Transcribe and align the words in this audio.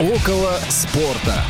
Около 0.00 0.52
спорта. 0.70 1.44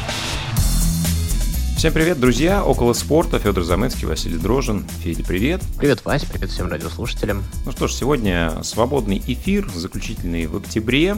Всем 1.76 1.92
привет, 1.92 2.18
друзья! 2.18 2.64
Около 2.64 2.94
спорта. 2.94 3.38
Федор 3.38 3.62
Замыцкий, 3.62 4.08
Василий 4.08 4.38
Дрожин. 4.38 4.84
Федя, 5.04 5.22
привет. 5.22 5.62
Привет, 5.78 6.04
Вась, 6.04 6.24
привет 6.24 6.50
всем 6.50 6.66
радиослушателям. 6.66 7.44
Ну 7.64 7.70
что 7.70 7.86
ж, 7.86 7.92
сегодня 7.92 8.60
свободный 8.64 9.22
эфир, 9.24 9.68
заключительный 9.72 10.48
в 10.48 10.56
октябре. 10.56 11.14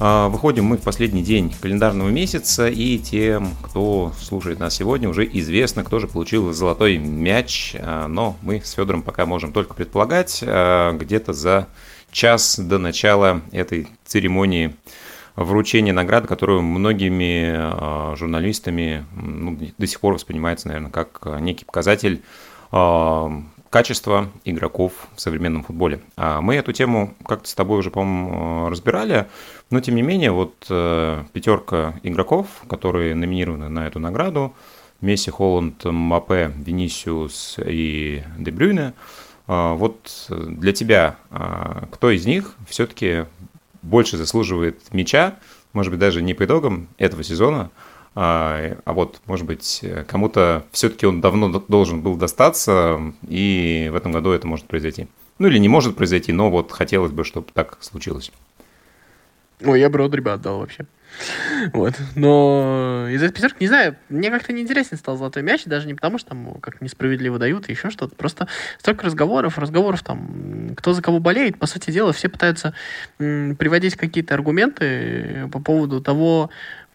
А, 0.00 0.28
выходим 0.28 0.64
мы 0.64 0.76
в 0.76 0.82
последний 0.82 1.22
день 1.22 1.54
календарного 1.60 2.08
месяца, 2.08 2.66
и 2.66 2.98
тем, 2.98 3.54
кто 3.62 4.12
слушает 4.20 4.58
нас 4.58 4.74
сегодня, 4.74 5.08
уже 5.08 5.24
известно, 5.32 5.84
кто 5.84 6.00
же 6.00 6.08
получил 6.08 6.52
золотой 6.52 6.98
мяч. 6.98 7.76
А, 7.78 8.08
но 8.08 8.36
мы 8.42 8.60
с 8.60 8.72
Федором 8.72 9.02
пока 9.02 9.24
можем 9.24 9.52
только 9.52 9.74
предполагать, 9.74 10.42
а, 10.44 10.94
где-то 10.94 11.32
за 11.32 11.68
час 12.10 12.58
до 12.58 12.78
начала 12.78 13.40
этой 13.52 13.86
церемонии 14.04 14.74
вручение 15.44 15.94
награды, 15.94 16.28
которую 16.28 16.62
многими 16.62 17.52
а, 17.54 18.14
журналистами 18.16 19.06
ну, 19.14 19.58
до 19.78 19.86
сих 19.86 19.98
пор 20.00 20.14
воспринимается, 20.14 20.68
наверное, 20.68 20.90
как 20.90 21.40
некий 21.40 21.64
показатель 21.64 22.22
а, 22.70 23.42
качества 23.70 24.28
игроков 24.44 24.92
в 25.16 25.20
современном 25.20 25.62
футболе. 25.62 26.00
А 26.16 26.40
мы 26.42 26.56
эту 26.56 26.72
тему 26.72 27.14
как-то 27.26 27.48
с 27.48 27.54
тобой 27.54 27.78
уже, 27.78 27.90
по-моему, 27.90 28.68
разбирали, 28.68 29.28
но 29.70 29.80
тем 29.80 29.94
не 29.94 30.02
менее, 30.02 30.32
вот 30.32 30.66
э, 30.68 31.22
пятерка 31.32 31.94
игроков, 32.02 32.48
которые 32.68 33.14
номинированы 33.14 33.68
на 33.68 33.86
эту 33.86 34.00
награду, 34.00 34.54
Месси, 35.00 35.30
Холланд, 35.30 35.84
Мапе, 35.84 36.52
Венисиус 36.56 37.60
и 37.64 38.24
Дебрюйне, 38.38 38.92
вот 39.46 40.26
для 40.28 40.72
тебя 40.72 41.16
кто 41.90 42.10
из 42.10 42.26
них 42.26 42.54
все-таки 42.68 43.24
больше 43.82 44.16
заслуживает 44.16 44.80
мяча, 44.92 45.36
может 45.72 45.90
быть, 45.92 46.00
даже 46.00 46.22
не 46.22 46.34
по 46.34 46.44
итогам 46.44 46.88
этого 46.98 47.22
сезона, 47.22 47.70
а, 48.14 48.76
а 48.84 48.92
вот, 48.92 49.20
может 49.26 49.46
быть, 49.46 49.84
кому-то 50.08 50.64
все-таки 50.72 51.06
он 51.06 51.20
давно 51.20 51.48
должен 51.68 52.00
был 52.00 52.16
достаться, 52.16 53.00
и 53.28 53.88
в 53.92 53.94
этом 53.94 54.12
году 54.12 54.30
это 54.30 54.46
может 54.46 54.66
произойти. 54.66 55.06
Ну 55.38 55.48
или 55.48 55.58
не 55.58 55.68
может 55.68 55.96
произойти, 55.96 56.32
но 56.32 56.50
вот 56.50 56.72
хотелось 56.72 57.12
бы, 57.12 57.24
чтобы 57.24 57.46
так 57.52 57.78
случилось. 57.80 58.32
Ой, 59.64 59.80
я 59.80 59.88
бы 59.88 59.98
Родриба 59.98 60.34
отдал 60.34 60.58
вообще. 60.58 60.86
Вот. 61.72 61.94
Но 62.14 63.06
из 63.10 63.22
этой 63.22 63.34
пятерки, 63.34 63.56
не 63.60 63.68
знаю, 63.68 63.96
мне 64.08 64.30
как-то 64.30 64.52
неинтересен 64.52 64.96
стал 64.96 65.16
золотой 65.16 65.42
мяч, 65.42 65.64
даже 65.64 65.86
не 65.86 65.94
потому, 65.94 66.18
что 66.18 66.30
там 66.30 66.54
как 66.60 66.80
несправедливо 66.80 67.38
дают 67.38 67.68
и 67.68 67.72
еще 67.72 67.90
что-то. 67.90 68.14
Просто 68.14 68.48
столько 68.78 69.06
разговоров, 69.06 69.58
разговоров 69.58 70.02
там, 70.02 70.70
кто 70.76 70.92
за 70.92 71.02
кого 71.02 71.20
болеет. 71.20 71.58
По 71.58 71.66
сути 71.66 71.90
дела, 71.90 72.12
все 72.12 72.28
пытаются 72.28 72.74
м, 73.18 73.56
приводить 73.56 73.96
какие-то 73.96 74.34
аргументы 74.34 75.48
по 75.52 75.60
поводу 75.60 76.00
того, 76.00 76.50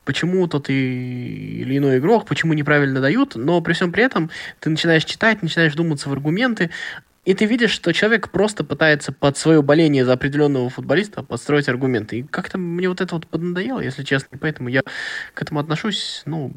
почему 0.06 0.48
тот 0.48 0.70
и, 0.70 1.62
или 1.62 1.78
иной 1.78 1.98
игрок, 1.98 2.26
почему 2.26 2.54
неправильно 2.54 3.02
дают, 3.02 3.36
но 3.36 3.60
при 3.62 3.74
всем 3.74 3.92
при 3.92 4.04
этом 4.04 4.30
ты 4.60 4.70
начинаешь 4.70 5.04
читать, 5.04 5.42
начинаешь 5.42 5.74
думаться 5.74 6.10
в 6.10 6.14
аргументы, 6.14 6.70
и 7.26 7.34
ты 7.34 7.46
видишь, 7.46 7.72
что 7.72 7.92
человек 7.92 8.30
просто 8.30 8.64
пытается 8.64 9.12
под 9.12 9.36
свое 9.38 9.62
боление 9.64 10.06
за 10.06 10.14
определенного 10.14 10.70
футболиста 10.70 11.24
подстроить 11.24 11.68
аргументы. 11.68 12.20
И 12.20 12.24
как-то 12.24 12.60
мне 12.60 12.88
вот 12.88 13.02
это 13.02 13.16
вот 13.16 13.28
поднадоело, 13.28 13.80
если 13.80 14.04
честно. 14.04 14.38
Поэтому 14.40 14.70
я 14.70 14.84
к 15.34 15.42
этому 15.42 15.60
отношусь, 15.60 16.22
ну, 16.26 16.54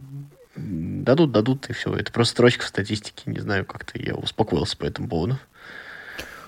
дадут, 0.56 1.32
дадут, 1.32 1.70
и 1.70 1.72
все. 1.72 1.94
Это 1.94 2.12
просто 2.12 2.32
строчка 2.32 2.64
в 2.64 2.68
статистике. 2.68 3.22
Не 3.26 3.40
знаю, 3.40 3.64
как-то 3.64 3.98
я 3.98 4.14
успокоился 4.14 4.76
по 4.76 4.84
этому 4.84 5.08
поводу. 5.08 5.38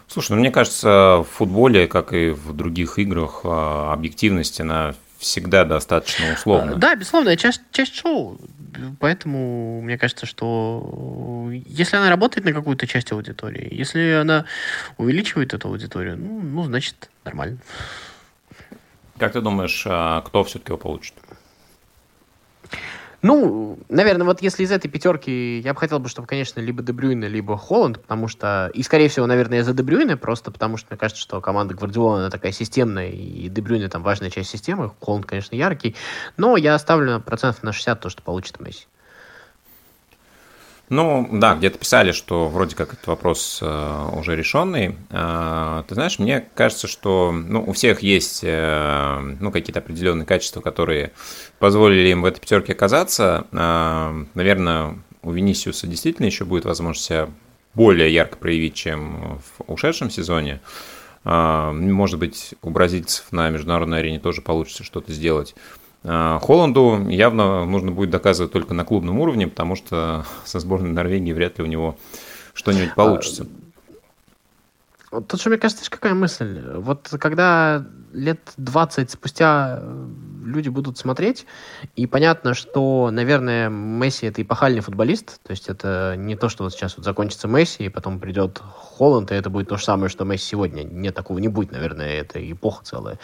Слушай, 0.07 0.33
ну 0.33 0.39
мне 0.39 0.51
кажется, 0.51 1.25
в 1.25 1.29
футболе, 1.31 1.87
как 1.87 2.13
и 2.13 2.31
в 2.31 2.53
других 2.53 2.99
играх, 2.99 3.41
а, 3.45 3.93
объективность, 3.93 4.61
она 4.61 4.95
всегда 5.21 5.65
достаточно 5.65 6.33
условно. 6.33 6.77
Да, 6.77 6.95
безусловно, 6.95 7.37
часть, 7.37 7.61
часть 7.71 7.95
шоу. 7.95 8.41
Поэтому 8.99 9.83
мне 9.83 9.99
кажется, 9.99 10.27
что 10.27 11.51
если 11.67 11.97
она 11.97 12.09
работает 12.09 12.47
на 12.47 12.53
какую-то 12.53 12.87
часть 12.87 13.13
аудитории, 13.13 13.69
если 13.71 14.13
она 14.13 14.47
увеличивает 14.97 15.53
эту 15.53 15.69
аудиторию, 15.69 16.17
ну, 16.17 16.41
ну 16.41 16.65
значит, 16.65 17.11
нормально. 17.25 17.59
Как 19.19 19.33
ты 19.33 19.43
думаешь, 19.43 19.85
а 19.87 20.23
кто 20.23 20.43
все-таки 20.45 20.71
его 20.71 20.79
получит? 20.79 21.15
Ну, 23.23 23.79
наверное, 23.91 24.27
вот 24.27 24.41
если 24.41 24.63
из 24.65 24.73
этой 24.73 24.89
пятерки 24.89 25.59
я 25.59 25.75
бы 25.75 25.81
хотел 25.81 25.99
бы, 25.99 26.09
чтобы, 26.09 26.27
конечно, 26.27 26.59
либо 26.61 26.83
Дебрюйне, 26.83 27.29
либо 27.29 27.57
Холланд, 27.59 28.01
потому 28.01 28.29
что, 28.29 28.71
и, 28.73 28.83
скорее 28.83 29.09
всего, 29.09 29.27
наверное, 29.27 29.63
за 29.63 29.75
Дебрюйне, 29.75 30.17
просто 30.17 30.51
потому 30.51 30.79
что 30.79 30.89
мне 30.91 30.99
кажется, 30.99 31.21
что 31.21 31.41
команда 31.43 31.75
Гвардиола, 31.75 32.21
она 32.21 32.31
такая 32.31 32.53
системная, 32.53 33.11
и 33.11 33.49
Дебрюйне 33.49 33.89
там 33.89 34.03
важная 34.03 34.31
часть 34.31 34.49
системы, 34.49 34.91
Холланд, 35.01 35.27
конечно, 35.27 35.55
яркий, 35.55 35.97
но 36.39 36.57
я 36.57 36.79
ставлю 36.79 37.21
процентов 37.21 37.63
на 37.63 37.73
60 37.73 38.01
то, 38.01 38.09
что 38.09 38.23
получит 38.23 38.59
Месси. 38.59 38.87
Ну, 40.91 41.29
да, 41.31 41.55
где-то 41.55 41.79
писали, 41.79 42.11
что 42.11 42.49
вроде 42.49 42.75
как 42.75 42.95
этот 42.95 43.07
вопрос 43.07 43.61
э, 43.63 44.09
уже 44.13 44.35
решенный. 44.35 44.97
Э, 45.11 45.85
ты 45.87 45.95
знаешь, 45.95 46.19
мне 46.19 46.45
кажется, 46.55 46.89
что 46.89 47.31
ну, 47.31 47.63
у 47.65 47.73
всех 47.73 48.03
есть 48.03 48.41
э, 48.43 49.37
ну, 49.39 49.53
какие-то 49.53 49.79
определенные 49.79 50.27
качества, 50.27 50.61
которые 50.61 51.13
позволили 51.61 52.09
им 52.09 52.23
в 52.23 52.25
этой 52.25 52.41
пятерке 52.41 52.73
оказаться. 52.73 53.47
Наверное, 54.35 54.99
у 55.23 55.31
Венисиуса 55.31 55.87
действительно 55.87 56.27
еще 56.27 56.45
будет 56.45 56.65
возможность 56.65 57.07
себя 57.07 57.29
более 57.75 58.13
ярко 58.13 58.37
проявить, 58.37 58.75
чем 58.75 59.39
в 59.39 59.73
ушедшем 59.73 60.11
сезоне. 60.11 60.61
Может 61.23 62.19
быть, 62.19 62.55
у 62.63 62.71
бразильцев 62.71 63.31
на 63.31 63.49
международной 63.51 64.01
арене 64.01 64.19
тоже 64.19 64.43
получится 64.43 64.83
что-то 64.83 65.13
сделать. 65.13 65.55
А, 66.03 66.39
Холланду 66.39 67.09
явно 67.09 67.65
нужно 67.65 67.93
будет 67.93 68.11
доказывать 68.11 68.53
только 68.53 68.75
на 68.75 68.85
клубном 68.85 69.19
уровне, 69.21 69.47
потому 69.49 69.77
что 69.77 70.25
со 70.45 70.61
сборной 70.61 70.91
Норвегии 70.91 71.33
вряд 71.33 71.59
ли 71.59 71.65
у 71.65 71.67
него 71.67 71.97
что-нибудь 72.55 72.95
получится. 72.95 73.47
Тут 75.11 75.43
же, 75.43 75.49
мне 75.51 75.59
кажется, 75.59 75.91
какая 75.91 76.15
мысль. 76.15 76.63
Вот 76.77 77.09
когда 77.19 77.85
лет 78.13 78.41
20 78.57 79.11
спустя 79.11 79.83
люди 80.45 80.69
будут 80.69 80.99
смотреть, 80.99 81.47
и 81.97 82.07
понятно, 82.07 82.55
что, 82.55 83.11
наверное, 83.11 83.69
Месси 83.69 84.27
это 84.27 84.43
эпохальный 84.43 84.81
футболист, 84.81 85.41
то 85.43 85.51
есть 85.51 85.69
это 85.69 86.15
не 86.17 86.37
то, 86.37 86.49
что 86.49 86.65
вот 86.65 86.73
сейчас 86.73 86.97
вот 86.97 87.05
закончится 87.05 87.49
Месси, 87.49 87.85
и 87.85 87.89
потом 87.89 88.19
придет 88.21 88.59
Холланд, 88.59 89.33
и 89.33 89.35
это 89.35 89.51
будет 89.51 89.69
то 89.69 89.77
же 89.77 89.85
самое, 89.85 90.09
что 90.09 90.25
Месси 90.25 90.51
сегодня. 90.51 90.83
Нет, 90.83 91.15
такого 91.15 91.39
не 91.39 91.49
будет, 91.49 91.73
наверное, 91.73 92.21
это 92.21 92.39
эпоха 92.53 92.85
целая. 92.85 93.19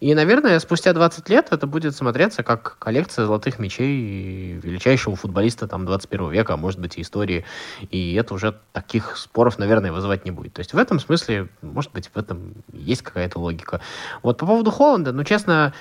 И, 0.00 0.14
наверное, 0.14 0.58
спустя 0.58 0.92
20 0.92 1.28
лет 1.28 1.48
это 1.50 1.66
будет 1.66 1.96
смотреться 1.96 2.42
как 2.42 2.78
коллекция 2.78 3.26
золотых 3.26 3.58
мечей 3.58 4.52
величайшего 4.54 5.16
футболиста 5.16 5.66
там 5.66 5.86
21 5.86 6.30
века, 6.30 6.54
а 6.54 6.56
может 6.56 6.80
быть 6.80 6.98
и 6.98 7.02
истории, 7.02 7.44
и 7.90 8.14
это 8.14 8.34
уже 8.34 8.58
таких 8.72 9.16
споров, 9.16 9.58
наверное, 9.58 9.92
вызывать 9.92 10.24
не 10.24 10.30
будет. 10.30 10.54
То 10.54 10.60
есть 10.60 10.74
в 10.74 10.78
этом 10.78 11.00
смысле, 11.00 11.48
может 11.62 11.92
быть, 11.92 12.10
в 12.12 12.16
этом 12.16 12.54
есть 12.72 13.02
какая-то 13.02 13.38
логика. 13.38 13.80
Вот 14.22 14.38
по 14.38 14.46
поводу 14.46 14.70
Холланда, 14.70 15.12
ну, 15.12 15.24
честно, 15.24 15.72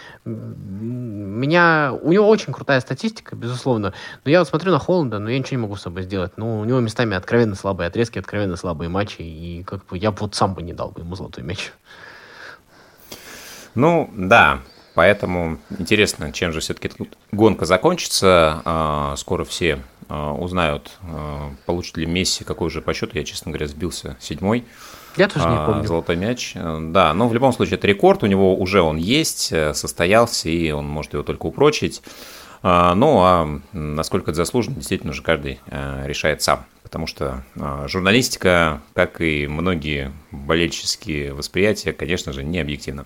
меня... 0.69 1.97
У 2.01 2.11
него 2.11 2.27
очень 2.27 2.53
крутая 2.53 2.79
статистика, 2.81 3.35
безусловно. 3.35 3.93
Но 4.23 4.31
я 4.31 4.39
вот 4.39 4.47
смотрю 4.47 4.71
на 4.71 4.79
Холланда, 4.79 5.19
но 5.19 5.29
я 5.29 5.39
ничего 5.39 5.57
не 5.57 5.61
могу 5.63 5.75
с 5.75 5.81
собой 5.81 6.03
сделать. 6.03 6.33
Ну, 6.37 6.59
у 6.59 6.65
него 6.65 6.79
местами 6.79 7.15
откровенно 7.15 7.55
слабые 7.55 7.87
отрезки, 7.87 8.19
откровенно 8.19 8.55
слабые 8.55 8.89
матчи. 8.89 9.21
И 9.21 9.63
как 9.63 9.85
бы 9.87 9.97
я 9.97 10.11
вот 10.11 10.35
сам 10.35 10.53
бы 10.53 10.61
не 10.61 10.73
дал 10.73 10.91
бы 10.91 11.01
ему 11.01 11.15
золотой 11.15 11.43
мяч. 11.43 11.71
Ну, 13.75 14.09
да. 14.13 14.59
Поэтому 14.95 15.59
интересно, 15.77 16.31
чем 16.31 16.51
же 16.51 16.59
все-таки 16.59 16.91
гонка 17.31 17.65
закончится. 17.65 18.61
А, 18.65 19.15
скоро 19.17 19.45
все 19.45 19.79
а, 20.09 20.33
узнают, 20.33 20.91
а, 21.03 21.53
получит 21.65 21.97
ли 21.97 22.05
Месси 22.05 22.43
какой 22.43 22.69
же 22.69 22.81
по 22.81 22.93
счету. 22.93 23.11
Я, 23.17 23.23
честно 23.23 23.51
говоря, 23.51 23.67
сбился 23.67 24.17
седьмой. 24.19 24.65
Я 25.19 25.27
тоже 25.27 25.49
не 25.49 25.65
помню. 25.65 25.85
Золотой 25.85 26.15
мяч. 26.15 26.53
Да, 26.55 27.13
но 27.13 27.27
в 27.27 27.33
любом 27.33 27.51
случае 27.51 27.75
это 27.75 27.87
рекорд, 27.87 28.23
у 28.23 28.25
него 28.25 28.55
уже 28.55 28.81
он 28.81 28.95
есть, 28.95 29.51
э, 29.51 29.73
состоялся, 29.73 30.49
и 30.49 30.71
он 30.71 30.87
может 30.87 31.13
его 31.13 31.23
только 31.23 31.45
упрочить. 31.45 32.01
Ну, 32.61 33.19
а 33.21 33.47
насколько 33.71 34.31
это 34.31 34.37
заслуженно, 34.37 34.75
действительно 34.75 35.13
же 35.13 35.21
каждый 35.21 35.61
э, 35.67 36.03
решает 36.05 36.41
сам. 36.41 36.65
Потому 36.83 37.07
что 37.07 37.45
э, 37.55 37.85
журналистика, 37.87 38.81
как 38.93 39.21
и 39.21 39.47
многие 39.47 40.11
болельческие 40.31 41.33
восприятия, 41.33 41.93
конечно 41.93 42.33
же, 42.33 42.43
не 42.43 42.59
объективна. 42.59 43.05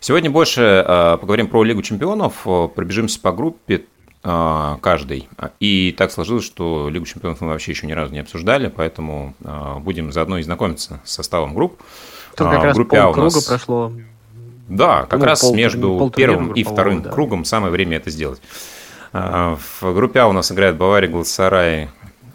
Сегодня 0.00 0.30
больше 0.30 0.84
поговорим 1.20 1.46
про 1.46 1.62
Лигу 1.62 1.82
чемпионов, 1.82 2.42
пробежимся 2.42 3.20
по 3.20 3.30
группе 3.30 3.76
а, 3.76 3.97
каждый. 4.22 5.28
И 5.60 5.94
так 5.96 6.10
сложилось, 6.10 6.44
что 6.44 6.88
Лигу 6.88 7.06
чемпионов 7.06 7.40
мы 7.40 7.48
вообще 7.48 7.72
еще 7.72 7.86
ни 7.86 7.92
разу 7.92 8.12
не 8.12 8.18
обсуждали, 8.18 8.68
поэтому 8.68 9.34
а, 9.44 9.78
будем 9.78 10.12
заодно 10.12 10.38
и 10.38 10.42
знакомиться 10.42 11.00
с 11.04 11.12
составом 11.12 11.54
групп. 11.54 11.80
Тут 12.36 12.48
как 12.48 12.60
а, 12.60 12.64
раз 12.64 12.76
группе 12.76 12.98
а 12.98 13.08
у 13.08 13.14
нас... 13.14 13.44
прошло. 13.44 13.92
Да, 14.68 15.06
как 15.06 15.20
ну, 15.20 15.26
раз 15.26 15.40
пол, 15.40 15.54
между 15.54 15.98
пол 15.98 16.10
первым 16.10 16.52
и 16.52 16.62
вторым 16.62 17.02
да. 17.02 17.10
кругом 17.10 17.44
самое 17.44 17.72
время 17.72 17.96
это 17.96 18.10
сделать. 18.10 18.40
В 19.12 19.58
группе 19.94 20.20
А 20.20 20.26
у 20.26 20.32
нас 20.32 20.52
играют 20.52 20.76
Бавария, 20.76 21.08
Галатасарай, 21.08 21.88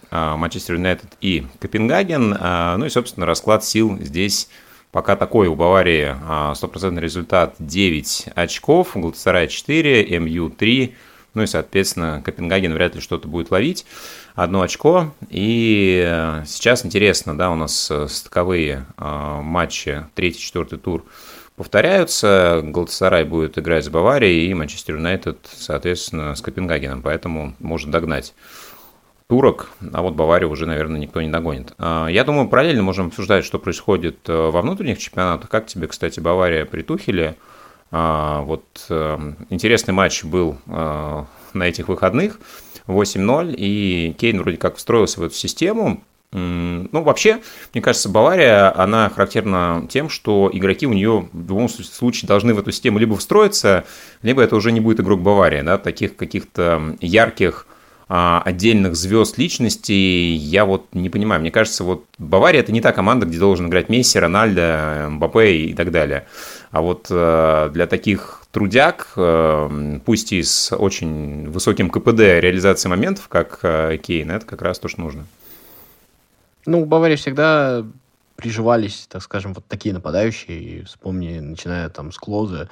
Манчестер 0.10 0.76
Юнайтед 0.76 1.18
и 1.22 1.46
Копенгаген. 1.60 2.36
Ну 2.80 2.86
и, 2.86 2.90
собственно, 2.90 3.28
расклад 3.28 3.64
сил 3.64 4.00
здесь 4.02 4.50
Пока 4.94 5.16
такой 5.16 5.48
у 5.48 5.56
Баварии 5.56 6.16
а, 6.24 6.54
стопроцентный 6.54 7.02
результат 7.02 7.56
9 7.58 8.28
очков, 8.36 8.92
Галатасарай 8.94 9.48
4, 9.48 10.20
МЮ 10.20 10.52
3, 10.52 10.96
ну 11.34 11.44
и, 11.44 11.48
соответственно, 11.48 12.22
Копенгаген 12.24 12.74
вряд 12.74 12.96
ли 12.96 13.02
что-то 13.02 13.28
будет 13.28 13.52
ловить. 13.52 13.86
Одно 14.36 14.62
очко. 14.62 15.14
И 15.30 16.04
э, 16.06 16.44
сейчас 16.46 16.86
интересно, 16.86 17.38
да, 17.38 17.52
у 17.52 17.56
нас 17.56 17.90
э, 17.92 18.08
стыковые 18.08 18.86
а, 18.98 19.42
матчи, 19.42 20.06
третий, 20.16 20.40
четвертый 20.40 20.80
тур 20.80 21.06
повторяются. 21.56 22.62
Галатасарай 22.64 23.26
будет 23.26 23.58
играть 23.58 23.86
с 23.86 23.90
Баварией 23.90 24.50
и 24.50 24.54
Манчестер 24.54 24.96
Юнайтед, 24.96 25.38
соответственно, 25.52 26.36
с 26.36 26.42
Копенгагеном, 26.42 27.02
поэтому 27.02 27.56
может 27.60 27.92
догнать 27.92 28.34
турок, 29.28 29.70
а 29.94 30.02
вот 30.02 30.14
Баварию 30.14 30.50
уже, 30.50 30.66
наверное, 30.66 31.00
никто 31.00 31.22
не 31.22 31.30
догонит. 31.30 31.74
Я 31.80 32.24
думаю, 32.26 32.50
параллельно 32.50 32.84
можем 32.84 33.08
обсуждать, 33.08 33.46
что 33.46 33.58
происходит 33.58 34.28
э, 34.28 34.34
во 34.34 34.62
внутренних 34.62 35.00
чемпионатах. 35.00 35.50
Как 35.50 35.66
тебе, 35.66 35.88
кстати, 35.88 36.20
Бавария 36.20 36.66
при? 36.66 36.84
А, 37.96 38.42
вот 38.42 38.66
э, 38.90 39.34
интересный 39.52 39.94
матч 39.94 40.24
был 40.24 40.58
э, 40.66 41.24
на 41.54 41.64
этих 41.64 41.90
выходных, 41.90 42.40
8-0, 42.88 43.54
и 43.56 44.16
Кейн 44.18 44.42
вроде 44.42 44.58
как 44.58 44.78
встроился 44.78 45.20
в 45.20 45.24
эту 45.24 45.36
систему, 45.36 46.04
ну, 46.32 47.04
вообще, 47.04 47.42
мне 47.76 47.84
кажется, 47.84 48.10
Бавария, 48.10 48.76
она 48.76 49.08
характерна 49.10 49.86
тем, 49.88 50.10
что 50.10 50.50
игроки 50.52 50.88
у 50.88 50.94
нее 50.94 51.30
в 51.32 51.48
любом 51.48 51.70
случае 51.70 52.28
должны 52.28 52.56
в 52.56 52.60
эту 52.60 52.72
систему 52.72 52.98
либо 52.98 53.16
встроиться, 53.16 53.84
либо 54.24 54.42
это 54.42 54.56
уже 54.56 54.72
не 54.72 54.80
будет 54.80 55.00
игрок 55.00 55.22
Баварии, 55.22 55.62
да, 55.62 55.78
таких 55.78 56.16
каких-то 56.16 56.96
ярких 57.00 57.68
а, 58.10 58.42
отдельных 58.44 58.96
звезд 58.96 59.38
личностей 59.38 60.34
я 60.36 60.66
вот 60.66 60.88
не 60.94 61.10
понимаю. 61.10 61.42
Мне 61.42 61.52
кажется, 61.52 61.84
вот 61.84 62.06
Бавария 62.18 62.60
это 62.60 62.72
не 62.72 62.82
та 62.82 62.92
команда, 62.92 63.26
где 63.26 63.40
должен 63.40 63.68
играть 63.68 63.90
Месси, 63.90 64.20
Рональдо, 64.20 65.08
Мбаппе 65.10 65.56
и 65.56 65.74
так 65.74 65.92
далее. 65.92 66.28
А 66.74 66.82
вот 66.82 67.06
э, 67.12 67.70
для 67.72 67.86
таких 67.86 68.42
трудяг, 68.52 69.14
э, 69.16 70.00
пусть 70.06 70.34
и 70.34 70.42
с 70.42 70.76
очень 70.76 71.48
высоким 71.52 71.92
КПД 71.92 72.20
реализации 72.42 72.90
моментов, 72.90 73.28
как 73.28 73.60
э, 73.62 73.98
Кейн, 74.02 74.32
это 74.32 74.44
как 74.48 74.64
раз 74.64 74.80
то, 74.80 74.88
что 74.88 75.02
нужно. 75.02 75.28
Ну, 76.66 76.82
у 76.82 76.86
Баварии 76.86 77.16
всегда 77.16 77.86
приживались, 78.38 79.06
так 79.08 79.22
скажем, 79.22 79.54
вот 79.54 79.64
такие 79.68 79.94
нападающие. 79.94 80.86
Вспомни, 80.86 81.38
начиная 81.38 81.90
там 81.90 82.12
с 82.12 82.18
Клоза, 82.18 82.70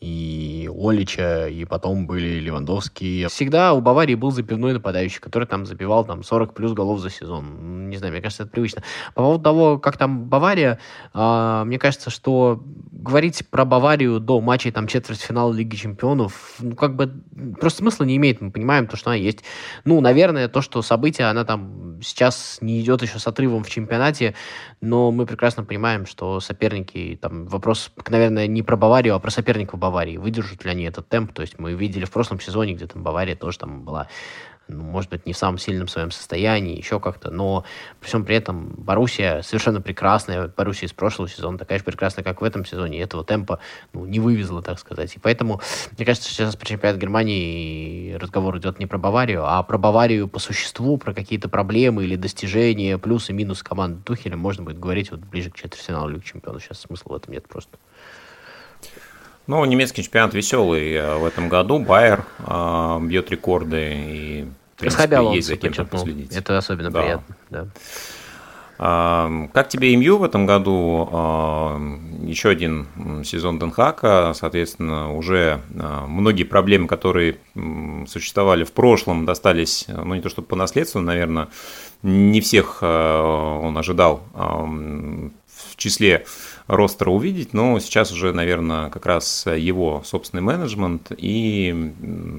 и 0.00 0.68
Олича, 0.74 1.48
и 1.48 1.64
потом 1.64 2.06
были 2.06 2.38
Левандовские. 2.38 3.28
Всегда 3.28 3.72
у 3.72 3.80
Баварии 3.80 4.14
был 4.14 4.30
забивной 4.30 4.74
нападающий, 4.74 5.20
который 5.20 5.46
там 5.48 5.64
забивал 5.64 6.04
там 6.04 6.22
40 6.22 6.52
плюс 6.52 6.72
голов 6.72 7.00
за 7.00 7.08
сезон. 7.08 7.88
Не 7.88 7.96
знаю, 7.96 8.12
мне 8.12 8.20
кажется, 8.20 8.42
это 8.42 8.52
привычно. 8.52 8.82
По 9.14 9.22
поводу 9.22 9.42
того, 9.42 9.78
как 9.78 9.96
там 9.96 10.24
Бавария, 10.24 10.78
э, 11.14 11.62
мне 11.64 11.78
кажется, 11.78 12.10
что 12.10 12.62
говорить 12.92 13.48
про 13.48 13.64
Баварию 13.64 14.20
до 14.20 14.40
матчей 14.40 14.70
там 14.70 14.86
четвертьфинала 14.86 15.52
Лиги 15.52 15.76
Чемпионов, 15.76 16.56
ну, 16.58 16.74
как 16.74 16.94
бы 16.94 17.22
просто 17.58 17.78
смысла 17.78 18.04
не 18.04 18.16
имеет. 18.16 18.40
Мы 18.40 18.50
понимаем 18.50 18.86
то, 18.86 18.96
что 18.96 19.10
она 19.10 19.16
есть. 19.16 19.44
Ну, 19.84 20.00
наверное, 20.02 20.48
то, 20.48 20.60
что 20.60 20.82
события, 20.82 21.24
она 21.24 21.44
там 21.44 22.00
сейчас 22.02 22.58
не 22.60 22.80
идет 22.80 23.02
еще 23.02 23.18
с 23.18 23.26
отрывом 23.26 23.64
в 23.64 23.70
чемпионате, 23.70 24.34
но 24.80 25.10
мы 25.10 25.24
прекрасно 25.24 25.64
понимаем, 25.64 26.04
что 26.04 26.40
соперники, 26.40 27.18
там 27.20 27.46
вопрос, 27.46 27.90
наверное, 28.08 28.46
не 28.46 28.62
про 28.62 28.76
Баварию, 28.76 29.14
а 29.14 29.18
про 29.18 29.30
соперников 29.30 29.80
Баварии. 29.86 30.16
Выдержат 30.16 30.64
ли 30.64 30.70
они 30.70 30.84
этот 30.84 31.08
темп? 31.08 31.32
То 31.32 31.42
есть 31.42 31.58
мы 31.58 31.72
видели 31.74 32.04
в 32.04 32.10
прошлом 32.10 32.40
сезоне, 32.40 32.74
где 32.74 32.86
там 32.86 33.02
Бавария 33.02 33.36
тоже 33.36 33.58
там 33.58 33.82
была 33.82 34.08
ну, 34.68 34.82
может 34.82 35.10
быть, 35.10 35.26
не 35.26 35.32
в 35.32 35.36
самом 35.36 35.58
сильном 35.58 35.86
своем 35.86 36.10
состоянии, 36.10 36.76
еще 36.76 36.98
как-то, 36.98 37.30
но 37.30 37.64
при 38.00 38.08
всем 38.08 38.24
при 38.24 38.36
этом 38.36 38.74
Боруссия 38.76 39.42
совершенно 39.42 39.80
прекрасная, 39.80 40.48
Боруссия 40.48 40.88
из 40.88 40.92
прошлого 40.92 41.28
сезона 41.28 41.56
такая 41.56 41.78
же 41.78 41.84
прекрасная, 41.84 42.24
как 42.24 42.40
в 42.40 42.44
этом 42.44 42.64
сезоне, 42.64 42.98
и 42.98 43.00
этого 43.00 43.24
темпа 43.24 43.60
ну, 43.92 44.04
не 44.06 44.18
вывезла, 44.18 44.62
так 44.62 44.78
сказать. 44.78 45.14
И 45.14 45.18
поэтому, 45.20 45.60
мне 45.96 46.04
кажется, 46.04 46.28
сейчас 46.28 46.56
про 46.56 46.66
чемпионат 46.66 46.98
Германии 47.00 48.14
разговор 48.14 48.58
идет 48.58 48.80
не 48.80 48.86
про 48.86 48.98
Баварию, 48.98 49.44
а 49.46 49.62
про 49.62 49.78
Баварию 49.78 50.26
по 50.26 50.40
существу, 50.40 50.98
про 50.98 51.14
какие-то 51.14 51.48
проблемы 51.48 52.04
или 52.04 52.16
достижения, 52.16 52.98
плюсы 52.98 53.30
и 53.30 53.34
минусы 53.34 53.64
команды 53.64 54.02
Тухеля 54.02 54.36
можно 54.36 54.64
будет 54.64 54.80
говорить 54.80 55.12
вот 55.12 55.20
ближе 55.20 55.50
к 55.50 55.54
четвертьфиналу 55.54 56.08
Лиги 56.08 56.24
Чемпионов. 56.24 56.62
Сейчас 56.62 56.80
смысла 56.80 57.12
в 57.12 57.16
этом 57.16 57.32
нет 57.32 57.48
просто. 57.48 57.78
Ну, 59.46 59.64
немецкий 59.64 60.02
чемпионат 60.02 60.34
веселый 60.34 60.92
э, 60.92 61.16
в 61.18 61.24
этом 61.24 61.48
году. 61.48 61.78
Байер 61.78 62.24
э, 62.38 62.98
бьет 63.02 63.30
рекорды 63.30 63.94
и, 63.94 64.46
в 64.76 64.80
принципе, 64.80 65.34
есть 65.34 65.48
за 65.48 65.56
кем 65.56 65.72
последить. 65.86 66.34
Это 66.34 66.58
особенно 66.58 66.90
да. 66.90 67.00
приятно, 67.00 67.36
да. 67.50 67.66
А, 68.78 69.48
как 69.54 69.68
тебе 69.68 69.96
МЮ 69.96 70.18
в 70.18 70.24
этом 70.24 70.44
году? 70.44 71.08
А, 71.10 71.80
еще 72.24 72.50
один 72.50 72.88
сезон 73.24 73.58
Денхака, 73.58 74.32
соответственно, 74.34 75.14
уже 75.14 75.60
многие 75.70 76.42
проблемы, 76.42 76.88
которые 76.88 77.38
существовали 78.06 78.64
в 78.64 78.72
прошлом, 78.72 79.24
достались, 79.24 79.86
ну 79.88 80.14
не 80.14 80.20
то 80.20 80.28
чтобы 80.28 80.48
по 80.48 80.56
наследству, 80.56 81.00
наверное, 81.00 81.48
не 82.02 82.40
всех 82.40 82.82
он 82.82 83.78
ожидал 83.78 84.24
в 84.34 85.76
числе 85.76 86.26
ростера 86.66 87.10
увидеть, 87.10 87.52
но 87.52 87.78
сейчас 87.78 88.12
уже, 88.12 88.32
наверное, 88.32 88.90
как 88.90 89.06
раз 89.06 89.46
его 89.46 90.02
собственный 90.04 90.42
менеджмент 90.42 91.12
и 91.16 91.92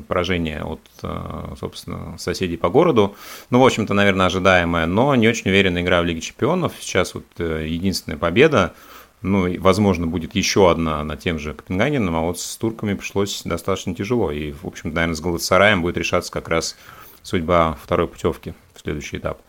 поражение 0.08 0.64
от, 0.64 0.82
э, 1.02 1.56
собственно, 1.60 2.18
соседей 2.18 2.58
по 2.58 2.70
городу. 2.70 3.16
Ну, 3.50 3.60
в 3.60 3.66
общем-то, 3.66 3.94
наверное, 3.94 4.26
ожидаемое, 4.26 4.86
но 4.86 5.16
не 5.16 5.28
очень 5.28 5.50
уверенная 5.50 5.82
игра 5.82 6.02
в 6.02 6.06
Лиге 6.06 6.22
Чемпионов. 6.22 6.74
Сейчас 6.80 7.14
вот 7.14 7.26
э, 7.38 7.66
единственная 7.68 8.18
победа, 8.18 8.74
ну, 9.22 9.48
возможно, 9.60 10.08
будет 10.08 10.36
еще 10.36 10.70
одна 10.70 11.04
на 11.04 11.16
тем 11.16 11.40
же 11.40 11.54
Копенгагеном, 11.54 12.16
а 12.16 12.22
вот 12.22 12.40
с 12.40 12.58
турками 12.58 12.94
пришлось 12.96 13.44
достаточно 13.44 13.96
тяжело. 13.96 14.32
И, 14.32 14.52
в 14.52 14.66
общем 14.66 14.94
наверное, 14.94 15.16
с 15.16 15.22
Галатсараем 15.22 15.82
будет 15.82 15.98
решаться 15.98 16.32
как 16.32 16.50
раз 16.50 16.76
судьба 17.24 17.78
второй 17.82 18.08
путевки 18.08 18.54
в 18.76 18.82
следующий 18.82 19.18
этап. 19.18 19.42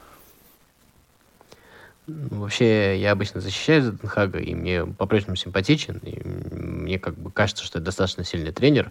Вообще, 2.08 2.98
я 2.98 3.12
обычно 3.12 3.42
защищаю 3.42 3.82
Зеттенхага, 3.82 4.38
и 4.38 4.54
мне 4.54 4.86
по-прежнему 4.86 5.36
симпатичен. 5.36 5.98
И 5.98 6.26
мне 6.26 6.98
как 6.98 7.18
бы 7.18 7.30
кажется, 7.30 7.64
что 7.64 7.78
это 7.78 7.86
достаточно 7.86 8.24
сильный 8.24 8.50
тренер. 8.50 8.90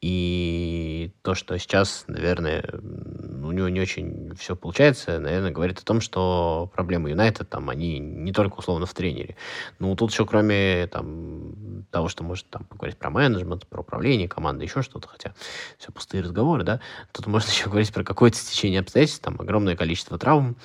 И 0.00 1.12
то, 1.22 1.34
что 1.34 1.58
сейчас, 1.58 2.04
наверное, 2.06 2.64
у 2.72 3.50
него 3.52 3.68
не 3.68 3.80
очень 3.80 4.34
все 4.36 4.54
получается, 4.54 5.18
наверное, 5.18 5.50
говорит 5.50 5.78
о 5.78 5.84
том, 5.84 6.00
что 6.00 6.70
проблемы 6.74 7.10
Юнайтед 7.10 7.48
там, 7.48 7.70
они 7.70 7.98
не 7.98 8.32
только 8.32 8.58
условно 8.58 8.86
в 8.86 8.94
тренере. 8.94 9.36
Ну, 9.78 9.96
тут 9.96 10.12
еще 10.12 10.26
кроме 10.26 10.86
там, 10.88 11.84
того, 11.90 12.08
что 12.08 12.24
может 12.24 12.48
там 12.50 12.64
поговорить 12.64 12.98
про 12.98 13.10
менеджмент, 13.10 13.66
про 13.66 13.80
управление 13.80 14.28
командой, 14.28 14.64
еще 14.64 14.82
что-то, 14.82 15.08
хотя 15.08 15.34
все 15.78 15.90
пустые 15.92 16.22
разговоры, 16.22 16.62
да, 16.62 16.80
тут 17.12 17.26
можно 17.26 17.48
еще 17.50 17.68
говорить 17.68 17.92
про 17.92 18.04
какое-то 18.04 18.36
стечение 18.36 18.80
обстоятельств, 18.80 19.22
там 19.22 19.36
огромное 19.40 19.76
количество 19.76 20.18
травм, 20.18 20.56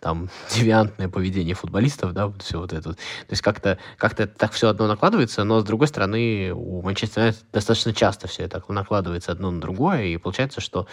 там 0.00 0.28
девиантное 0.54 1.08
поведение 1.08 1.54
футболистов, 1.54 2.12
да, 2.12 2.26
вот 2.26 2.42
все 2.42 2.60
вот 2.60 2.72
это. 2.72 2.94
То 2.94 2.98
есть 3.30 3.42
как-то 3.42 3.78
как 3.98 4.14
так 4.14 4.52
все 4.52 4.68
одно 4.68 4.86
накладывается, 4.86 5.44
но 5.44 5.60
с 5.60 5.64
другой 5.64 5.88
стороны 5.88 6.52
у 6.54 6.82
Манчестер 6.82 7.22
Юнайтед 7.22 7.44
достаточно 7.52 7.92
часто 7.92 8.28
все 8.28 8.44
это 8.44 8.62
накладывается 8.68 9.32
одно 9.32 9.50
на 9.50 9.60
другое, 9.60 10.04
и 10.04 10.16
получается, 10.16 10.60
что 10.60 10.86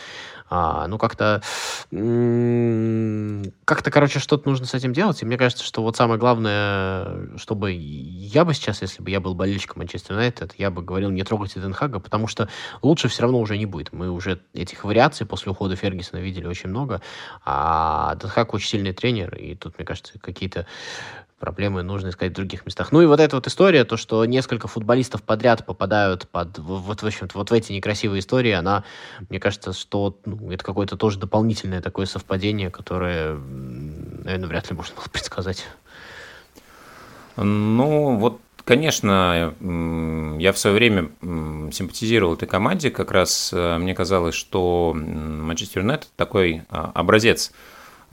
а, 0.49 0.87
ну 0.87 0.97
как-то 0.97 1.41
как-то, 3.65 3.91
короче, 3.91 4.19
что-то 4.19 4.49
нужно 4.49 4.65
с 4.65 4.73
этим 4.73 4.93
делать, 4.93 5.21
и 5.21 5.25
мне 5.25 5.37
кажется, 5.37 5.63
что 5.63 5.81
вот 5.81 5.95
самое 5.95 6.19
главное, 6.19 7.37
чтобы 7.37 7.71
я 7.73 8.45
бы 8.45 8.53
сейчас, 8.53 8.81
если 8.81 9.01
бы 9.01 9.09
я 9.09 9.19
был 9.19 9.33
болельщиком 9.33 9.79
Манчестер 9.79 10.13
Юнайтед, 10.13 10.53
я 10.57 10.69
бы 10.69 10.81
говорил, 10.81 11.09
не 11.09 11.23
трогайте 11.23 11.59
Денхага, 11.59 11.99
потому 11.99 12.27
что 12.27 12.49
лучше 12.81 13.07
все 13.07 13.23
равно 13.23 13.39
уже 13.39 13.57
не 13.57 13.65
будет. 13.65 13.93
Мы 13.93 14.09
уже 14.09 14.41
этих 14.53 14.83
вариаций 14.83 15.25
после 15.25 15.51
ухода 15.51 15.75
Фергюсона 15.75 16.19
видели 16.19 16.45
очень 16.45 16.69
много, 16.69 17.01
а 17.45 18.15
Денхаг 18.15 18.53
очень 18.53 18.81
сильный 18.93 18.95
тренер, 18.95 19.35
и 19.35 19.55
тут, 19.55 19.77
мне 19.77 19.85
кажется, 19.85 20.13
какие-то 20.19 20.65
проблемы 21.39 21.83
нужно 21.83 22.09
искать 22.09 22.31
в 22.31 22.35
других 22.35 22.65
местах. 22.65 22.91
Ну 22.91 23.01
и 23.01 23.05
вот 23.05 23.19
эта 23.19 23.35
вот 23.35 23.47
история, 23.47 23.83
то, 23.83 23.97
что 23.97 24.23
несколько 24.25 24.67
футболистов 24.67 25.23
подряд 25.23 25.65
попадают 25.65 26.27
под 26.29 26.57
вот, 26.59 27.01
в 27.01 27.05
общем 27.05 27.27
вот 27.33 27.49
в 27.49 27.53
эти 27.53 27.73
некрасивые 27.73 28.19
истории, 28.19 28.51
она, 28.51 28.83
мне 29.29 29.39
кажется, 29.39 29.73
что 29.73 30.17
ну, 30.25 30.51
это 30.51 30.63
какое-то 30.63 30.95
тоже 30.95 31.19
дополнительное 31.19 31.81
такое 31.81 32.05
совпадение, 32.05 32.69
которое, 32.69 33.35
наверное, 33.35 34.47
вряд 34.47 34.69
ли 34.69 34.77
можно 34.77 34.95
было 34.95 35.05
предсказать. 35.11 35.65
Ну, 37.35 38.17
вот 38.17 38.39
Конечно, 38.65 39.53
я 40.39 40.53
в 40.53 40.57
свое 40.57 40.73
время 40.73 41.09
симпатизировал 41.73 42.35
этой 42.35 42.47
команде, 42.47 42.91
как 42.91 43.11
раз 43.11 43.51
э, 43.51 43.77
мне 43.77 43.93
казалось, 43.93 44.35
что 44.35 44.93
Манчестер 44.95 45.81
Юнайтед 45.81 46.07
такой 46.15 46.63
а, 46.69 46.89
образец 46.95 47.51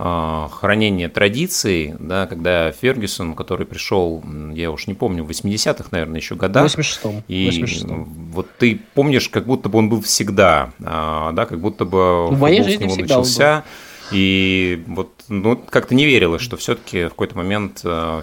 хранение 0.01 1.09
традиций, 1.09 1.95
да, 1.99 2.27
когда 2.27 2.73
Фергюсон, 2.73 3.35
который 3.35 3.67
пришел, 3.67 4.23
я 4.55 4.71
уж 4.71 4.87
не 4.87 4.95
помню, 4.95 5.25
в 5.25 5.31
80-х, 5.31 5.89
наверное, 5.91 6.21
еще 6.21 6.37
годах. 6.37 6.71
В 6.71 6.79
86-м. 6.79 7.25
И 7.29 7.47
86 7.47 7.87
вот 8.33 8.49
ты 8.59 8.81
помнишь, 8.95 9.29
как 9.29 9.47
будто 9.47 9.69
бы 9.69 9.79
он 9.79 9.89
был 9.89 10.01
всегда, 10.01 10.73
а, 10.83 11.33
да, 11.33 11.47
как 11.47 11.61
будто 11.61 11.85
бы 11.85 12.29
в 12.29 12.39
моей 12.39 12.63
жизни 12.63 12.89
с 12.89 12.97
него 12.97 13.03
начался. 13.03 13.65
И 14.13 14.83
вот 14.89 15.11
ну, 15.29 15.57
как-то 15.57 15.95
не 15.95 16.05
верилось, 16.05 16.43
что 16.43 16.57
все-таки 16.57 17.07
в 17.07 17.11
какой-то 17.11 17.37
момент 17.37 17.83
а, 17.85 18.23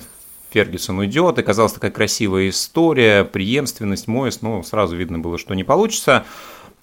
Фергюсон 0.52 1.00
уйдет, 1.00 1.38
и 1.40 1.44
казалась 1.44 1.74
такая 1.74 1.92
красивая 1.92 2.50
история, 2.50 3.24
преемственность, 3.24 4.08
Моэс, 4.08 4.42
но 4.42 4.64
сразу 4.64 4.96
видно 4.96 5.20
было, 5.20 5.38
что 5.38 5.54
не 5.54 5.64
получится. 5.64 6.26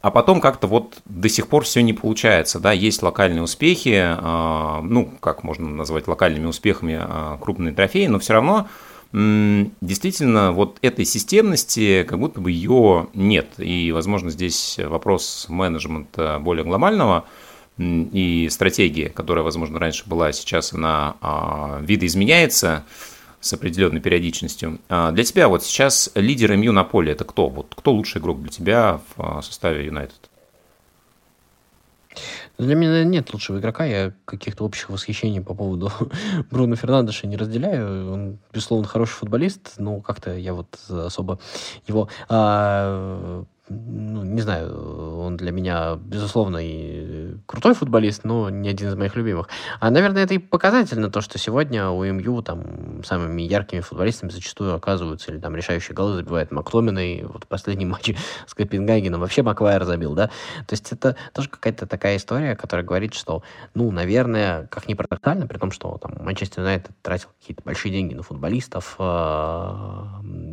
А 0.05 0.11
потом 0.11 0.43
как-то 0.43 0.67
вот 0.67 0.99
до 1.07 1.31
сих 1.31 1.49
пор 1.49 1.65
все 1.65 1.83
не 1.83 1.95
получается, 1.95 2.61
да, 2.61 2.73
есть 2.73 3.03
локальные 3.03 3.41
успехи, 3.41 4.03
а, 4.05 4.83
ну, 4.83 5.11
как 5.19 5.43
можно 5.45 5.67
назвать 5.71 6.07
локальными 6.07 6.45
успехами 6.45 6.99
а, 7.01 7.39
крупные 7.41 7.73
трофеи, 7.73 8.05
но 8.05 8.19
все 8.19 8.35
равно 8.35 8.69
действительно 9.13 10.53
вот 10.53 10.77
этой 10.83 11.07
системности 11.07 12.05
как 12.07 12.19
будто 12.19 12.39
бы 12.43 12.51
ее 12.51 13.07
нет. 13.15 13.47
И, 13.57 13.93
возможно, 13.93 14.29
здесь 14.29 14.79
вопрос 14.79 15.47
менеджмента 15.49 16.39
более 16.39 16.65
глобального 16.65 17.25
и 17.79 18.49
стратегии, 18.51 19.09
которая, 19.09 19.43
возможно, 19.43 19.79
раньше 19.79 20.03
была, 20.05 20.33
сейчас 20.33 20.75
она 20.75 21.17
а, 21.23 21.81
видоизменяется 21.81 22.85
с 23.45 23.53
определенной 23.53 24.01
периодичностью. 24.01 24.81
А 24.89 25.13
для 25.13 25.23
тебя 25.23 25.49
вот 25.49 25.63
сейчас 25.63 26.11
лидер 26.15 26.57
МЮ 26.57 26.73
на 26.73 26.85
поле 26.85 27.13
это 27.13 27.25
кто? 27.25 27.49
Вот 27.49 27.75
кто 27.77 27.93
лучший 27.93 28.21
игрок 28.21 28.41
для 28.41 28.51
тебя 28.51 29.01
в 29.17 29.43
составе 29.43 29.85
Юнайтед? 29.85 30.31
Для 32.57 32.75
меня 32.75 33.05
нет 33.05 33.33
лучшего 33.35 33.59
игрока. 33.59 33.85
Я 33.85 34.13
каких-то 34.25 34.65
общих 34.65 34.89
восхищений 34.89 35.43
по 35.43 35.55
поводу 35.55 35.91
Бруно 36.51 36.77
Фернандеша 36.77 37.27
не 37.27 37.37
разделяю. 37.37 38.13
Он, 38.13 38.39
безусловно, 38.53 38.87
хороший 38.87 39.15
футболист, 39.15 39.75
но 39.77 40.01
как-то 40.01 40.35
я 40.35 40.55
вот 40.55 40.79
особо 40.89 41.39
его 41.87 42.09
а, 42.29 43.45
ну, 43.69 44.23
не 44.25 44.43
знаю, 44.43 45.19
он 45.19 45.39
для 45.39 45.51
меня, 45.51 45.97
безусловно, 45.97 46.59
и 46.61 47.35
крутой 47.47 47.75
футболист, 47.75 48.25
но 48.25 48.51
не 48.51 48.69
один 48.69 48.89
из 48.89 48.95
моих 48.95 49.17
любимых. 49.17 49.49
А, 49.81 49.91
наверное, 49.91 50.25
это 50.25 50.35
и 50.35 50.39
показательно 50.39 51.11
то, 51.11 51.23
что 51.23 51.39
сегодня 51.39 51.89
у 51.89 52.05
МЮ 52.05 52.43
там 52.43 53.03
самыми 53.05 53.41
яркими 53.41 53.81
футболистами 53.81 54.31
зачастую 54.31 54.75
оказываются, 54.75 55.31
или 55.31 55.39
там 55.39 55.57
решающие 55.57 55.95
голы 55.95 56.15
забивает 56.15 56.51
Макломин, 56.51 56.99
и 56.99 57.23
вот 57.23 57.45
в 57.45 57.47
последнем 57.47 57.89
матче 57.91 58.17
с 58.47 58.53
Копенгагеном 58.53 59.21
вообще 59.21 59.43
Маквайер 59.43 59.85
забил, 59.85 60.15
да? 60.15 60.27
То 60.67 60.73
есть 60.73 60.93
это 60.93 61.17
тоже 61.33 61.49
какая-то 61.49 61.87
такая 61.87 62.17
история, 62.17 62.57
которая 62.57 62.85
говорит, 62.85 63.15
что, 63.15 63.43
ну, 63.73 63.91
наверное, 63.91 64.67
как 64.67 64.89
ни 64.89 64.95
парадоксально, 64.95 65.47
при 65.47 65.57
том, 65.57 65.71
что 65.71 65.97
там 65.99 66.13
Манчестер 66.21 66.61
Юнайтед 66.63 66.93
тратил 67.01 67.29
какие-то 67.41 67.63
большие 67.65 67.93
деньги 67.93 68.13
на 68.13 68.23
футболистов, 68.23 68.97
э, 68.99 69.95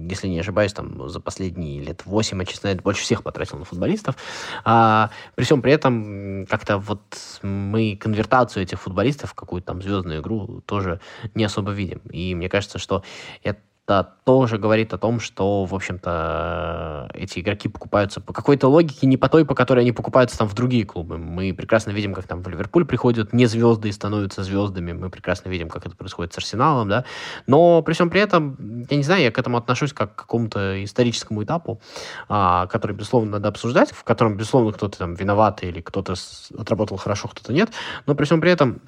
если 0.09 0.27
не 0.27 0.39
ошибаюсь, 0.39 0.71
там 0.71 1.09
за 1.09 1.19
последние 1.19 1.81
лет 1.81 2.05
8 2.05 2.37
Манчестер 2.37 2.69
Юнайтед 2.69 2.83
больше 2.83 3.00
больше 3.01 3.05
всех 3.05 3.23
потратил 3.23 3.57
на 3.57 3.65
футболистов. 3.65 4.15
А, 4.63 5.09
при 5.35 5.43
всем 5.43 5.61
при 5.61 5.73
этом 5.73 6.45
как-то 6.47 6.77
вот 6.77 7.01
мы 7.41 7.97
конвертацию 7.97 8.63
этих 8.63 8.79
футболистов 8.79 9.31
в 9.31 9.33
какую-то 9.33 9.67
там 9.67 9.81
звездную 9.81 10.21
игру 10.21 10.61
тоже 10.65 10.99
не 11.35 11.43
особо 11.43 11.71
видим. 11.71 11.99
И 12.11 12.35
мне 12.35 12.49
кажется, 12.49 12.79
что 12.79 13.03
это 13.43 13.59
это 13.87 14.13
тоже 14.23 14.57
говорит 14.57 14.93
о 14.93 14.97
том, 14.97 15.19
что, 15.19 15.65
в 15.65 15.75
общем-то, 15.75 17.09
эти 17.13 17.39
игроки 17.39 17.67
покупаются 17.67 18.21
по 18.21 18.33
какой-то 18.33 18.67
логике, 18.67 19.07
не 19.07 19.17
по 19.17 19.27
той, 19.27 19.45
по 19.45 19.55
которой 19.55 19.79
они 19.79 19.91
покупаются 19.91 20.37
там 20.37 20.47
в 20.47 20.53
другие 20.53 20.85
клубы. 20.85 21.17
Мы 21.17 21.53
прекрасно 21.53 21.91
видим, 21.91 22.13
как 22.13 22.27
там 22.27 22.41
в 22.41 22.47
Ливерпуль 22.47 22.85
приходят 22.85 23.33
не 23.33 23.45
звезды 23.47 23.89
и 23.89 23.91
становятся 23.91 24.43
звездами. 24.43 24.93
Мы 24.93 25.09
прекрасно 25.09 25.49
видим, 25.49 25.69
как 25.69 25.85
это 25.85 25.95
происходит 25.95 26.33
с 26.33 26.37
Арсеналом, 26.37 26.89
да. 26.89 27.05
Но 27.47 27.81
при 27.81 27.93
всем 27.93 28.09
при 28.09 28.21
этом, 28.21 28.85
я 28.89 28.97
не 28.97 29.03
знаю, 29.03 29.23
я 29.23 29.31
к 29.31 29.37
этому 29.37 29.57
отношусь 29.57 29.93
как 29.93 30.15
к 30.15 30.19
какому-то 30.19 30.83
историческому 30.83 31.43
этапу, 31.43 31.81
а, 32.29 32.67
который, 32.67 32.95
безусловно, 32.95 33.31
надо 33.31 33.49
обсуждать, 33.49 33.91
в 33.91 34.03
котором, 34.03 34.37
безусловно, 34.37 34.71
кто-то 34.71 34.97
там 34.97 35.15
виноват 35.15 35.63
или 35.63 35.81
кто-то 35.81 36.13
отработал 36.57 36.97
хорошо, 36.97 37.27
кто-то 37.27 37.51
нет. 37.51 37.71
Но 38.05 38.15
при 38.15 38.25
всем 38.25 38.41
при 38.41 38.51
этом 38.51 38.81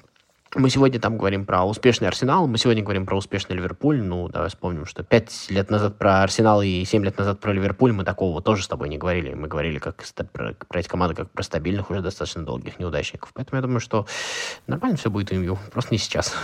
мы 0.54 0.70
сегодня 0.70 1.00
там 1.00 1.18
говорим 1.18 1.44
про 1.44 1.64
успешный 1.64 2.08
Арсенал, 2.08 2.46
мы 2.46 2.58
сегодня 2.58 2.82
говорим 2.82 3.06
про 3.06 3.16
успешный 3.16 3.56
Ливерпуль. 3.56 4.00
Ну, 4.02 4.28
давай 4.28 4.48
вспомним, 4.48 4.86
что 4.86 5.02
пять 5.02 5.46
лет 5.48 5.70
назад 5.70 5.98
про 5.98 6.22
Арсенал 6.22 6.62
и 6.62 6.84
семь 6.84 7.04
лет 7.04 7.18
назад 7.18 7.40
про 7.40 7.52
Ливерпуль 7.52 7.92
мы 7.92 8.04
такого 8.04 8.40
тоже 8.40 8.62
с 8.64 8.68
тобой 8.68 8.88
не 8.88 8.98
говорили. 8.98 9.34
Мы 9.34 9.48
говорили 9.48 9.78
как 9.78 10.04
про, 10.32 10.54
про 10.54 10.80
эти 10.80 10.88
команды 10.88 11.14
как 11.14 11.30
про 11.30 11.42
стабильных, 11.42 11.90
уже 11.90 12.00
достаточно 12.00 12.44
долгих 12.44 12.78
неудачников. 12.78 13.30
Поэтому 13.34 13.56
я 13.58 13.62
думаю, 13.62 13.80
что 13.80 14.06
нормально 14.66 14.96
все 14.96 15.10
будет 15.10 15.32
им, 15.32 15.58
просто 15.72 15.92
не 15.92 15.98
сейчас. 15.98 16.34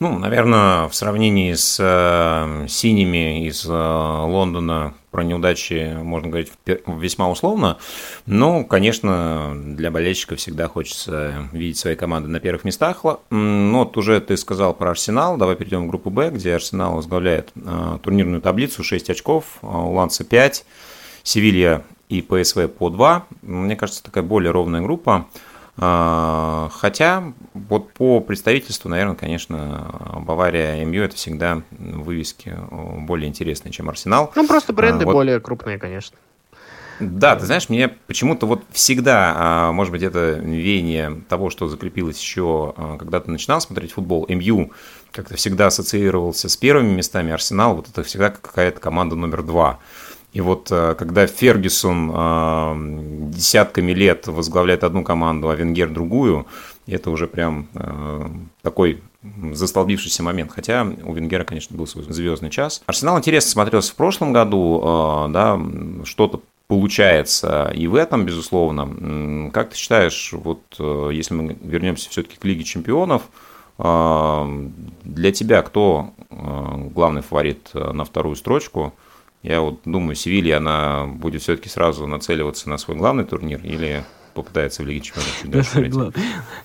Ну, 0.00 0.18
наверное, 0.18 0.88
в 0.88 0.94
сравнении 0.94 1.54
с 1.54 1.78
э, 1.80 2.66
синими 2.68 3.46
из 3.46 3.64
э, 3.64 3.70
Лондона 3.70 4.94
про 5.10 5.22
неудачи 5.22 5.96
можно 6.02 6.28
говорить 6.28 6.52
весьма 6.86 7.30
условно. 7.30 7.78
Но, 8.26 8.64
конечно, 8.64 9.52
для 9.54 9.92
болельщиков 9.92 10.38
всегда 10.38 10.66
хочется 10.66 11.48
видеть 11.52 11.78
свои 11.78 11.94
команды 11.94 12.28
на 12.28 12.40
первых 12.40 12.64
местах. 12.64 13.04
Ну, 13.30 13.78
вот 13.78 13.96
уже 13.96 14.20
ты 14.20 14.36
сказал 14.36 14.74
про 14.74 14.90
Арсенал. 14.90 15.36
Давай 15.36 15.54
перейдем 15.54 15.86
в 15.86 15.88
группу 15.88 16.10
Б, 16.10 16.30
где 16.30 16.54
Арсенал 16.54 16.96
возглавляет 16.96 17.52
э, 17.54 17.98
турнирную 18.02 18.42
таблицу 18.42 18.82
6 18.82 19.10
очков, 19.10 19.44
у 19.62 19.92
Ланса 19.92 20.24
5, 20.24 20.66
Севилья 21.22 21.84
и 22.08 22.20
ПСВ 22.20 22.68
по 22.68 22.90
2. 22.90 23.26
Мне 23.42 23.76
кажется, 23.76 24.02
такая 24.02 24.24
более 24.24 24.50
ровная 24.50 24.80
группа. 24.80 25.28
А, 25.76 26.68
хотя 26.72 27.32
вот 27.52 27.92
по 27.92 28.20
представительству, 28.20 28.88
наверное, 28.88 29.16
конечно, 29.16 30.20
Бавария 30.20 30.84
МЮ 30.84 31.02
это 31.02 31.16
всегда 31.16 31.62
вывески 31.70 32.56
более 32.70 33.28
интересные, 33.28 33.72
чем 33.72 33.88
Арсенал. 33.88 34.32
Ну, 34.36 34.46
просто 34.46 34.72
бренды 34.72 35.04
а, 35.04 35.06
вот... 35.06 35.12
более 35.12 35.40
крупные, 35.40 35.78
конечно. 35.78 36.16
Да, 37.00 37.34
ты 37.34 37.44
знаешь, 37.44 37.68
мне 37.68 37.88
почему-то 37.88 38.46
вот 38.46 38.62
всегда, 38.70 39.34
а, 39.36 39.72
может 39.72 39.90
быть, 39.90 40.04
это 40.04 40.34
веяние 40.34 41.22
того, 41.28 41.50
что 41.50 41.66
закрепилось 41.66 42.20
еще, 42.20 42.74
когда 42.98 43.18
ты 43.18 43.32
начинал 43.32 43.60
смотреть 43.60 43.92
футбол, 43.92 44.26
МЮ 44.28 44.70
как-то 45.10 45.36
всегда 45.36 45.66
ассоциировался 45.66 46.48
с 46.48 46.56
первыми 46.56 46.92
местами, 46.92 47.32
Арсенал, 47.32 47.76
вот 47.76 47.88
это 47.88 48.02
всегда 48.04 48.30
какая-то 48.30 48.80
команда 48.80 49.16
номер 49.16 49.42
два. 49.42 49.80
И 50.34 50.40
вот 50.40 50.68
э, 50.72 50.96
когда 50.98 51.28
Фергюсон 51.28 52.10
э, 52.12 53.30
десятками 53.30 53.92
лет 53.92 54.26
возглавляет 54.26 54.82
одну 54.82 55.04
команду, 55.04 55.48
а 55.48 55.54
Венгер 55.54 55.88
другую, 55.90 56.46
это 56.88 57.10
уже 57.10 57.28
прям 57.28 57.68
э, 57.74 58.26
такой 58.62 59.00
застолбившийся 59.52 60.24
момент. 60.24 60.50
Хотя 60.50 60.86
у 61.04 61.14
Венгера, 61.14 61.44
конечно, 61.44 61.76
был 61.76 61.86
свой 61.86 62.04
звездный 62.08 62.50
час. 62.50 62.82
Арсенал 62.86 63.16
интересно 63.16 63.52
смотрелся 63.52 63.92
в 63.92 63.94
прошлом 63.94 64.32
году, 64.34 65.28
да, 65.30 65.58
что-то 66.04 66.42
получается 66.66 67.72
и 67.74 67.86
в 67.86 67.94
этом, 67.94 68.26
безусловно. 68.26 69.50
Как 69.50 69.70
ты 69.70 69.76
считаешь, 69.76 70.34
вот 70.34 70.60
если 70.78 71.32
мы 71.32 71.56
вернемся 71.62 72.10
все-таки 72.10 72.36
к 72.36 72.44
Лиге 72.44 72.64
чемпионов, 72.64 73.22
для 73.78 75.32
тебя 75.32 75.62
кто 75.62 76.10
главный 76.28 77.22
фаворит 77.22 77.70
на 77.72 78.04
вторую 78.04 78.36
строчку– 78.36 78.92
я 79.44 79.60
вот 79.60 79.80
думаю, 79.84 80.14
Севилья, 80.14 80.56
она 80.56 81.06
будет 81.06 81.42
все-таки 81.42 81.68
сразу 81.68 82.06
нацеливаться 82.06 82.70
на 82.70 82.78
свой 82.78 82.96
главный 82.96 83.24
турнир 83.24 83.60
или 83.62 84.02
попытается 84.32 84.82
в 84.82 84.86
Лиге 84.86 85.00
Чемпионов 85.00 85.38
чуть 85.40 85.50
дальше 85.50 85.92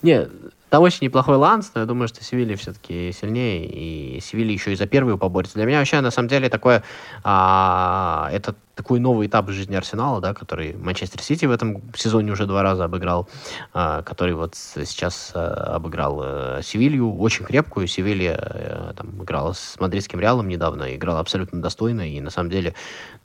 Не, 0.02 0.28
там 0.70 0.84
очень 0.84 1.00
неплохой 1.02 1.36
ланс, 1.36 1.72
но 1.76 1.82
я 1.82 1.86
думаю, 1.86 2.08
что 2.08 2.24
Севилья 2.24 2.56
все-таки 2.56 3.12
сильнее, 3.12 3.66
и 3.66 4.22
Севилья 4.22 4.54
еще 4.54 4.72
и 4.72 4.78
за 4.78 4.88
первую 4.88 5.18
поборется. 5.18 5.56
Для 5.56 5.66
меня 5.66 5.80
вообще, 5.80 6.00
на 6.00 6.10
самом 6.10 6.30
деле, 6.30 6.48
такое, 6.48 6.84
а, 7.24 8.30
это 8.32 8.56
такой 8.80 9.02
новый 9.02 9.28
этап 9.28 9.50
жизни 9.50 9.76
Арсенала, 9.76 10.22
да, 10.22 10.34
который 10.34 10.74
Манчестер 10.74 11.22
Сити 11.22 11.44
в 11.44 11.52
этом 11.52 11.82
сезоне 11.96 12.32
уже 12.32 12.46
два 12.46 12.64
раза 12.64 12.86
обыграл, 12.86 13.28
а, 13.74 14.04
который 14.04 14.36
вот 14.36 14.56
сейчас 14.56 15.34
а, 15.36 15.76
обыграл 15.76 16.22
а, 16.24 16.62
Севилью, 16.64 17.18
очень 17.18 17.44
крепкую. 17.44 17.88
Севилья 17.88 18.38
а, 18.40 18.94
там 18.96 19.22
играла 19.22 19.52
с 19.52 19.78
мадридским 19.82 20.22
Реалом 20.22 20.48
недавно, 20.48 20.96
играла 20.96 21.20
абсолютно 21.20 21.62
достойно, 21.62 22.10
и 22.10 22.22
на 22.22 22.30
самом 22.30 22.52
деле, 22.52 22.74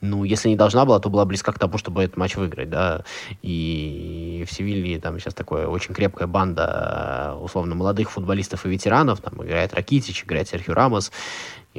ну, 0.01 0.25
если 0.25 0.49
не 0.49 0.57
должна 0.57 0.85
была, 0.85 0.99
то 0.99 1.09
была 1.09 1.25
близка 1.25 1.53
к 1.53 1.59
тому, 1.61 1.79
чтобы 1.79 2.03
этот 2.03 2.17
матч 2.17 2.35
выиграть, 2.35 2.71
да, 2.71 3.05
и 3.43 4.45
в 4.49 4.53
Севилье 4.53 4.99
там 4.99 5.21
сейчас 5.21 5.35
такая 5.35 5.69
очень 5.69 5.95
крепкая 5.95 6.27
банда, 6.27 7.39
условно, 7.41 7.77
молодых 7.77 8.11
футболистов 8.11 8.67
и 8.67 8.71
ветеранов, 8.71 9.21
там 9.21 9.41
играет 9.45 9.73
Ракитич, 9.73 10.25
играет 10.25 10.49
Серхио 10.49 10.75
Рамос, 10.75 11.13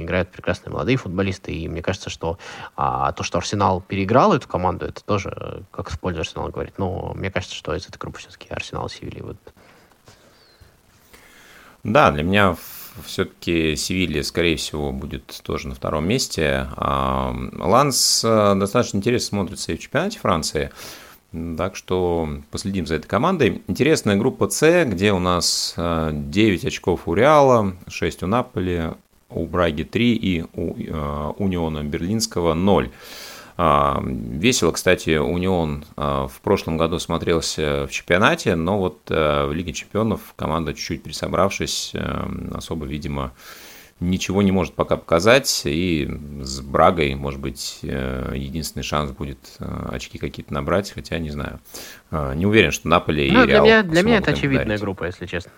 играют 0.03 0.31
прекрасные 0.31 0.71
молодые 0.71 0.97
футболисты, 0.97 1.53
и 1.53 1.67
мне 1.67 1.81
кажется, 1.81 2.09
что 2.09 2.37
а, 2.75 3.11
то, 3.13 3.23
что 3.23 3.37
Арсенал 3.37 3.81
переиграл 3.81 4.33
эту 4.33 4.47
команду, 4.47 4.85
это 4.85 5.03
тоже, 5.03 5.63
как 5.71 5.89
в 5.89 5.99
пользу 5.99 6.21
Арсенала 6.21 6.49
говорит, 6.49 6.77
но 6.77 7.13
мне 7.15 7.31
кажется, 7.31 7.55
что 7.55 7.75
из 7.75 7.87
этой 7.87 7.97
группы 7.97 8.19
все-таки 8.19 8.49
Арсенал 8.49 8.89
Севилья 8.89 9.23
вот. 9.23 9.37
Да, 11.83 12.11
для 12.11 12.23
меня 12.23 12.55
все-таки 13.03 13.75
Севилья, 13.75 14.23
скорее 14.23 14.55
всего, 14.55 14.91
будет 14.91 15.41
тоже 15.43 15.67
на 15.67 15.75
втором 15.75 16.07
месте. 16.07 16.67
А, 16.77 17.35
Ланс 17.57 18.23
э, 18.23 18.55
достаточно 18.55 18.97
интересно 18.97 19.27
смотрится 19.27 19.71
и 19.71 19.77
в 19.77 19.79
чемпионате 19.79 20.19
Франции. 20.19 20.71
Так 21.57 21.75
что 21.75 22.29
последим 22.49 22.87
за 22.87 22.95
этой 22.95 23.07
командой. 23.07 23.61
Интересная 23.67 24.15
группа 24.15 24.49
С, 24.49 24.85
где 24.85 25.11
у 25.11 25.19
нас 25.19 25.73
9 25.77 26.63
э, 26.63 26.67
очков 26.67 27.07
у 27.07 27.13
Реала, 27.13 27.75
6 27.87 28.23
у 28.23 28.27
Наполи, 28.27 28.91
у 29.29 29.45
Браги 29.45 29.83
3 29.83 30.15
и 30.15 30.45
у 30.53 30.75
э, 30.77 31.33
Униона 31.37 31.83
Берлинского 31.83 32.53
0. 32.53 32.91
А, 33.57 34.03
весело, 34.05 34.71
кстати, 34.71 35.17
Унион 35.17 35.85
а, 35.95 36.27
в 36.27 36.41
прошлом 36.41 36.77
году 36.77 36.99
смотрелся 36.99 37.87
в 37.87 37.91
чемпионате, 37.91 38.55
но 38.55 38.77
вот 38.77 38.99
э, 39.09 39.45
в 39.45 39.53
Лиге 39.53 39.71
чемпионов 39.71 40.33
команда, 40.35 40.73
чуть-чуть 40.73 41.03
присобравшись, 41.03 41.91
э, 41.93 42.25
особо, 42.53 42.85
видимо, 42.85 43.31
ничего 44.01 44.41
не 44.41 44.51
может 44.51 44.73
пока 44.73 44.97
показать, 44.97 45.61
и 45.63 46.05
с 46.41 46.59
Брагой, 46.59 47.15
может 47.15 47.39
быть, 47.39 47.79
единственный 47.81 48.83
шанс 48.83 49.11
будет 49.11 49.39
очки 49.59 50.17
какие-то 50.17 50.53
набрать, 50.53 50.91
хотя 50.91 51.17
не 51.17 51.29
знаю. 51.29 51.61
Не 52.11 52.45
уверен, 52.45 52.71
что 52.71 52.89
Наполе 52.89 53.31
ну, 53.31 53.45
и 53.45 53.47
Реал 53.47 53.63
Для 53.63 53.77
меня, 53.77 53.83
для 53.83 54.01
меня 54.01 54.17
это 54.17 54.31
очевидная 54.31 54.65
дарить. 54.65 54.81
группа, 54.81 55.05
если 55.05 55.25
честно. 55.25 55.53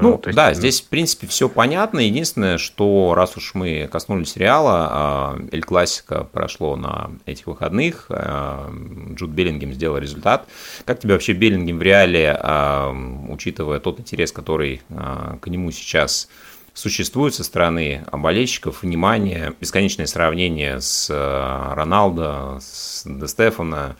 Ну, 0.00 0.20
есть... 0.24 0.36
да, 0.36 0.54
здесь, 0.54 0.80
в 0.80 0.88
принципе, 0.88 1.26
все 1.26 1.48
понятно. 1.48 2.00
Единственное, 2.00 2.58
что 2.58 3.14
раз 3.14 3.36
уж 3.36 3.54
мы 3.54 3.88
коснулись 3.90 4.36
Реала, 4.36 4.88
а, 4.90 5.38
Эль 5.50 5.62
Классика 5.62 6.24
прошло 6.24 6.76
на 6.76 7.10
этих 7.26 7.46
выходных, 7.46 8.06
а, 8.08 8.72
Джуд 9.14 9.30
Беллингем 9.30 9.72
сделал 9.72 9.98
результат. 9.98 10.46
Как 10.84 11.00
тебе 11.00 11.14
вообще 11.14 11.32
Беллингем 11.32 11.78
в 11.78 11.82
Реале, 11.82 12.36
а, 12.38 12.94
учитывая 13.28 13.80
тот 13.80 14.00
интерес, 14.00 14.32
который 14.32 14.82
к 14.88 15.46
нему 15.46 15.70
сейчас 15.70 16.28
существует 16.74 17.34
со 17.34 17.44
стороны 17.44 18.04
болельщиков, 18.10 18.82
внимание, 18.82 19.52
бесконечное 19.60 20.06
сравнение 20.06 20.80
с 20.80 21.10
Роналдо, 21.10 22.58
с 22.60 23.02
Де 23.04 23.26
Стефано, 23.26 23.96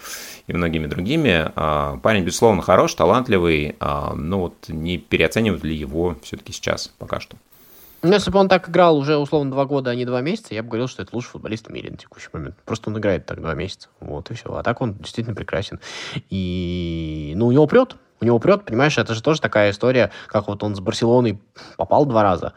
и 0.47 0.53
многими 0.53 0.87
другими. 0.87 1.51
А, 1.55 1.99
парень, 1.99 2.25
безусловно, 2.25 2.63
хорош, 2.63 2.95
талантливый, 2.95 3.77
а, 3.81 4.15
но 4.15 4.41
вот 4.41 4.69
не 4.69 4.99
переоценивают 4.99 5.65
ли 5.65 5.75
его 5.75 6.17
все-таки 6.23 6.53
сейчас 6.53 6.93
пока 6.99 7.21
что? 7.21 7.37
Ну, 8.03 8.13
если 8.13 8.33
бы 8.33 8.41
он 8.41 8.49
так 8.49 8.69
играл 8.69 8.99
уже, 8.99 9.17
условно, 9.17 9.53
два 9.53 9.65
года, 9.65 9.91
а 9.91 9.95
не 9.95 10.05
два 10.05 10.21
месяца, 10.23 10.55
я 10.55 10.65
бы 10.65 10.71
говорил, 10.71 10.89
что 10.89 11.03
это 11.03 11.15
лучший 11.15 11.31
футболист 11.31 11.69
в 11.69 11.71
мире 11.71 11.91
на 11.93 11.97
текущий 11.97 12.31
момент. 12.33 12.57
Просто 12.65 12.91
он 12.91 12.99
играет 12.99 13.27
так 13.27 13.41
два 13.41 13.55
месяца. 13.55 13.89
Вот, 14.01 14.29
и 14.33 14.35
все. 14.35 14.53
А 14.53 14.65
так 14.65 14.81
он 14.81 14.95
действительно 14.95 15.37
прекрасен. 15.37 15.79
И, 16.29 17.33
ну, 17.37 17.47
у 17.47 17.53
него 17.53 17.69
прет. 17.69 17.97
У 18.21 18.25
него 18.25 18.39
прет, 18.41 18.65
понимаешь, 18.65 18.99
это 18.99 19.15
же 19.15 19.23
тоже 19.23 19.41
такая 19.41 19.71
история, 19.71 20.11
как 20.27 20.49
вот 20.49 20.63
он 20.63 20.77
с 20.77 20.81
Барселоной 20.81 21.41
попал 21.77 22.07
два 22.07 22.23
раза. 22.23 22.55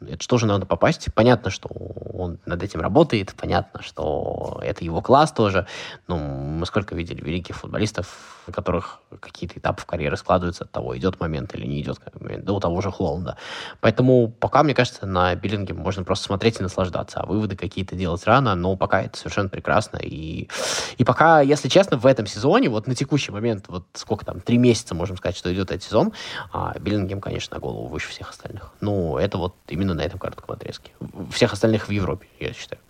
Это 0.00 0.22
же 0.38 0.46
надо 0.46 0.66
попасть? 0.66 1.08
Понятно, 1.14 1.50
что 1.50 1.68
он 1.68 2.38
над 2.46 2.62
этим 2.62 2.80
работает, 2.80 3.34
понятно, 3.36 3.82
что 3.82 4.60
это 4.62 4.84
его 4.84 5.02
класс 5.02 5.32
тоже. 5.32 5.66
Но 6.06 6.18
мы 6.18 6.66
сколько 6.66 6.94
видели 6.94 7.20
великих 7.20 7.56
футболистов, 7.56 8.37
у 8.48 8.52
которых 8.52 9.00
какие-то 9.20 9.58
этапы 9.58 9.82
в 9.82 9.86
карьере 9.86 10.16
складываются 10.16 10.64
от 10.64 10.70
того, 10.70 10.96
идет 10.96 11.20
момент 11.20 11.54
или 11.54 11.66
не 11.66 11.80
идет 11.80 11.98
момент, 12.18 12.44
да 12.44 12.52
у 12.52 12.60
того 12.60 12.80
же 12.80 12.90
Холланда. 12.90 13.36
Поэтому 13.80 14.28
пока, 14.28 14.62
мне 14.62 14.74
кажется, 14.74 15.06
на 15.06 15.34
Биллинге 15.34 15.74
можно 15.74 16.04
просто 16.04 16.24
смотреть 16.24 16.60
и 16.60 16.62
наслаждаться, 16.62 17.20
а 17.20 17.26
выводы 17.26 17.56
какие-то 17.56 17.94
делать 17.94 18.24
рано, 18.24 18.54
но 18.54 18.76
пока 18.76 19.02
это 19.02 19.16
совершенно 19.18 19.48
прекрасно. 19.48 19.98
И, 19.98 20.48
и 20.96 21.04
пока, 21.04 21.40
если 21.40 21.68
честно, 21.68 21.96
в 21.96 22.06
этом 22.06 22.26
сезоне, 22.26 22.68
вот 22.68 22.86
на 22.86 22.94
текущий 22.94 23.32
момент, 23.32 23.66
вот 23.68 23.84
сколько 23.94 24.24
там, 24.24 24.40
три 24.40 24.58
месяца, 24.58 24.94
можем 24.94 25.16
сказать, 25.16 25.36
что 25.36 25.52
идет 25.52 25.70
этот 25.70 25.82
сезон, 25.82 26.12
а 26.52 26.78
Биллингем, 26.78 27.20
конечно, 27.20 27.56
на 27.56 27.60
голову 27.60 27.86
выше 27.86 28.08
всех 28.08 28.30
остальных. 28.30 28.72
Ну, 28.80 29.18
это 29.18 29.38
вот 29.38 29.54
именно 29.68 29.94
на 29.94 30.00
этом 30.02 30.18
коротком 30.18 30.54
отрезке. 30.54 30.92
Всех 31.30 31.52
остальных 31.52 31.88
в 31.88 31.90
Европе, 31.90 32.26
я 32.40 32.52
считаю. 32.52 32.80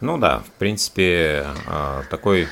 Ну 0.00 0.16
да, 0.16 0.38
в 0.38 0.50
принципе, 0.52 1.46
а, 1.66 2.02
такой 2.08 2.48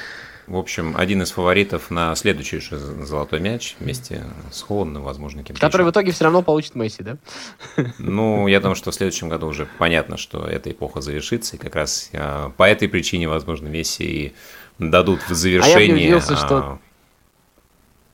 в 0.48 0.56
общем, 0.56 0.94
один 0.96 1.22
из 1.22 1.30
фаворитов 1.30 1.90
на 1.90 2.14
следующий 2.14 2.58
же 2.58 2.78
золотой 2.78 3.40
мяч 3.40 3.76
вместе 3.80 4.24
с 4.50 4.62
Холландом, 4.62 5.02
возможно, 5.02 5.42
кем-то 5.42 5.60
Который 5.60 5.82
еще. 5.82 5.90
в 5.90 5.92
итоге 5.92 6.12
все 6.12 6.24
равно 6.24 6.42
получит 6.42 6.74
Месси, 6.74 7.02
да? 7.02 7.18
Ну, 7.98 8.46
я 8.46 8.60
думаю, 8.60 8.74
что 8.74 8.90
в 8.90 8.94
следующем 8.94 9.28
году 9.28 9.46
уже 9.46 9.68
понятно, 9.78 10.16
что 10.16 10.44
эта 10.44 10.70
эпоха 10.70 11.00
завершится, 11.00 11.56
и 11.56 11.58
как 11.58 11.74
раз 11.74 12.10
а, 12.12 12.50
по 12.56 12.68
этой 12.68 12.88
причине, 12.88 13.28
возможно, 13.28 13.68
Месси 13.68 14.04
и 14.04 14.32
дадут 14.78 15.20
в 15.28 15.34
завершение... 15.34 15.76
А 15.76 15.88
я 15.88 15.94
удивился, 15.94 16.36
что 16.36 16.78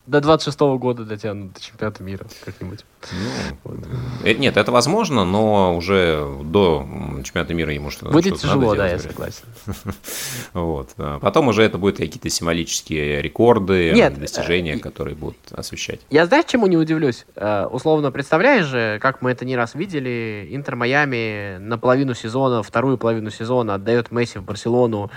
до 0.07 0.19
26-го 0.19 0.79
года 0.79 1.05
дотянут 1.05 1.55
до 1.55 1.61
чемпионата 1.61 2.03
мира 2.03 2.27
как-нибудь. 2.45 2.85
Ну, 3.13 3.57
вот. 3.65 3.79
Э, 4.23 4.35
нет, 4.35 4.57
это 4.57 4.71
возможно, 4.71 5.25
но 5.25 5.77
уже 5.77 6.27
до 6.45 6.87
чемпионата 7.25 7.55
мира 7.55 7.73
ему 7.73 7.91
что-то 7.91 8.13
Будет 8.13 8.37
что 8.39 8.49
тяжело, 8.49 8.75
да, 8.75 8.89
я 8.89 8.99
согласен. 8.99 9.45
вот. 10.53 10.91
Потом 11.21 11.49
уже 11.49 11.63
это 11.63 11.79
будут 11.79 11.97
какие-то 11.97 12.29
символические 12.29 13.23
рекорды, 13.23 13.93
нет, 13.95 14.19
достижения, 14.19 14.75
э, 14.75 14.79
которые 14.79 15.17
будут 15.17 15.39
освещать. 15.53 16.01
Я 16.11 16.27
знаешь, 16.27 16.45
чему 16.47 16.67
не 16.67 16.77
удивлюсь? 16.77 17.25
Э, 17.37 17.67
условно, 17.67 18.11
представляешь 18.11 18.67
же, 18.67 18.99
как 19.01 19.23
мы 19.23 19.31
это 19.31 19.47
не 19.47 19.57
раз 19.57 19.75
видели, 19.75 20.49
Интер 20.51 20.77
Майами 20.77 21.57
на 21.59 21.79
половину 21.79 22.15
сезона, 22.15 22.63
вторую 22.63 22.99
половину 22.99 23.31
сезона 23.31 23.75
отдает 23.75 24.11
Месси 24.11 24.39
в 24.39 24.45
Барселону, 24.45 25.11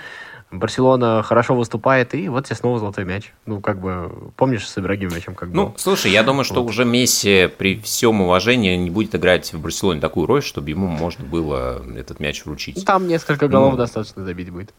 Барселона 0.50 1.22
хорошо 1.22 1.54
выступает, 1.54 2.14
и 2.14 2.28
вот 2.28 2.46
тебе 2.46 2.56
снова 2.56 2.78
золотой 2.78 3.04
мяч. 3.04 3.32
Ну, 3.44 3.60
как 3.60 3.80
бы, 3.80 4.10
помнишь 4.36 4.66
с 4.66 4.78
Ибрагимовичем 4.78 5.34
как 5.34 5.50
Ну, 5.50 5.74
слушай, 5.76 6.10
я 6.10 6.22
думаю, 6.22 6.44
что 6.44 6.62
вот. 6.62 6.70
уже 6.70 6.84
Месси 6.84 7.50
при 7.58 7.78
всем 7.80 8.22
уважении 8.22 8.74
не 8.76 8.90
будет 8.90 9.14
играть 9.14 9.52
в 9.52 9.60
Барселоне 9.60 10.00
такую 10.00 10.26
роль, 10.26 10.42
чтобы 10.42 10.70
ему 10.70 10.86
можно 10.86 11.24
было 11.24 11.82
этот 11.96 12.18
мяч 12.18 12.44
вручить. 12.46 12.84
Там 12.86 13.06
несколько 13.06 13.48
голов 13.48 13.72
ну, 13.72 13.78
достаточно 13.78 14.24
забить 14.24 14.50
будет. 14.50 14.72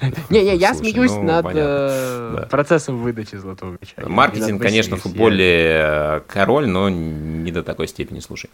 Не-не, 0.30 0.56
я 0.56 0.74
смеюсь 0.74 1.12
ну, 1.12 1.22
над 1.22 1.46
э, 1.52 2.46
процессом 2.50 2.98
выдачи 2.98 3.36
золотого 3.36 3.76
мяча. 3.80 4.08
Маркетинг, 4.08 4.60
конечно, 4.60 4.96
в 4.96 5.02
футболе 5.02 5.80
э, 5.82 6.20
король, 6.26 6.66
но 6.66 6.88
не 6.88 7.52
до 7.52 7.62
такой 7.62 7.88
степени, 7.88 8.20
слушай. 8.20 8.48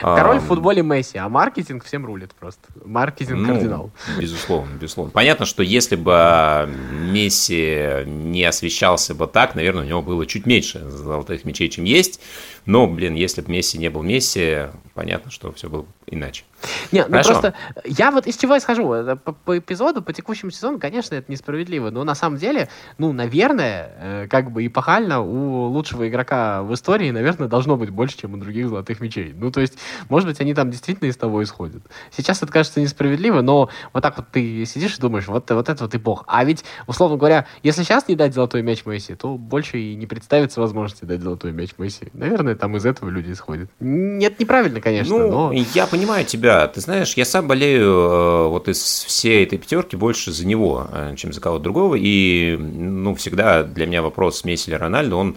Король 0.00 0.38
в 0.38 0.44
футболе 0.44 0.82
Месси, 0.82 1.18
а 1.18 1.28
маркетинг 1.28 1.84
всем 1.84 2.06
рулит 2.06 2.32
просто. 2.34 2.62
Маркетинг 2.84 3.38
ну, 3.38 3.54
кардинал. 3.54 3.90
Безусловно, 4.18 4.74
безусловно. 4.80 5.12
Понятно, 5.12 5.46
что 5.46 5.62
если 5.62 5.81
бы 5.90 6.68
Месси 7.10 8.04
не 8.06 8.44
освещался 8.44 9.14
бы 9.14 9.26
так, 9.26 9.54
наверное, 9.54 9.82
у 9.82 9.86
него 9.86 10.02
было 10.02 10.26
чуть 10.26 10.46
меньше 10.46 10.88
золотых 10.88 11.44
мячей, 11.44 11.68
чем 11.68 11.84
есть. 11.84 12.20
Но, 12.64 12.86
блин, 12.86 13.14
если 13.14 13.40
бы 13.40 13.50
Месси 13.50 13.78
не 13.78 13.90
был 13.90 14.02
Месси, 14.02 14.66
понятно, 14.94 15.30
что 15.30 15.50
все 15.52 15.68
было 15.68 15.86
иначе. 16.06 16.44
Нет, 16.92 17.08
ну 17.08 17.22
просто 17.22 17.54
я 17.84 18.10
вот 18.10 18.26
из 18.26 18.36
чего 18.36 18.56
исхожу. 18.56 18.88
По, 19.24 19.32
по 19.32 19.58
эпизоду, 19.58 20.02
по 20.02 20.12
текущему 20.12 20.50
сезону, 20.50 20.78
конечно, 20.78 21.14
это 21.14 21.30
несправедливо. 21.30 21.90
Но 21.90 22.04
на 22.04 22.14
самом 22.14 22.38
деле, 22.38 22.68
ну, 22.98 23.12
наверное, 23.12 23.90
э, 23.98 24.26
как 24.28 24.52
бы 24.52 24.64
эпохально 24.64 25.20
у 25.20 25.66
лучшего 25.68 26.08
игрока 26.08 26.62
в 26.62 26.72
истории, 26.74 27.10
наверное, 27.10 27.48
должно 27.48 27.76
быть 27.76 27.90
больше, 27.90 28.18
чем 28.18 28.34
у 28.34 28.36
других 28.36 28.68
золотых 28.68 29.00
мячей. 29.00 29.32
Ну, 29.34 29.50
то 29.50 29.60
есть, 29.60 29.76
может 30.08 30.28
быть, 30.28 30.40
они 30.40 30.54
там 30.54 30.70
действительно 30.70 31.08
из 31.08 31.16
того 31.16 31.42
исходят. 31.42 31.82
Сейчас 32.10 32.42
это 32.42 32.52
кажется 32.52 32.80
несправедливо, 32.80 33.40
но 33.40 33.70
вот 33.92 34.02
так 34.02 34.16
вот 34.18 34.26
ты 34.30 34.64
сидишь 34.66 34.98
и 34.98 35.00
думаешь, 35.00 35.26
вот, 35.26 35.50
вот 35.50 35.68
это 35.72 35.84
вот 35.84 35.94
эпоха. 35.94 36.24
А 36.26 36.44
ведь, 36.44 36.64
условно 36.86 37.16
говоря, 37.16 37.46
если 37.62 37.82
сейчас 37.82 38.08
не 38.08 38.14
дать 38.14 38.34
золотой 38.34 38.62
мяч 38.62 38.84
Месси, 38.84 39.14
то 39.14 39.36
больше 39.36 39.78
и 39.78 39.94
не 39.94 40.06
представится 40.06 40.60
возможности 40.60 41.04
дать 41.04 41.20
золотой 41.22 41.52
мяч 41.52 41.70
Месси. 41.78 42.08
Наверное, 42.12 42.42
наверное, 42.42 42.58
там 42.58 42.76
из 42.76 42.86
этого 42.86 43.08
люди 43.08 43.32
исходят. 43.32 43.70
Нет, 43.80 44.38
неправильно, 44.38 44.80
конечно, 44.80 45.16
ну, 45.16 45.30
но... 45.30 45.52
Я 45.52 45.86
понимаю 45.86 46.24
тебя. 46.24 46.66
Ты 46.68 46.80
знаешь, 46.80 47.14
я 47.14 47.24
сам 47.24 47.46
болею 47.48 47.88
э, 47.88 48.48
вот 48.48 48.68
из 48.68 48.78
всей 48.78 49.44
этой 49.44 49.58
пятерки 49.58 49.96
больше 49.96 50.32
за 50.32 50.46
него, 50.46 50.86
э, 50.92 51.14
чем 51.16 51.32
за 51.32 51.40
кого-то 51.40 51.64
другого. 51.64 51.96
И, 51.98 52.56
ну, 52.56 53.14
всегда 53.14 53.62
для 53.62 53.86
меня 53.86 54.02
вопрос 54.02 54.44
Месси 54.44 54.70
или 54.70 54.76
Рональдо, 54.76 55.16
он 55.16 55.36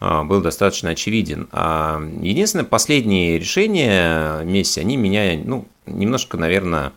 э, 0.00 0.22
был 0.24 0.40
достаточно 0.40 0.90
очевиден. 0.90 1.48
А 1.52 2.00
единственное, 2.20 2.64
последние 2.64 3.38
решения 3.38 4.42
Месси, 4.44 4.80
они 4.80 4.96
меня, 4.96 5.38
ну, 5.44 5.66
немножко, 5.86 6.36
наверное, 6.36 6.92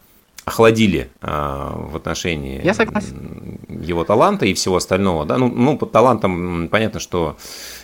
охладили 0.48 1.10
а, 1.22 1.74
в 1.76 1.98
отношении 1.98 2.64
Я 2.64 2.74
согласен. 2.74 3.60
его 3.68 4.06
таланта 4.06 4.46
и 4.46 4.54
всего 4.54 4.78
остального. 4.78 5.26
Да? 5.26 5.38
Ну, 5.38 5.50
ну, 5.50 5.78
под 5.78 5.92
талантом 5.92 6.70
понятно, 6.70 7.02
что 7.02 7.36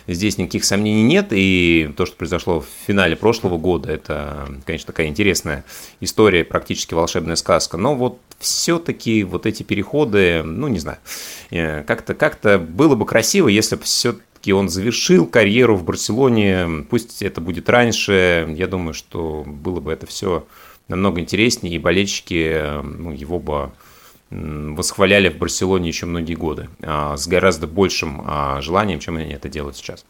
здесь 0.06 0.38
никаких 0.38 0.64
сомнений 0.64 1.02
нет, 1.02 1.26
и 1.32 1.92
то, 1.94 2.06
что 2.06 2.16
произошло 2.16 2.60
в 2.60 2.66
финале 2.86 3.16
прошлого 3.16 3.58
года, 3.58 3.92
это, 3.92 4.48
конечно, 4.64 4.86
такая 4.86 5.08
интересная 5.08 5.62
история, 6.00 6.42
практически 6.42 6.94
волшебная 6.94 7.36
сказка, 7.36 7.76
но 7.76 7.94
вот 7.94 8.18
все-таки 8.38 9.24
вот 9.24 9.44
эти 9.44 9.62
переходы, 9.62 10.42
ну, 10.42 10.68
не 10.68 10.78
знаю, 10.78 10.96
э, 11.50 11.82
как-то 11.82 12.14
как 12.14 12.40
было 12.70 12.94
бы 12.94 13.04
красиво, 13.04 13.48
если 13.48 13.76
бы 13.76 13.82
все-таки 13.82 14.54
он 14.54 14.70
завершил 14.70 15.26
карьеру 15.26 15.76
в 15.76 15.84
Барселоне, 15.84 16.86
пусть 16.88 17.20
это 17.20 17.42
будет 17.42 17.68
раньше, 17.68 18.46
я 18.56 18.66
думаю, 18.68 18.94
что 18.94 19.44
было 19.46 19.80
бы 19.80 19.92
это 19.92 20.06
все 20.06 20.46
намного 20.88 21.20
интереснее, 21.20 21.74
и 21.74 21.78
болельщики 21.78 22.80
ну, 22.82 23.12
его 23.12 23.38
бы 23.38 23.72
восхваляли 24.30 25.28
в 25.28 25.36
Барселоне 25.36 25.88
еще 25.88 26.06
многие 26.06 26.34
годы, 26.34 26.68
а, 26.82 27.16
с 27.16 27.26
гораздо 27.26 27.66
большим 27.66 28.22
а, 28.26 28.60
желанием, 28.60 28.98
чем 28.98 29.16
они 29.16 29.32
это 29.32 29.48
делают 29.48 29.76
сейчас. 29.76 30.04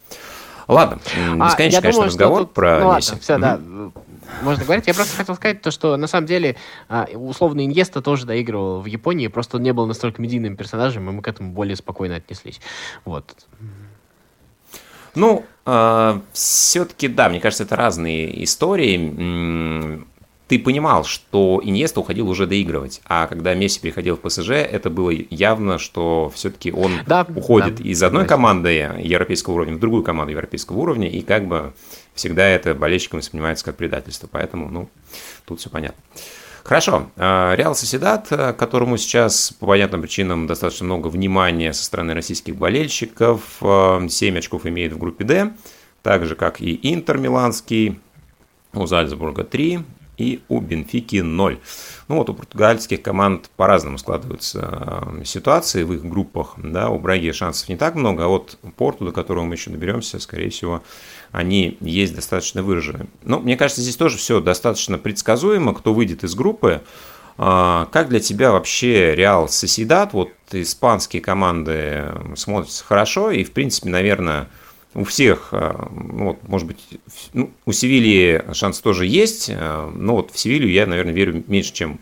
Ладно, 0.67 0.99
а, 1.15 1.49
бесконечный, 1.49 1.79
а, 1.79 1.83
конечно, 1.83 1.93
думаю, 1.93 2.07
разговор 2.07 2.39
тут... 2.41 2.55
про 2.55 2.81
ну, 2.81 2.97
Месси. 2.97 3.11
Ладно, 3.11 3.23
все, 3.23 3.39
да, 3.39 3.61
можно 4.43 4.65
говорить. 4.65 4.87
Я 4.87 4.95
просто 4.95 5.17
хотел 5.17 5.35
сказать 5.35 5.61
то, 5.61 5.71
что 5.71 5.97
на 5.99 6.07
самом 6.07 6.27
деле 6.27 6.57
условно 7.13 7.65
Иньеста 7.65 8.01
тоже 8.01 8.25
доигрывал 8.25 8.81
в 8.81 8.87
Японии, 8.87 9.29
просто 9.29 9.59
он 9.59 9.63
не 9.63 9.75
был 9.75 9.87
настолько 9.87 10.23
медийным 10.23 10.57
персонажем, 10.57 11.09
и 11.11 11.13
мы 11.13 11.21
к 11.21 11.29
этому 11.29 11.53
более 11.53 11.77
спокойно 11.77 12.17
отнеслись. 12.17 12.61
Вот. 13.05 13.47
Ну, 15.15 15.45
э, 15.67 16.21
все-таки, 16.33 17.07
да, 17.09 17.29
мне 17.29 17.41
кажется, 17.41 17.63
это 17.65 17.77
разные 17.77 18.43
истории 18.43 20.05
ты 20.49 20.59
понимал, 20.59 21.05
что 21.05 21.61
Иньеста 21.65 22.01
уходил 22.01 22.29
уже 22.29 22.47
доигрывать, 22.47 23.01
а 23.07 23.27
когда 23.27 23.55
Месси 23.55 23.81
переходил 23.81 24.17
в 24.17 24.21
ПСЖ, 24.21 24.51
это 24.51 24.91
было 24.91 25.11
явно, 25.11 25.79
что 25.79 26.31
все-таки 26.35 26.71
он 26.71 27.01
да, 27.07 27.27
уходит 27.35 27.77
да, 27.77 27.85
из 27.85 28.03
одной 28.03 28.27
команды 28.27 28.93
европейского 28.99 29.55
уровня 29.55 29.77
в 29.77 29.81
другую 29.81 30.03
команду 30.03 30.33
европейского 30.33 30.79
уровня, 30.79 31.09
и 31.09 31.23
как 31.23 31.47
бы 31.47 31.73
всегда 32.15 32.47
это 32.47 32.75
болельщикам 32.75 33.21
воспринимается 33.21 33.65
как 33.65 33.77
предательство, 33.77 34.29
поэтому, 34.31 34.69
ну, 34.69 34.91
тут 35.47 35.61
все 35.61 35.71
понятно. 35.71 36.03
Хорошо. 36.63 37.11
А, 37.17 37.55
Реал 37.55 37.75
Соседат, 37.75 38.29
которому 38.29 38.97
сейчас 38.97 39.53
по 39.53 39.67
понятным 39.67 40.01
причинам 40.01 40.47
достаточно 40.47 40.87
много 40.87 41.09
внимания 41.09 41.73
со 41.73 41.85
стороны 41.85 42.15
российских 42.15 42.57
болельщиков, 42.57 43.41
7 43.61 43.67
а, 43.67 44.39
очков 44.39 44.67
имеет 44.67 44.93
в 44.93 44.99
группе 44.99 45.25
D, 45.25 45.53
так 46.03 46.27
же, 46.27 46.37
как 46.37 46.61
и 46.61 46.79
Интер 46.83 47.19
Миланский, 47.19 47.99
у 48.73 48.87
Зальцбурга 48.87 49.45
3, 49.45 49.81
и 50.17 50.43
у 50.49 50.61
Бенфики 50.61 51.17
0. 51.17 51.59
Ну 52.09 52.17
вот 52.17 52.31
у 52.31 52.35
португальских 52.35 53.03
команд 53.03 53.51
по-разному 53.57 53.99
складываются 53.99 55.07
э, 55.21 55.25
ситуации 55.25 55.83
в 55.83 55.93
их 55.93 56.05
группах. 56.05 56.55
Да, 56.57 56.89
у 56.91 56.99
Браги 56.99 57.33
шансов 57.33 57.69
не 57.69 57.77
так 57.77 57.95
много, 57.95 58.25
а 58.25 58.29
вот 58.29 58.59
Порту, 58.77 59.05
до 59.05 59.13
которого 59.13 59.45
мы 59.45 59.55
еще 59.55 59.71
доберемся, 59.71 60.19
скорее 60.19 60.51
всего, 60.51 60.83
они 61.33 61.77
есть 61.81 62.15
достаточно 62.15 62.63
выражены. 62.63 63.07
Но 63.23 63.41
мне 63.41 63.57
кажется, 63.57 63.83
здесь 63.83 63.97
тоже 63.97 64.17
все 64.19 64.41
достаточно 64.41 64.99
предсказуемо, 64.99 65.75
кто 65.75 65.93
выйдет 65.93 66.25
из 66.25 66.35
группы. 66.35 66.83
А, 67.37 67.87
как 67.87 68.09
для 68.09 68.21
тебя 68.21 68.53
вообще 68.53 69.15
Реал 69.15 69.49
Соседат, 69.49 70.13
вот 70.13 70.31
испанские 70.53 71.21
команды 71.21 72.05
смотрятся 72.37 72.85
хорошо, 72.85 73.31
и 73.31 73.43
в 73.43 73.51
принципе, 73.51 73.89
наверное, 73.89 74.49
у 74.95 75.05
всех, 75.05 75.49
э, 75.53 75.73
ну, 75.91 76.25
вот, 76.27 76.49
может 76.49 76.67
быть, 76.67 77.01
ну, 77.33 77.51
у 77.67 77.73
Севильи 77.73 78.43
шанс 78.53 78.79
тоже 78.79 79.07
есть, 79.07 79.51
э, 79.51 79.91
но 79.95 80.17
вот 80.17 80.31
в 80.31 80.39
Севилью 80.39 80.71
я, 80.71 80.87
наверное, 80.87 81.13
верю 81.13 81.45
меньше, 81.49 81.73
чем 81.73 81.99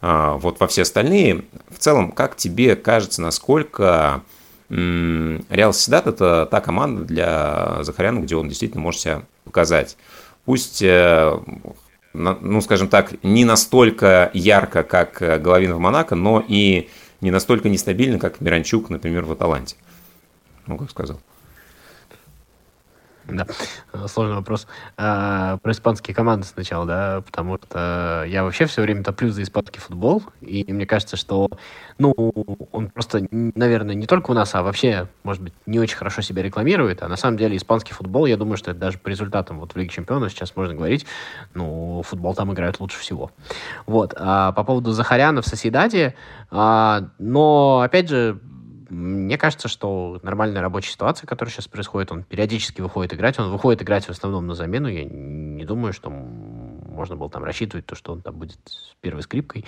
э, 0.00 0.36
вот 0.38 0.60
во 0.60 0.66
все 0.68 0.82
остальные. 0.82 1.44
В 1.68 1.78
целом, 1.78 2.12
как 2.12 2.36
тебе 2.36 2.76
кажется, 2.76 3.20
насколько 3.20 4.22
Реал 4.68 5.72
Седат 5.72 6.08
это 6.08 6.48
та 6.50 6.60
команда 6.60 7.04
для 7.04 7.84
Захаряна, 7.84 8.18
где 8.18 8.34
он 8.34 8.48
действительно 8.48 8.82
может 8.82 9.00
себя 9.00 9.22
показать. 9.44 9.96
Пусть, 10.44 10.82
ну, 10.82 12.60
скажем 12.62 12.88
так, 12.88 13.22
не 13.22 13.44
настолько 13.44 14.28
ярко, 14.34 14.82
как 14.82 15.18
Головин 15.40 15.72
в 15.72 15.78
Монако, 15.78 16.16
но 16.16 16.42
и 16.44 16.88
не 17.20 17.30
настолько 17.30 17.68
нестабильно, 17.68 18.18
как 18.18 18.40
Миранчук, 18.40 18.90
например, 18.90 19.24
в 19.24 19.30
Аталанте. 19.30 19.76
Ну, 20.66 20.76
как 20.76 20.90
сказал. 20.90 21.20
Да, 23.28 23.46
сложный 24.06 24.36
вопрос. 24.36 24.68
А, 24.96 25.56
про 25.58 25.72
испанские 25.72 26.14
команды 26.14 26.46
сначала, 26.46 26.86
да, 26.86 27.22
потому 27.22 27.58
что 27.58 28.24
я 28.28 28.44
вообще 28.44 28.66
все 28.66 28.82
время 28.82 29.02
топлю 29.02 29.30
за 29.30 29.42
испанский 29.42 29.80
футбол, 29.80 30.22
и 30.40 30.64
мне 30.72 30.86
кажется, 30.86 31.16
что, 31.16 31.48
ну, 31.98 32.12
он 32.70 32.88
просто, 32.90 33.26
наверное, 33.30 33.96
не 33.96 34.06
только 34.06 34.30
у 34.30 34.34
нас, 34.34 34.54
а 34.54 34.62
вообще, 34.62 35.08
может 35.24 35.42
быть, 35.42 35.54
не 35.66 35.80
очень 35.80 35.96
хорошо 35.96 36.22
себя 36.22 36.42
рекламирует, 36.42 37.02
а 37.02 37.08
на 37.08 37.16
самом 37.16 37.36
деле 37.36 37.56
испанский 37.56 37.94
футбол, 37.94 38.26
я 38.26 38.36
думаю, 38.36 38.56
что 38.56 38.70
это 38.70 38.78
даже 38.78 38.98
по 38.98 39.08
результатам 39.08 39.58
вот 39.58 39.72
в 39.72 39.76
Лиге 39.76 39.90
Чемпионов 39.90 40.30
сейчас 40.30 40.54
можно 40.54 40.74
говорить, 40.74 41.04
ну, 41.54 42.02
футбол 42.04 42.34
там 42.34 42.52
играют 42.52 42.78
лучше 42.78 43.00
всего. 43.00 43.32
Вот, 43.86 44.14
а 44.16 44.52
по 44.52 44.62
поводу 44.62 44.92
Захаряна 44.92 45.42
в 45.42 45.46
Соседаде, 45.46 46.14
а, 46.50 47.08
но, 47.18 47.80
опять 47.80 48.08
же, 48.08 48.38
мне 48.88 49.38
кажется, 49.38 49.68
что 49.68 50.20
нормальная 50.22 50.62
рабочая 50.62 50.92
ситуация, 50.92 51.26
которая 51.26 51.52
сейчас 51.52 51.68
происходит, 51.68 52.12
он 52.12 52.22
периодически 52.22 52.80
выходит 52.80 53.14
играть, 53.14 53.38
он 53.38 53.50
выходит 53.50 53.82
играть 53.82 54.04
в 54.04 54.10
основном 54.10 54.46
на 54.46 54.54
замену, 54.54 54.88
я 54.88 55.04
не 55.04 55.64
думаю, 55.64 55.92
что 55.92 56.10
можно 56.10 57.16
было 57.16 57.30
там 57.30 57.44
рассчитывать 57.44 57.86
то, 57.86 57.94
что 57.94 58.12
он 58.12 58.22
там 58.22 58.36
будет 58.36 58.58
с 58.66 58.94
первой 59.00 59.22
скрипкой. 59.22 59.64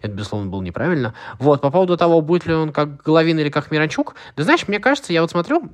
Это, 0.00 0.12
безусловно, 0.12 0.50
было 0.50 0.62
неправильно. 0.62 1.14
Вот, 1.38 1.60
по 1.60 1.70
поводу 1.70 1.96
того, 1.96 2.20
будет 2.20 2.46
ли 2.46 2.54
он 2.54 2.72
как 2.72 3.02
Головин 3.02 3.38
или 3.38 3.50
как 3.50 3.70
Миранчук, 3.70 4.14
да 4.36 4.42
знаешь, 4.44 4.66
мне 4.66 4.80
кажется, 4.80 5.12
я 5.12 5.20
вот 5.20 5.30
смотрю, 5.30 5.70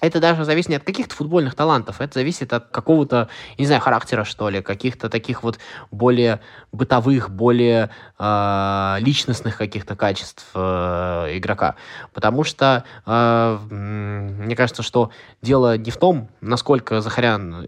это 0.00 0.20
даже 0.20 0.44
зависит 0.44 0.68
не 0.68 0.76
от 0.76 0.84
каких-то 0.84 1.14
футбольных 1.14 1.54
талантов, 1.54 2.00
это 2.00 2.14
зависит 2.14 2.52
от 2.52 2.68
какого-то, 2.68 3.28
не 3.56 3.66
знаю, 3.66 3.80
характера, 3.80 4.24
что 4.24 4.48
ли, 4.48 4.62
каких-то 4.62 5.08
таких 5.08 5.42
вот 5.42 5.58
более 5.90 6.40
бытовых, 6.72 7.30
более 7.30 7.90
э, 8.18 8.96
личностных 9.00 9.56
каких-то 9.56 9.96
качеств 9.96 10.46
э, 10.54 10.58
игрока. 11.38 11.74
Потому 12.12 12.44
что 12.44 12.84
э, 13.06 13.58
мне 13.70 14.54
кажется, 14.54 14.82
что 14.82 15.10
дело 15.42 15.76
не 15.76 15.90
в 15.90 15.96
том, 15.96 16.28
насколько 16.40 17.00
Захарян 17.00 17.66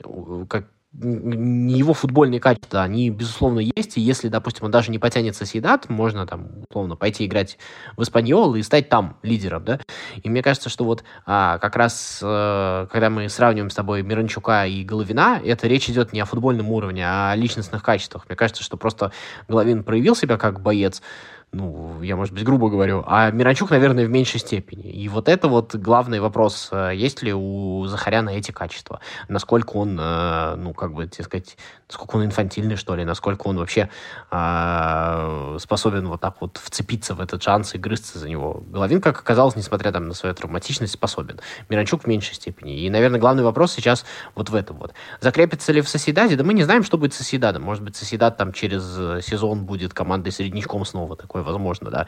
как 0.48 0.66
не 0.92 1.78
его 1.78 1.94
футбольные 1.94 2.40
качества, 2.40 2.82
они, 2.82 3.10
безусловно, 3.10 3.60
есть, 3.60 3.96
и 3.96 4.00
если, 4.00 4.28
допустим, 4.28 4.64
он 4.64 4.70
даже 4.72 4.90
не 4.90 4.98
потянется 4.98 5.46
Сейдат, 5.46 5.88
можно 5.88 6.26
там, 6.26 6.64
условно, 6.68 6.96
пойти 6.96 7.26
играть 7.26 7.58
в 7.96 8.02
Испаньол 8.02 8.56
и 8.56 8.62
стать 8.62 8.88
там 8.88 9.16
лидером, 9.22 9.64
да, 9.64 9.80
и 10.20 10.28
мне 10.28 10.42
кажется, 10.42 10.68
что 10.68 10.84
вот 10.84 11.04
а, 11.26 11.58
как 11.58 11.76
раз, 11.76 12.20
а, 12.22 12.86
когда 12.86 13.08
мы 13.08 13.28
сравниваем 13.28 13.70
с 13.70 13.74
тобой 13.74 14.02
Миранчука 14.02 14.66
и 14.66 14.82
Головина, 14.82 15.40
это 15.44 15.68
речь 15.68 15.88
идет 15.88 16.12
не 16.12 16.20
о 16.20 16.24
футбольном 16.24 16.70
уровне, 16.70 17.04
а 17.06 17.30
о 17.30 17.36
личностных 17.36 17.82
качествах. 17.84 18.24
Мне 18.28 18.36
кажется, 18.36 18.64
что 18.64 18.76
просто 18.76 19.12
Головин 19.46 19.84
проявил 19.84 20.16
себя 20.16 20.38
как 20.38 20.60
боец, 20.60 21.02
ну, 21.52 22.00
я, 22.00 22.14
может 22.14 22.32
быть, 22.32 22.44
грубо 22.44 22.70
говорю, 22.70 23.02
а 23.06 23.30
Миранчук, 23.32 23.70
наверное, 23.70 24.06
в 24.06 24.10
меньшей 24.10 24.38
степени. 24.38 24.88
И 24.92 25.08
вот 25.08 25.28
это 25.28 25.48
вот 25.48 25.74
главный 25.74 26.20
вопрос, 26.20 26.68
э, 26.70 26.92
есть 26.94 27.22
ли 27.22 27.32
у 27.34 27.84
Захаряна 27.86 28.30
эти 28.30 28.52
качества, 28.52 29.00
насколько 29.28 29.76
он, 29.76 29.98
э, 30.00 30.54
ну, 30.56 30.72
как 30.74 30.94
бы, 30.94 31.08
так 31.08 31.26
сказать, 31.26 31.56
насколько 31.88 32.16
он 32.16 32.26
инфантильный, 32.26 32.76
что 32.76 32.94
ли, 32.94 33.04
насколько 33.04 33.48
он 33.48 33.56
вообще 33.56 33.90
э, 34.30 35.56
способен 35.58 36.06
вот 36.06 36.20
так 36.20 36.36
вот 36.40 36.56
вцепиться 36.56 37.14
в 37.14 37.20
этот 37.20 37.42
шанс 37.42 37.74
и 37.74 37.78
грызться 37.78 38.20
за 38.20 38.28
него. 38.28 38.62
Головин, 38.68 39.00
как 39.00 39.18
оказалось, 39.18 39.56
несмотря 39.56 39.90
там 39.90 40.06
на 40.06 40.14
свою 40.14 40.36
травматичность, 40.36 40.92
способен. 40.92 41.40
Миранчук 41.68 42.04
в 42.04 42.06
меньшей 42.06 42.36
степени. 42.36 42.78
И, 42.78 42.90
наверное, 42.90 43.18
главный 43.18 43.42
вопрос 43.42 43.72
сейчас 43.72 44.04
вот 44.36 44.50
в 44.50 44.54
этом 44.54 44.76
вот. 44.76 44.94
Закрепится 45.20 45.72
ли 45.72 45.80
в 45.80 45.88
Соседаде? 45.88 46.36
Да 46.36 46.44
мы 46.44 46.54
не 46.54 46.62
знаем, 46.62 46.84
что 46.84 46.96
будет 46.96 47.12
с 47.12 47.16
Соседадом. 47.16 47.62
Может 47.62 47.82
быть, 47.82 47.96
Соседад 47.96 48.36
там 48.36 48.52
через 48.52 48.84
сезон 49.26 49.64
будет 49.64 49.92
командой 49.94 50.30
среднячком 50.30 50.84
снова 50.84 51.16
такой 51.16 51.39
такое 51.40 51.42
возможно, 51.42 51.90
да, 51.90 52.06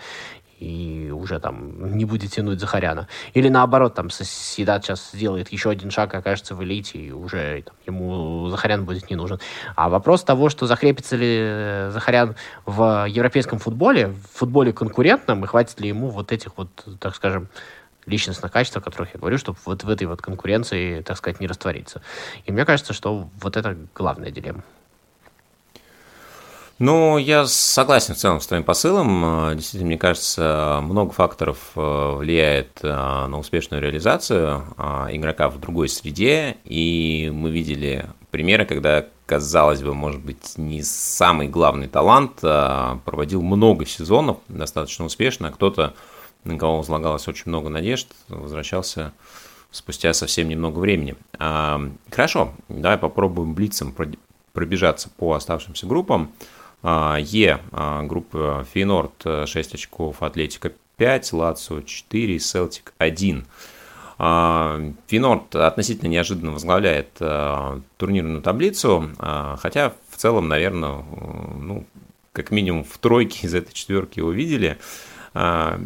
и 0.60 1.10
уже 1.10 1.40
там 1.40 1.96
не 1.96 2.04
будет 2.04 2.30
тянуть 2.30 2.60
Захаряна. 2.60 3.08
Или 3.34 3.48
наоборот, 3.48 3.94
там 3.94 4.10
Седат 4.10 4.84
сейчас 4.84 5.10
сделает 5.12 5.52
еще 5.52 5.70
один 5.70 5.90
шаг, 5.90 6.14
окажется 6.14 6.54
в 6.54 6.62
элите, 6.62 6.98
и 6.98 7.10
уже 7.10 7.62
там, 7.62 7.74
ему 7.86 8.48
Захарян 8.48 8.84
будет 8.84 9.10
не 9.10 9.16
нужен. 9.16 9.40
А 9.74 9.88
вопрос 9.88 10.22
того, 10.22 10.50
что 10.50 10.66
закрепится 10.66 11.16
ли 11.16 11.36
э, 11.40 11.90
Захарян 11.92 12.36
в 12.64 13.06
европейском 13.08 13.58
футболе, 13.58 14.06
в 14.06 14.38
футболе 14.38 14.72
конкурентном, 14.72 15.44
и 15.44 15.46
хватит 15.48 15.80
ли 15.80 15.88
ему 15.88 16.10
вот 16.10 16.30
этих 16.30 16.56
вот, 16.56 16.68
так 17.00 17.16
скажем, 17.16 17.48
личностных 18.06 18.52
качеств, 18.52 18.76
о 18.76 18.80
которых 18.80 19.14
я 19.14 19.20
говорю, 19.20 19.38
чтобы 19.38 19.58
вот 19.64 19.82
в 19.82 19.88
этой 19.88 20.06
вот 20.06 20.22
конкуренции, 20.22 21.02
так 21.02 21.16
сказать, 21.16 21.40
не 21.40 21.48
раствориться. 21.48 22.02
И 22.46 22.52
мне 22.52 22.64
кажется, 22.64 22.92
что 22.92 23.28
вот 23.40 23.56
это 23.56 23.76
главная 23.94 24.30
дилемма. 24.30 24.62
Ну, 26.84 27.16
я 27.16 27.46
согласен 27.46 28.14
в 28.14 28.16
целом 28.16 28.40
с 28.40 28.46
твоим 28.48 28.64
посылом. 28.64 29.50
Э, 29.50 29.54
действительно, 29.54 29.86
мне 29.86 29.98
кажется, 29.98 30.80
много 30.82 31.12
факторов 31.12 31.58
э, 31.76 32.14
влияет 32.16 32.80
э, 32.82 32.88
на 32.88 33.38
успешную 33.38 33.80
реализацию 33.80 34.64
игрока 35.12 35.48
в 35.48 35.60
другой 35.60 35.88
среде. 35.88 36.56
И 36.64 37.30
мы 37.32 37.52
видели 37.52 38.06
примеры, 38.32 38.64
когда, 38.64 39.06
казалось 39.26 39.80
бы, 39.80 39.94
может 39.94 40.22
быть, 40.22 40.58
не 40.58 40.82
самый 40.82 41.46
главный 41.46 41.86
талант 41.86 42.40
проводил 42.40 43.42
много 43.42 43.86
сезонов 43.86 44.38
достаточно 44.48 45.04
успешно, 45.04 45.50
а 45.50 45.52
кто-то, 45.52 45.94
на 46.42 46.58
кого 46.58 46.78
возлагалось 46.78 47.28
очень 47.28 47.44
много 47.46 47.68
надежд, 47.68 48.08
возвращался 48.26 49.12
спустя 49.70 50.12
совсем 50.14 50.48
немного 50.48 50.80
времени. 50.80 51.14
Хорошо, 52.10 52.54
давай 52.68 52.98
попробуем 52.98 53.54
блицем 53.54 53.94
пробежаться 54.52 55.10
по 55.16 55.34
оставшимся 55.34 55.86
группам. 55.86 56.32
А, 56.82 57.18
е, 57.18 57.58
а, 57.70 58.02
группа 58.02 58.66
Фейнорд 58.72 59.24
6 59.46 59.74
очков, 59.74 60.22
Атлетика 60.22 60.72
5, 60.96 61.32
Лацио 61.32 61.80
4, 61.82 62.40
Селтик 62.40 62.92
1. 62.98 63.46
Финорд 65.08 65.56
относительно 65.56 66.08
неожиданно 66.08 66.52
возглавляет 66.52 67.08
а, 67.20 67.80
турнирную 67.96 68.42
таблицу, 68.42 69.10
хотя 69.18 69.94
в 70.10 70.16
целом, 70.16 70.48
наверное, 70.48 71.02
ну, 71.56 71.86
как 72.32 72.50
минимум 72.50 72.84
в 72.84 72.98
тройке 72.98 73.46
из 73.46 73.54
этой 73.54 73.72
четверки 73.72 74.20
его 74.20 74.30
видели. 74.30 74.78
А, 75.34 75.80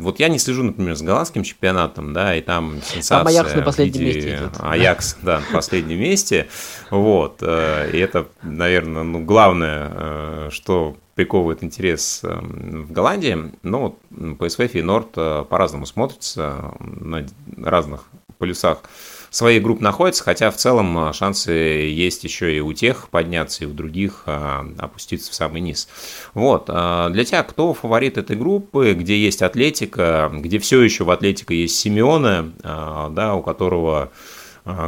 вот 0.00 0.20
я 0.20 0.28
не 0.28 0.38
слежу, 0.38 0.62
например, 0.62 0.96
с 0.96 1.02
голландским 1.02 1.42
чемпионатом, 1.42 2.12
да, 2.12 2.36
и 2.36 2.40
там 2.40 2.80
сенсация. 2.82 3.18
Там 3.18 3.26
Аякс 3.26 3.54
на 3.54 3.62
последнем 3.62 4.04
месте 4.04 4.36
идет. 4.36 4.52
Аякс, 4.60 5.16
да, 5.22 5.40
на 5.40 5.56
последнем 5.56 5.98
месте. 5.98 6.48
Вот. 6.90 7.42
Э, 7.42 7.90
и 7.92 7.98
это, 7.98 8.28
наверное, 8.42 9.02
ну, 9.02 9.24
главное, 9.24 9.90
э, 9.92 10.48
что 10.52 10.96
приковывает 11.16 11.64
интерес 11.64 12.20
эм, 12.22 12.86
в 12.86 12.92
Голландии. 12.92 13.50
Но 13.62 13.80
вот 13.80 13.98
PSV 14.10 14.70
и 14.72 14.82
Норд 14.82 15.08
э, 15.16 15.44
по-разному 15.48 15.86
смотрятся 15.86 16.72
на 16.78 17.26
разных 17.56 18.04
полюсах 18.38 18.82
своих 19.30 19.62
групп 19.62 19.80
находятся, 19.80 20.24
хотя 20.24 20.50
в 20.50 20.56
целом 20.56 21.12
шансы 21.12 21.52
есть 21.52 22.24
еще 22.24 22.56
и 22.56 22.60
у 22.60 22.72
тех 22.72 23.08
подняться, 23.10 23.64
и 23.64 23.66
у 23.66 23.72
других 23.72 24.24
опуститься 24.26 25.30
в 25.30 25.34
самый 25.34 25.60
низ. 25.60 25.88
Вот. 26.34 26.66
Для 26.66 27.24
тебя 27.24 27.42
кто 27.42 27.74
фаворит 27.74 28.18
этой 28.18 28.36
группы, 28.36 28.94
где 28.94 29.18
есть 29.18 29.42
Атлетика, 29.42 30.30
где 30.32 30.58
все 30.58 30.80
еще 30.82 31.04
в 31.04 31.10
Атлетика 31.10 31.54
есть 31.54 31.76
Симеона, 31.76 32.52
да, 32.62 33.34
у 33.34 33.42
которого 33.42 34.10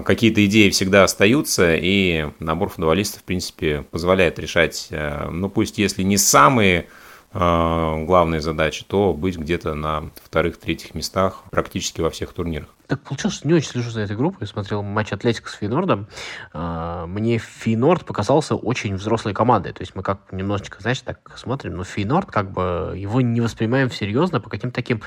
какие-то 0.04 0.44
идеи 0.46 0.70
всегда 0.70 1.04
остаются, 1.04 1.76
и 1.76 2.26
набор 2.40 2.68
футболистов, 2.68 3.20
в 3.20 3.24
принципе, 3.24 3.84
позволяет 3.90 4.38
решать, 4.40 4.88
э, 4.90 5.28
ну 5.30 5.48
пусть 5.48 5.78
если 5.78 6.02
не 6.02 6.16
самые 6.16 6.86
э, 7.32 8.04
главные 8.04 8.40
задачи, 8.40 8.84
то 8.84 9.12
быть 9.12 9.38
где-то 9.38 9.74
на 9.74 10.10
вторых-третьих 10.22 10.94
местах 10.94 11.44
практически 11.50 12.00
во 12.00 12.10
всех 12.10 12.32
турнирах. 12.32 12.68
Так 12.86 13.02
получилось, 13.02 13.36
что 13.36 13.48
не 13.48 13.54
очень 13.54 13.68
слежу 13.68 13.90
за 13.90 14.00
этой 14.00 14.16
группой. 14.16 14.46
Смотрел 14.46 14.82
матч 14.82 15.12
Атлетика 15.12 15.50
с 15.50 15.54
Фейнордом. 15.54 16.06
А, 16.54 17.06
мне 17.06 17.36
Фейнорд 17.36 18.06
показался 18.06 18.54
очень 18.54 18.94
взрослой 18.96 19.34
командой. 19.34 19.72
То 19.72 19.82
есть 19.82 19.94
мы 19.94 20.02
как 20.02 20.32
немножечко, 20.32 20.80
знаешь, 20.80 21.00
так 21.00 21.20
смотрим, 21.36 21.74
но 21.74 21.84
Фейнорд 21.84 22.30
как 22.30 22.50
бы 22.50 22.94
его 22.96 23.20
не 23.20 23.42
воспринимаем 23.42 23.90
серьезно 23.90 24.40
по 24.40 24.48
каким-то 24.48 24.74
таким, 24.74 25.02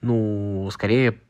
ну, 0.00 0.68
скорее 0.72 1.20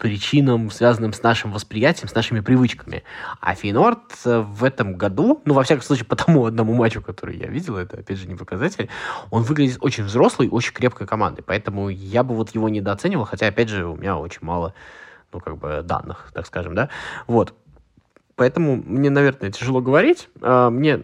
причинам, 0.00 0.70
связанным 0.70 1.12
с 1.12 1.22
нашим 1.22 1.52
восприятием, 1.52 2.08
с 2.08 2.14
нашими 2.14 2.40
привычками. 2.40 3.04
А 3.40 3.54
Фейнорд 3.54 4.00
э, 4.24 4.40
в 4.40 4.64
этом 4.64 4.94
году, 4.94 5.42
ну, 5.44 5.52
во 5.52 5.62
всяком 5.62 5.82
случае, 5.82 6.06
по 6.06 6.16
тому 6.16 6.46
одному 6.46 6.72
матчу, 6.72 7.02
который 7.02 7.36
я 7.36 7.48
видел, 7.48 7.76
это, 7.76 7.98
опять 7.98 8.16
же, 8.16 8.26
не 8.26 8.34
показатель, 8.34 8.88
он 9.30 9.42
выглядит 9.42 9.76
очень 9.82 10.04
взрослой, 10.04 10.48
очень 10.48 10.72
крепкой 10.72 11.06
командой. 11.06 11.42
Поэтому 11.42 11.90
я 11.90 12.24
бы 12.24 12.34
вот 12.34 12.54
его 12.54 12.70
недооценивал, 12.70 13.26
хотя, 13.26 13.46
опять 13.46 13.68
же, 13.68 13.86
у 13.86 13.96
меня 13.96 14.16
очень 14.16 14.40
мало, 14.40 14.72
ну, 15.34 15.40
как 15.40 15.58
бы, 15.58 15.82
данных, 15.84 16.30
так 16.32 16.46
скажем, 16.46 16.74
да. 16.74 16.88
Вот. 17.26 17.52
Поэтому 18.36 18.76
мне, 18.76 19.10
наверное, 19.10 19.50
тяжело 19.50 19.82
говорить. 19.82 20.30
А, 20.40 20.70
мне 20.70 21.02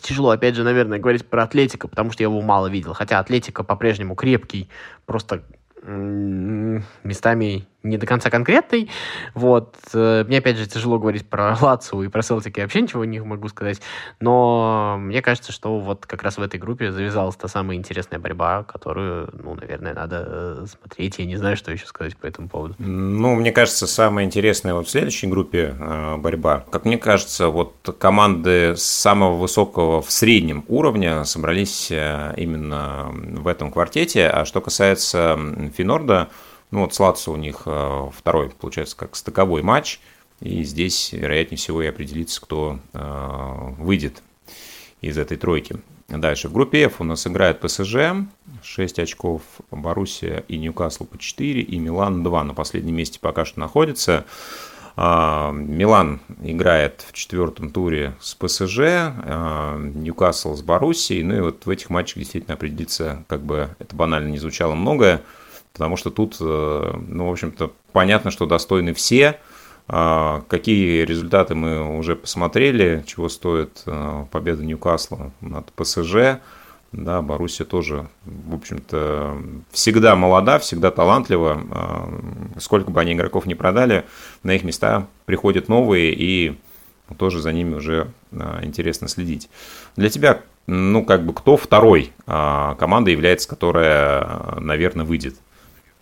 Тяжело, 0.00 0.30
опять 0.30 0.54
же, 0.54 0.64
наверное, 0.64 0.98
говорить 0.98 1.26
про 1.26 1.42
Атлетика, 1.42 1.86
потому 1.86 2.10
что 2.10 2.22
я 2.22 2.28
его 2.28 2.40
мало 2.40 2.68
видел. 2.68 2.94
Хотя 2.94 3.18
Атлетика 3.18 3.62
по-прежнему 3.62 4.14
крепкий, 4.14 4.70
просто 5.04 5.42
местами 5.86 7.66
не 7.88 7.98
до 7.98 8.06
конца 8.06 8.30
конкретный. 8.30 8.90
Вот. 9.34 9.76
Э, 9.94 10.24
мне, 10.26 10.38
опять 10.38 10.56
же, 10.56 10.66
тяжело 10.66 10.98
говорить 10.98 11.28
про 11.28 11.56
Лацу 11.60 12.02
и 12.02 12.08
про 12.08 12.22
Селтик, 12.22 12.56
я 12.58 12.64
вообще 12.64 12.82
ничего 12.82 13.04
не 13.04 13.20
могу 13.20 13.48
сказать. 13.48 13.80
Но 14.20 14.96
мне 14.98 15.22
кажется, 15.22 15.52
что 15.52 15.78
вот 15.78 16.06
как 16.06 16.22
раз 16.22 16.38
в 16.38 16.42
этой 16.42 16.58
группе 16.58 16.92
завязалась 16.92 17.36
та 17.36 17.48
самая 17.48 17.76
интересная 17.76 18.18
борьба, 18.18 18.64
которую, 18.64 19.30
ну, 19.42 19.54
наверное, 19.54 19.94
надо 19.94 20.24
э, 20.26 20.66
смотреть. 20.66 21.18
Я 21.18 21.26
не 21.26 21.36
знаю, 21.36 21.56
что 21.56 21.72
еще 21.72 21.86
сказать 21.86 22.16
по 22.16 22.26
этому 22.26 22.48
поводу. 22.48 22.74
Ну, 22.78 23.34
мне 23.34 23.52
кажется, 23.52 23.86
самое 23.86 24.26
интересное 24.26 24.74
вот 24.74 24.86
в 24.86 24.90
следующей 24.90 25.26
группе 25.26 25.74
э, 25.78 26.16
борьба. 26.16 26.64
Как 26.70 26.84
мне 26.84 26.98
кажется, 26.98 27.48
вот 27.48 27.96
команды 27.98 28.74
самого 28.76 29.36
высокого 29.36 30.02
в 30.02 30.10
среднем 30.10 30.64
уровня 30.68 31.24
собрались 31.24 31.90
именно 31.90 33.10
в 33.12 33.46
этом 33.46 33.70
квартете. 33.70 34.28
А 34.28 34.44
что 34.44 34.60
касается 34.60 35.38
Финорда, 35.76 36.28
ну 36.76 36.82
вот 36.82 36.94
с 36.94 37.00
Лацо 37.00 37.32
у 37.32 37.36
них 37.36 37.62
э, 37.64 38.10
второй, 38.14 38.50
получается, 38.50 38.96
как 38.96 39.16
стыковой 39.16 39.62
матч. 39.62 39.98
И 40.40 40.62
здесь, 40.62 41.10
вероятнее 41.12 41.56
всего, 41.56 41.82
и 41.82 41.86
определится, 41.86 42.38
кто 42.38 42.78
э, 42.92 43.72
выйдет 43.78 44.22
из 45.00 45.16
этой 45.16 45.38
тройки. 45.38 45.76
Дальше. 46.08 46.50
В 46.50 46.52
группе 46.52 46.82
F 46.82 47.00
у 47.00 47.04
нас 47.04 47.26
играет 47.26 47.60
ПСЖ, 47.60 47.96
6 48.62 48.98
очков, 48.98 49.40
Боруссия 49.70 50.44
и 50.48 50.58
Ньюкасл 50.58 51.06
по 51.06 51.16
4, 51.16 51.62
и 51.62 51.78
Милан 51.78 52.22
2 52.22 52.44
на 52.44 52.52
последнем 52.52 52.94
месте 52.94 53.18
пока 53.20 53.46
что 53.46 53.58
находится. 53.58 54.26
А, 54.96 55.52
Милан 55.52 56.20
играет 56.42 57.06
в 57.08 57.14
четвертом 57.14 57.70
туре 57.70 58.14
с 58.20 58.34
ПСЖ, 58.34 58.80
а, 58.80 59.78
Ньюкасл 59.78 60.54
с 60.54 60.60
Боруссией, 60.60 61.22
ну 61.22 61.36
и 61.36 61.40
вот 61.40 61.64
в 61.64 61.70
этих 61.70 61.88
матчах 61.88 62.18
действительно 62.18 62.54
определится, 62.54 63.24
как 63.28 63.40
бы 63.40 63.70
это 63.78 63.96
банально 63.96 64.28
не 64.28 64.38
звучало 64.38 64.74
многое, 64.74 65.22
потому 65.76 65.98
что 65.98 66.10
тут, 66.10 66.38
э, 66.40 66.92
ну, 67.06 67.28
в 67.28 67.32
общем-то, 67.32 67.70
понятно, 67.92 68.30
что 68.30 68.46
достойны 68.46 68.94
все. 68.94 69.38
А, 69.88 70.42
какие 70.48 71.02
результаты 71.02 71.54
мы 71.54 71.98
уже 71.98 72.16
посмотрели, 72.16 73.04
чего 73.06 73.28
стоит 73.28 73.82
э, 73.84 74.24
победа 74.30 74.64
Ньюкасла 74.64 75.32
над 75.42 75.70
ПСЖ. 75.72 76.40
Да, 76.92 77.20
Боруссия 77.20 77.66
тоже, 77.66 78.08
в 78.24 78.54
общем-то, 78.54 79.36
всегда 79.70 80.16
молода, 80.16 80.58
всегда 80.58 80.90
талантлива. 80.90 81.60
А, 81.70 82.58
сколько 82.58 82.90
бы 82.90 82.98
они 82.98 83.12
игроков 83.12 83.44
не 83.44 83.54
продали, 83.54 84.06
на 84.42 84.54
их 84.54 84.64
места 84.64 85.08
приходят 85.26 85.68
новые, 85.68 86.14
и 86.14 86.58
тоже 87.18 87.42
за 87.42 87.52
ними 87.52 87.74
уже 87.74 88.10
а, 88.32 88.60
интересно 88.64 89.08
следить. 89.08 89.50
Для 89.94 90.08
тебя, 90.08 90.40
ну, 90.66 91.04
как 91.04 91.26
бы, 91.26 91.34
кто 91.34 91.58
второй 91.58 92.14
команда 92.24 93.10
является, 93.10 93.46
которая, 93.46 94.58
наверное, 94.58 95.04
выйдет? 95.04 95.36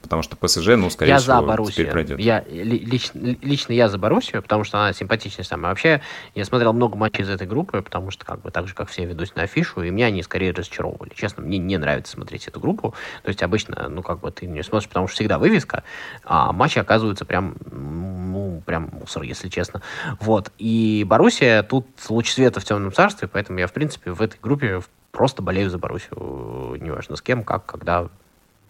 Потому 0.05 0.23
что 0.23 0.37
ПСЖ, 0.37 0.69
ну, 0.77 0.91
скорее 0.91 1.11
я 1.11 1.19
всего, 1.19 1.37
за 1.37 1.43
Боруссию. 1.43 1.73
теперь 1.73 1.91
пройдет. 1.91 2.21
Я, 2.21 2.45
лично, 2.49 3.37
лично 3.43 3.73
я 3.73 3.89
за 3.89 3.99
Боруссию, 3.99 4.43
потому 4.43 4.63
что 4.65 4.79
она 4.79 4.93
симпатичная 4.93 5.45
самая. 5.45 5.71
Вообще, 5.71 6.01
я 6.35 6.45
смотрел 6.45 6.73
много 6.73 6.97
матчей 6.97 7.23
из 7.23 7.31
этой 7.31 7.47
группы, 7.47 7.83
потому 7.83 8.11
что, 8.11 8.25
как 8.25 8.41
бы, 8.41 8.51
так 8.51 8.69
же, 8.69 8.75
как 8.75 8.89
все, 8.89 9.05
ведусь 9.05 9.35
на 9.35 9.43
афишу, 9.43 9.83
и 9.83 9.91
меня 9.91 10.07
они 10.07 10.23
скорее 10.23 10.53
разочаровывали. 10.53 11.11
Честно, 11.15 11.43
мне 11.43 11.59
не 11.59 11.77
нравится 11.77 12.13
смотреть 12.13 12.47
эту 12.47 12.61
группу. 12.61 12.95
То 13.23 13.29
есть, 13.29 13.43
обычно, 13.43 13.89
ну, 13.89 14.03
как 14.03 14.21
бы, 14.21 14.31
ты 14.31 14.47
не 14.47 14.63
смотришь, 14.63 14.89
потому 14.89 15.09
что 15.09 15.17
всегда 15.17 15.39
вывеска, 15.39 15.83
а 16.23 16.53
матчи 16.53 16.79
оказываются 16.79 17.25
прям, 17.25 17.57
ну, 17.71 18.63
прям 18.65 18.91
мусор, 18.93 19.23
если 19.23 19.49
честно. 19.49 19.83
Вот. 20.21 20.53
И 20.59 21.05
Боруссия 21.09 21.63
тут 21.63 21.87
луч 22.09 22.31
света 22.31 22.61
в 22.61 22.65
темном 22.65 22.93
царстве, 22.93 23.29
поэтому 23.29 23.59
я, 23.59 23.67
в 23.67 23.73
принципе, 23.73 24.13
в 24.13 24.21
этой 24.21 24.39
группе 24.41 24.81
просто 25.15 25.43
болею 25.43 25.71
за 25.71 25.79
Боруссию. 25.79 26.77
Неважно 26.81 27.17
с 27.17 27.23
кем, 27.23 27.45
как, 27.45 27.65
когда, 27.65 28.09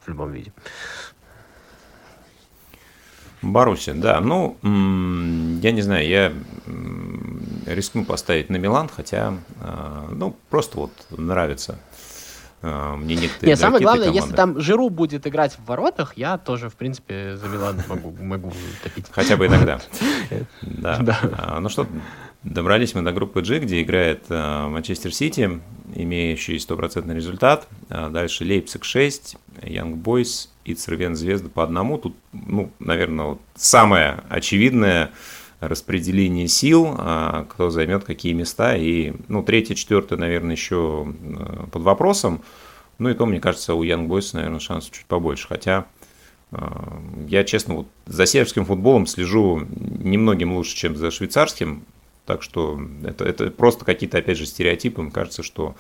в 0.04 0.08
любом 0.08 0.30
виде. 0.30 0.52
Баруси, 3.52 3.92
да. 3.92 4.20
Ну, 4.20 4.56
я 4.62 5.72
не 5.72 5.82
знаю, 5.82 6.06
я 6.08 6.32
рискну 7.66 8.04
поставить 8.04 8.50
на 8.50 8.56
Милан, 8.56 8.88
хотя, 8.88 9.34
а, 9.60 10.08
ну, 10.10 10.36
просто 10.50 10.78
вот 10.78 10.92
нравится 11.10 11.78
а, 12.62 12.96
мне 12.96 13.16
некоторые 13.16 13.50
Нет, 13.50 13.58
самое 13.58 13.82
главное, 13.82 14.06
команды. 14.06 14.22
если 14.22 14.36
там 14.36 14.60
Жиру 14.60 14.88
будет 14.88 15.26
играть 15.26 15.56
в 15.58 15.64
воротах, 15.66 16.16
я 16.16 16.38
тоже, 16.38 16.70
в 16.70 16.74
принципе, 16.74 17.36
за 17.36 17.48
Милан 17.48 17.80
могу, 17.88 18.14
могу 18.22 18.52
топить. 18.82 19.06
Хотя 19.10 19.36
бы 19.36 19.46
иногда. 19.46 19.80
Да. 20.62 20.98
да. 20.98 21.18
А, 21.32 21.60
ну 21.60 21.68
что, 21.68 21.86
добрались 22.42 22.94
мы 22.94 23.02
до 23.02 23.12
группы 23.12 23.42
G, 23.42 23.58
где 23.58 23.82
играет 23.82 24.28
Манчестер 24.28 25.12
Сити, 25.14 25.60
имеющий 25.94 26.58
стопроцентный 26.58 27.14
результат. 27.14 27.68
Дальше 27.88 28.44
Лейпциг 28.44 28.84
6, 28.84 29.36
Янг 29.62 29.96
Бойс 29.96 30.50
и 30.64 30.74
Цервен 30.74 31.14
Звезда 31.14 31.48
по 31.48 31.62
одному. 31.62 31.98
Тут, 31.98 32.16
ну, 32.32 32.70
наверное, 32.78 33.26
вот 33.26 33.40
самое 33.54 34.22
очевидное 34.28 35.10
распределение 35.60 36.48
сил, 36.48 36.94
а, 36.98 37.46
кто 37.48 37.70
займет 37.70 38.04
какие 38.04 38.32
места. 38.32 38.76
И, 38.76 39.12
ну, 39.28 39.42
третье, 39.42 39.74
четвертое, 39.74 40.16
наверное, 40.16 40.54
еще 40.54 41.06
э, 41.06 41.66
под 41.70 41.82
вопросом. 41.82 42.42
Ну, 42.98 43.08
и 43.08 43.14
то, 43.14 43.26
мне 43.26 43.40
кажется, 43.40 43.74
у 43.74 43.84
Young 43.84 44.06
Boys, 44.06 44.30
наверное, 44.32 44.60
шансов 44.60 44.92
чуть 44.92 45.06
побольше. 45.06 45.48
Хотя 45.48 45.86
э, 46.52 46.56
я, 47.28 47.44
честно, 47.44 47.74
вот 47.74 47.86
за 48.06 48.26
сербским 48.26 48.64
футболом 48.64 49.06
слежу 49.06 49.60
немногим 49.60 50.54
лучше, 50.54 50.76
чем 50.76 50.96
за 50.96 51.10
швейцарским. 51.10 51.84
Так 52.26 52.42
что 52.42 52.80
это, 53.04 53.24
это 53.24 53.50
просто 53.50 53.84
какие-то, 53.84 54.18
опять 54.18 54.38
же, 54.38 54.46
стереотипы. 54.46 55.02
Мне 55.02 55.10
кажется, 55.10 55.42
что 55.42 55.74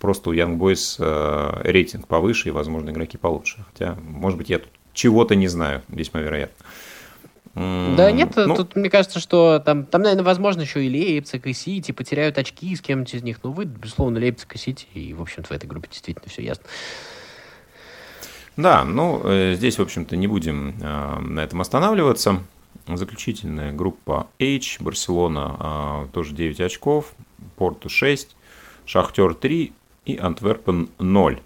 просто 0.00 0.30
у 0.30 0.34
Young 0.34 0.56
Boys 0.56 0.96
э, 0.98 1.70
рейтинг 1.70 2.08
повыше 2.08 2.48
и, 2.48 2.52
возможно, 2.52 2.90
игроки 2.90 3.18
получше. 3.18 3.64
Хотя, 3.72 3.96
может 4.02 4.38
быть, 4.38 4.50
я 4.50 4.58
тут 4.58 4.70
чего-то 4.92 5.36
не 5.36 5.48
знаю, 5.48 5.82
весьма 5.88 6.20
вероятно. 6.20 6.66
Да 7.54 8.12
нет, 8.12 8.34
ну, 8.36 8.54
тут 8.54 8.76
мне 8.76 8.88
кажется, 8.88 9.18
что 9.18 9.58
там, 9.58 9.84
там, 9.84 10.02
наверное, 10.02 10.24
возможно, 10.24 10.60
еще 10.60 10.84
и 10.84 10.88
Лейпциг, 10.88 11.46
и 11.46 11.52
Сити 11.52 11.90
потеряют 11.90 12.38
очки 12.38 12.76
с 12.76 12.80
кем-нибудь 12.80 13.12
из 13.12 13.22
них. 13.24 13.40
Ну, 13.42 13.50
вы, 13.50 13.64
безусловно, 13.64 14.20
Лейпциг 14.20 14.54
и 14.54 14.58
Сити, 14.58 14.86
и, 14.94 15.12
в 15.12 15.20
общем-то, 15.20 15.48
в 15.48 15.50
этой 15.52 15.66
группе 15.66 15.88
действительно 15.90 16.28
все 16.28 16.42
ясно. 16.42 16.64
Да, 18.56 18.84
ну, 18.84 19.20
э, 19.24 19.54
здесь, 19.56 19.78
в 19.78 19.82
общем-то, 19.82 20.16
не 20.16 20.28
будем 20.28 20.76
э, 20.80 21.18
на 21.20 21.40
этом 21.40 21.60
останавливаться. 21.60 22.42
Заключительная 22.86 23.72
группа 23.72 24.28
H, 24.40 24.80
Барселона 24.80 26.06
э, 26.06 26.12
тоже 26.12 26.34
9 26.34 26.60
очков, 26.60 27.14
Порту 27.56 27.88
6, 27.88 28.36
Шахтер 28.86 29.34
3 29.34 29.72
и 30.04 30.16
Антверпен 30.16 30.88
0. 30.98 31.40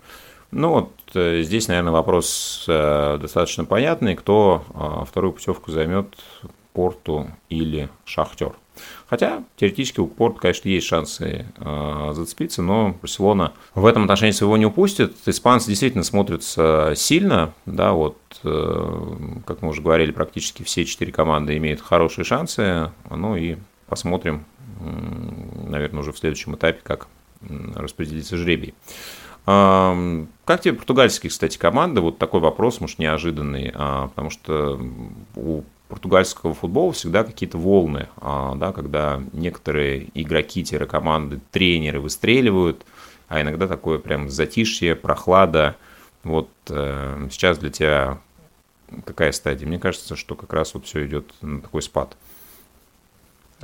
Ну 0.50 0.68
вот 0.68 0.92
э, 1.14 1.42
здесь, 1.42 1.68
наверное, 1.68 1.92
вопрос 1.92 2.64
э, 2.68 3.18
достаточно 3.20 3.64
понятный, 3.64 4.14
кто 4.14 4.64
э, 4.72 5.04
вторую 5.06 5.32
путевку 5.32 5.70
займет 5.72 6.14
Порту 6.72 7.28
или 7.48 7.88
Шахтер. 8.04 8.54
Хотя, 9.08 9.44
теоретически, 9.56 10.00
у 10.00 10.06
Порт, 10.06 10.38
конечно, 10.38 10.68
есть 10.68 10.86
шансы 10.86 11.46
э, 11.56 12.12
зацепиться, 12.14 12.62
но 12.62 12.96
Барселона 13.00 13.52
в 13.74 13.86
этом 13.86 14.02
отношении 14.02 14.32
своего 14.32 14.56
не 14.56 14.66
упустит. 14.66 15.14
Испанцы 15.26 15.68
действительно 15.68 16.04
смотрятся 16.04 16.92
сильно, 16.96 17.52
да, 17.66 17.92
вот, 17.92 18.18
э, 18.42 19.16
как 19.46 19.62
мы 19.62 19.68
уже 19.68 19.82
говорили, 19.82 20.10
практически 20.10 20.62
все 20.62 20.84
четыре 20.84 21.12
команды 21.12 21.56
имеют 21.56 21.80
хорошие 21.80 22.24
шансы, 22.24 22.90
ну 23.08 23.36
и 23.36 23.56
посмотрим, 23.86 24.44
э, 24.80 25.68
наверное, 25.68 26.00
уже 26.00 26.12
в 26.12 26.18
следующем 26.18 26.56
этапе, 26.56 26.80
как 26.82 27.06
распределится 27.74 28.36
жребий. 28.36 28.74
Как 29.46 30.60
тебе 30.60 30.74
португальские, 30.74 31.30
кстати, 31.30 31.58
команды? 31.58 32.00
Вот 32.00 32.18
такой 32.18 32.40
вопрос, 32.40 32.80
может, 32.80 32.98
неожиданный, 32.98 33.70
а, 33.74 34.08
потому 34.08 34.30
что 34.30 34.80
у 35.36 35.64
португальского 35.88 36.54
футбола 36.54 36.92
всегда 36.92 37.24
какие-то 37.24 37.58
волны, 37.58 38.08
а, 38.16 38.54
да, 38.54 38.72
когда 38.72 39.22
некоторые 39.32 40.08
игроки-команды, 40.14 41.40
тренеры 41.50 42.00
выстреливают, 42.00 42.84
а 43.28 43.42
иногда 43.42 43.66
такое 43.66 43.98
прям 43.98 44.28
затишье, 44.28 44.96
прохлада. 44.96 45.76
Вот 46.24 46.48
э, 46.68 47.28
сейчас 47.30 47.58
для 47.58 47.70
тебя 47.70 48.20
какая 49.04 49.32
стадия? 49.32 49.66
Мне 49.66 49.78
кажется, 49.78 50.16
что 50.16 50.34
как 50.34 50.52
раз 50.52 50.74
вот 50.74 50.86
все 50.86 51.06
идет 51.06 51.32
на 51.42 51.60
такой 51.60 51.82
спад. 51.82 52.16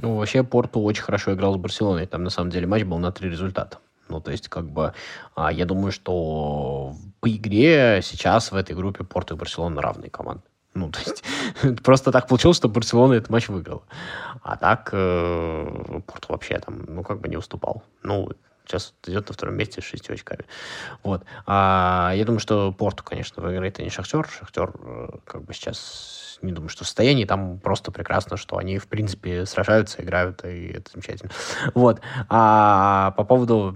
Ну, 0.02 0.16
вообще, 0.16 0.42
Порту 0.42 0.80
очень 0.82 1.02
хорошо 1.02 1.34
играл 1.34 1.54
с 1.54 1.58
Барселоной. 1.58 2.06
Там, 2.06 2.24
на 2.24 2.30
самом 2.30 2.50
деле, 2.50 2.66
матч 2.66 2.84
был 2.84 2.98
на 2.98 3.12
три 3.12 3.28
результата. 3.28 3.78
Ну, 4.08 4.20
то 4.20 4.30
есть, 4.30 4.48
как 4.48 4.64
бы, 4.64 4.92
а, 5.34 5.52
я 5.52 5.66
думаю, 5.66 5.92
что 5.92 6.94
по 7.20 7.28
игре 7.28 8.00
сейчас 8.02 8.50
в 8.50 8.56
этой 8.56 8.74
группе 8.74 9.04
Порту 9.04 9.34
и 9.34 9.38
Барселона 9.38 9.80
равные 9.80 10.10
команды. 10.10 10.42
Ну, 10.74 10.90
то 10.90 11.00
есть, 11.00 11.24
просто 11.82 12.12
так 12.12 12.28
получилось, 12.28 12.56
что 12.56 12.68
Барселона 12.68 13.14
этот 13.14 13.30
матч 13.30 13.48
выиграл. 13.48 13.82
А 14.42 14.56
так, 14.56 14.90
э, 14.92 16.00
Порту 16.06 16.26
вообще 16.28 16.58
там, 16.58 16.84
ну, 16.88 17.02
как 17.02 17.20
бы 17.20 17.28
не 17.28 17.36
уступал. 17.36 17.82
Ну, 18.02 18.30
сейчас 18.66 18.94
идет 19.06 19.28
на 19.28 19.34
втором 19.34 19.56
месте 19.56 19.80
с 19.80 19.84
шестью 19.84 20.14
очками. 20.14 20.44
Вот. 21.02 21.24
А, 21.46 22.12
я 22.14 22.24
думаю, 22.24 22.40
что 22.40 22.72
Порту, 22.72 23.04
конечно, 23.04 23.42
выиграет, 23.42 23.78
а 23.78 23.82
не 23.82 23.90
Шахтер. 23.90 24.28
Шахтер, 24.28 24.72
э, 24.82 25.08
как 25.24 25.44
бы, 25.44 25.52
сейчас 25.52 26.38
не 26.42 26.52
думаю, 26.52 26.68
что 26.68 26.84
состоянии 26.84 27.24
там 27.24 27.58
просто 27.58 27.90
прекрасно, 27.90 28.36
что 28.36 28.56
они, 28.56 28.78
в 28.78 28.86
принципе, 28.88 29.46
сражаются, 29.46 30.02
играют, 30.02 30.44
и 30.44 30.68
это 30.68 30.90
замечательно. 30.92 31.30
Вот. 31.74 32.00
А 32.28 33.12
по 33.12 33.24
поводу 33.24 33.74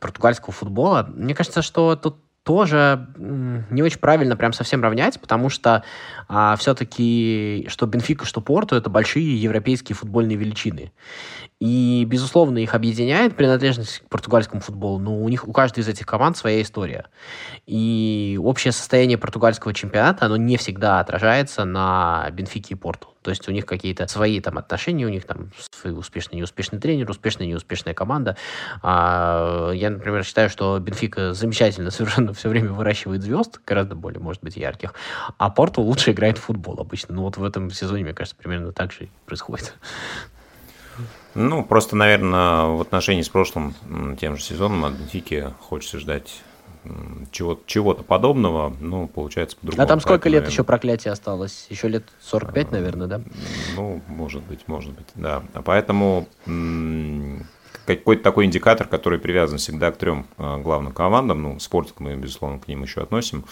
португальского 0.00 0.52
футбола, 0.52 1.06
мне 1.08 1.34
кажется, 1.34 1.62
что 1.62 1.96
тут 1.96 2.16
тоже 2.44 3.08
не 3.16 3.82
очень 3.82 3.98
правильно 3.98 4.36
прям 4.36 4.52
совсем 4.52 4.82
равнять, 4.82 5.18
потому 5.18 5.48
что 5.48 5.82
а, 6.28 6.56
все-таки 6.56 7.66
что 7.68 7.86
Бенфика, 7.86 8.26
что 8.26 8.42
Порту 8.42 8.76
это 8.76 8.90
большие 8.90 9.40
европейские 9.40 9.96
футбольные 9.96 10.36
величины. 10.36 10.92
И, 11.58 12.04
безусловно, 12.06 12.58
их 12.58 12.74
объединяет 12.74 13.34
принадлежность 13.36 14.00
к 14.00 14.08
португальскому 14.10 14.60
футболу, 14.60 14.98
но 14.98 15.22
у 15.22 15.28
них 15.30 15.48
у 15.48 15.52
каждой 15.52 15.80
из 15.80 15.88
этих 15.88 16.04
команд 16.04 16.36
своя 16.36 16.60
история. 16.60 17.06
И 17.66 18.38
общее 18.42 18.72
состояние 18.72 19.16
португальского 19.16 19.72
чемпионата, 19.72 20.26
оно 20.26 20.36
не 20.36 20.58
всегда 20.58 21.00
отражается 21.00 21.64
на 21.64 22.28
Бенфике 22.30 22.74
и 22.74 22.76
Порту. 22.76 23.13
То 23.24 23.30
есть 23.30 23.48
у 23.48 23.52
них 23.52 23.64
какие-то 23.64 24.06
свои 24.06 24.38
там 24.40 24.58
отношения, 24.58 25.06
у 25.06 25.08
них 25.08 25.24
там 25.24 25.50
успешный, 25.84 26.36
неуспешный 26.36 26.78
тренер, 26.78 27.08
успешная, 27.10 27.46
неуспешная 27.46 27.94
команда. 27.94 28.36
А, 28.82 29.70
я, 29.72 29.88
например, 29.88 30.24
считаю, 30.24 30.50
что 30.50 30.78
Бенфика 30.78 31.32
замечательно 31.32 31.90
совершенно 31.90 32.34
все 32.34 32.50
время 32.50 32.70
выращивает 32.72 33.22
звезд, 33.22 33.60
гораздо 33.66 33.94
более, 33.94 34.20
может 34.20 34.42
быть, 34.42 34.56
ярких, 34.56 34.92
а 35.38 35.48
Порту 35.48 35.80
лучше 35.80 36.12
играет 36.12 36.36
в 36.36 36.42
футбол 36.42 36.78
обычно. 36.78 37.14
Ну 37.14 37.22
вот 37.22 37.38
в 37.38 37.44
этом 37.44 37.70
сезоне, 37.70 38.04
мне 38.04 38.12
кажется, 38.12 38.36
примерно 38.36 38.72
так 38.72 38.92
же 38.92 39.08
происходит. 39.24 39.74
Ну, 41.34 41.64
просто, 41.64 41.96
наверное, 41.96 42.66
в 42.66 42.80
отношении 42.82 43.22
с 43.22 43.30
прошлым 43.30 43.74
тем 44.20 44.36
же 44.36 44.42
сезоном 44.42 44.84
от 44.84 44.92
Бенфики 44.92 45.50
хочется 45.60 45.98
ждать 45.98 46.42
чего- 47.30 47.60
чего-то 47.66 48.02
подобного, 48.02 48.74
ну, 48.80 49.08
получается 49.08 49.56
по-другому. 49.56 49.84
А 49.84 49.86
там 49.86 50.00
сколько 50.00 50.28
лет 50.28 50.42
наверное... 50.42 50.52
еще 50.52 50.64
проклятия 50.64 51.10
осталось? 51.10 51.66
Еще 51.70 51.88
лет 51.88 52.04
45, 52.20 52.72
наверное, 52.72 53.06
да? 53.06 53.20
Ну, 53.76 54.02
может 54.08 54.42
быть, 54.44 54.66
может 54.66 54.92
быть, 54.92 55.06
да. 55.14 55.42
А 55.52 55.62
поэтому 55.62 56.28
какой-то 57.86 58.22
такой 58.22 58.46
индикатор, 58.46 58.86
который 58.86 59.18
привязан 59.18 59.58
всегда 59.58 59.90
к 59.90 59.96
трем 59.96 60.26
а, 60.38 60.58
главным 60.58 60.92
командам, 60.92 61.42
ну, 61.42 61.60
спортик 61.60 62.00
мы, 62.00 62.16
безусловно, 62.16 62.58
к 62.58 62.68
ним 62.68 62.82
еще 62.82 63.02
относим. 63.02 63.44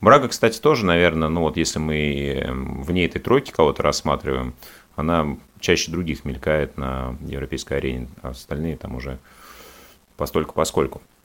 Брага, 0.00 0.28
кстати, 0.28 0.60
тоже, 0.60 0.84
наверное, 0.84 1.28
ну, 1.28 1.40
вот 1.42 1.56
если 1.56 1.78
мы 1.78 2.46
вне 2.86 3.06
этой 3.06 3.20
тройки 3.20 3.50
кого-то 3.50 3.82
рассматриваем, 3.82 4.54
она 4.96 5.36
чаще 5.60 5.90
других 5.90 6.24
мелькает 6.24 6.76
на 6.76 7.16
европейской 7.20 7.74
арене, 7.74 8.08
а 8.22 8.30
остальные 8.30 8.76
там 8.76 8.94
уже 8.96 9.18
постольку 10.16 10.54
поскольку. 10.54 11.00
А, 11.00 11.17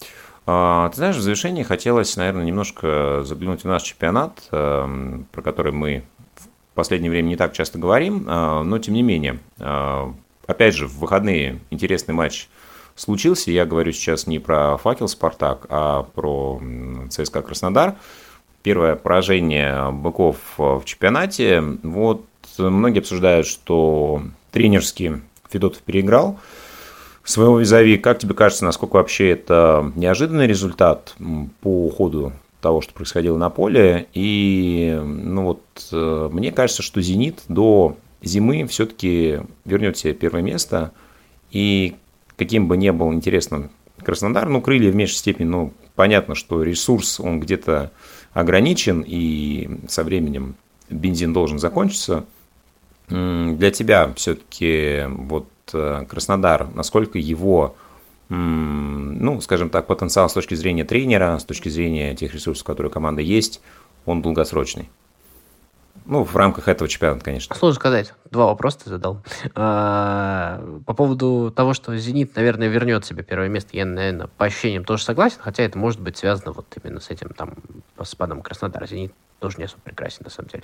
ты 0.46 0.98
знаешь, 0.98 1.16
в 1.16 1.22
завершении 1.22 1.64
хотелось, 1.64 2.18
наверное, 2.18 2.44
немножко 2.44 3.24
заглянуть 3.24 3.62
в 3.64 3.68
наш 3.68 3.84
чемпионат, 3.84 4.48
эм, 4.52 5.26
про 5.32 5.42
который 5.42 5.72
мы 5.72 6.04
в 6.36 6.76
последнее 6.76 7.12
время 7.12 7.28
не 7.28 7.36
так 7.36 7.54
часто 7.54 7.78
говорим, 7.78 8.26
а, 8.28 8.64
но 8.64 8.80
тем 8.80 8.96
не 8.96 9.04
менее, 9.04 9.40
а, 9.60 10.14
опять 10.48 10.76
же, 10.76 10.88
в 10.88 10.98
выходные 10.98 11.60
интересный 11.70 12.14
матч 12.14 12.50
случился. 12.96 13.52
Я 13.52 13.66
говорю 13.66 13.92
сейчас 13.92 14.28
не 14.28 14.40
про 14.40 14.78
факел 14.78 15.08
Спартак, 15.08 15.68
а 15.70 16.04
про 16.16 16.62
ЦСКА 17.10 17.42
Краснодар. 17.42 17.96
Первое 18.64 18.96
поражение 18.96 19.92
быков 19.92 20.38
в 20.58 20.84
чемпионате. 20.86 21.62
Вот 21.84 22.26
многие 22.58 23.00
обсуждают, 23.00 23.46
что 23.46 24.24
тренерский 24.52 25.22
Федотов 25.50 25.82
переиграл 25.82 26.40
своего 27.24 27.60
визави. 27.60 27.98
Как 27.98 28.20
тебе 28.20 28.34
кажется, 28.34 28.66
насколько 28.66 28.96
вообще 28.96 29.32
это 29.32 29.92
неожиданный 29.96 30.48
результат 30.48 31.16
по 31.62 31.90
ходу 31.90 32.34
того, 32.62 32.82
что 32.82 32.94
происходило 32.94 33.38
на 33.38 33.50
поле? 33.50 34.08
И 34.14 35.00
ну 35.04 35.44
вот, 35.44 35.62
э, 35.92 36.30
мне 36.32 36.52
кажется, 36.52 36.82
что 36.82 37.02
«Зенит» 37.02 37.42
до 37.48 37.98
зимы 38.22 38.66
все-таки 38.68 39.42
вернет 39.66 39.98
себе 39.98 40.14
первое 40.14 40.42
место. 40.42 40.92
И 41.52 41.96
каким 42.38 42.68
бы 42.68 42.78
ни 42.78 42.90
был 42.90 43.14
интересным 43.14 43.72
Краснодар, 44.04 44.50
ну, 44.50 44.62
крылья 44.62 44.92
в 44.92 44.96
меньшей 44.96 45.16
степени, 45.16 45.48
ну, 45.48 45.74
понятно, 45.96 46.36
что 46.36 46.64
ресурс, 46.64 47.20
он 47.20 47.40
где-то 47.40 47.92
ограничен, 48.34 49.04
и 49.06 49.80
со 49.88 50.04
временем 50.04 50.56
бензин 50.90 51.32
должен 51.32 51.60
закончиться. 51.60 52.26
Для 53.08 53.72
тебя 53.72 54.12
все-таки 54.16 55.04
вот 55.08 55.48
Краснодар, 55.66 56.68
насколько 56.74 57.18
его, 57.18 57.76
ну, 58.30 59.42
скажем 59.42 59.70
так, 59.70 59.88
потенциал 59.88 60.30
с 60.30 60.34
точки 60.34 60.56
зрения 60.56 60.84
тренера, 60.84 61.38
с 61.40 61.46
точки 61.46 61.70
зрения 61.70 62.16
тех 62.16 62.34
ресурсов, 62.34 62.66
которые 62.66 62.90
у 62.90 62.94
команды 62.94 63.22
есть, 63.22 63.62
он 64.06 64.22
долгосрочный? 64.22 64.90
Ну, 66.06 66.24
в 66.24 66.36
рамках 66.36 66.68
этого 66.68 66.90
чемпионата, 66.90 67.24
конечно. 67.24 67.56
Сложно 67.56 67.80
сказать. 67.80 68.14
Два 68.30 68.48
вопроса 68.48 68.80
ты 68.84 68.90
задал. 68.90 69.22
А, 69.56 70.62
по 70.86 70.94
поводу 70.94 71.54
того, 71.56 71.74
что 71.74 71.96
«Зенит», 71.96 72.36
наверное, 72.36 72.68
вернет 72.68 73.06
себе 73.06 73.24
первое 73.24 73.48
место, 73.48 73.70
я, 73.78 73.86
наверное, 73.86 74.28
по 74.28 74.46
ощущениям 74.46 74.84
тоже 74.84 75.04
согласен, 75.04 75.38
хотя 75.40 75.64
это 75.64 75.78
может 75.78 76.02
быть 76.02 76.18
связано 76.18 76.52
вот 76.52 76.66
именно 76.84 77.00
с 77.00 77.10
этим 77.10 77.30
там 77.30 77.56
спадом 78.04 78.42
Краснодара. 78.42 78.86
«Зенит» 78.86 79.14
тоже 79.44 79.58
не 79.58 79.66
особо 79.66 79.82
прекрасен, 79.82 80.22
на 80.24 80.30
самом 80.30 80.48
деле. 80.48 80.64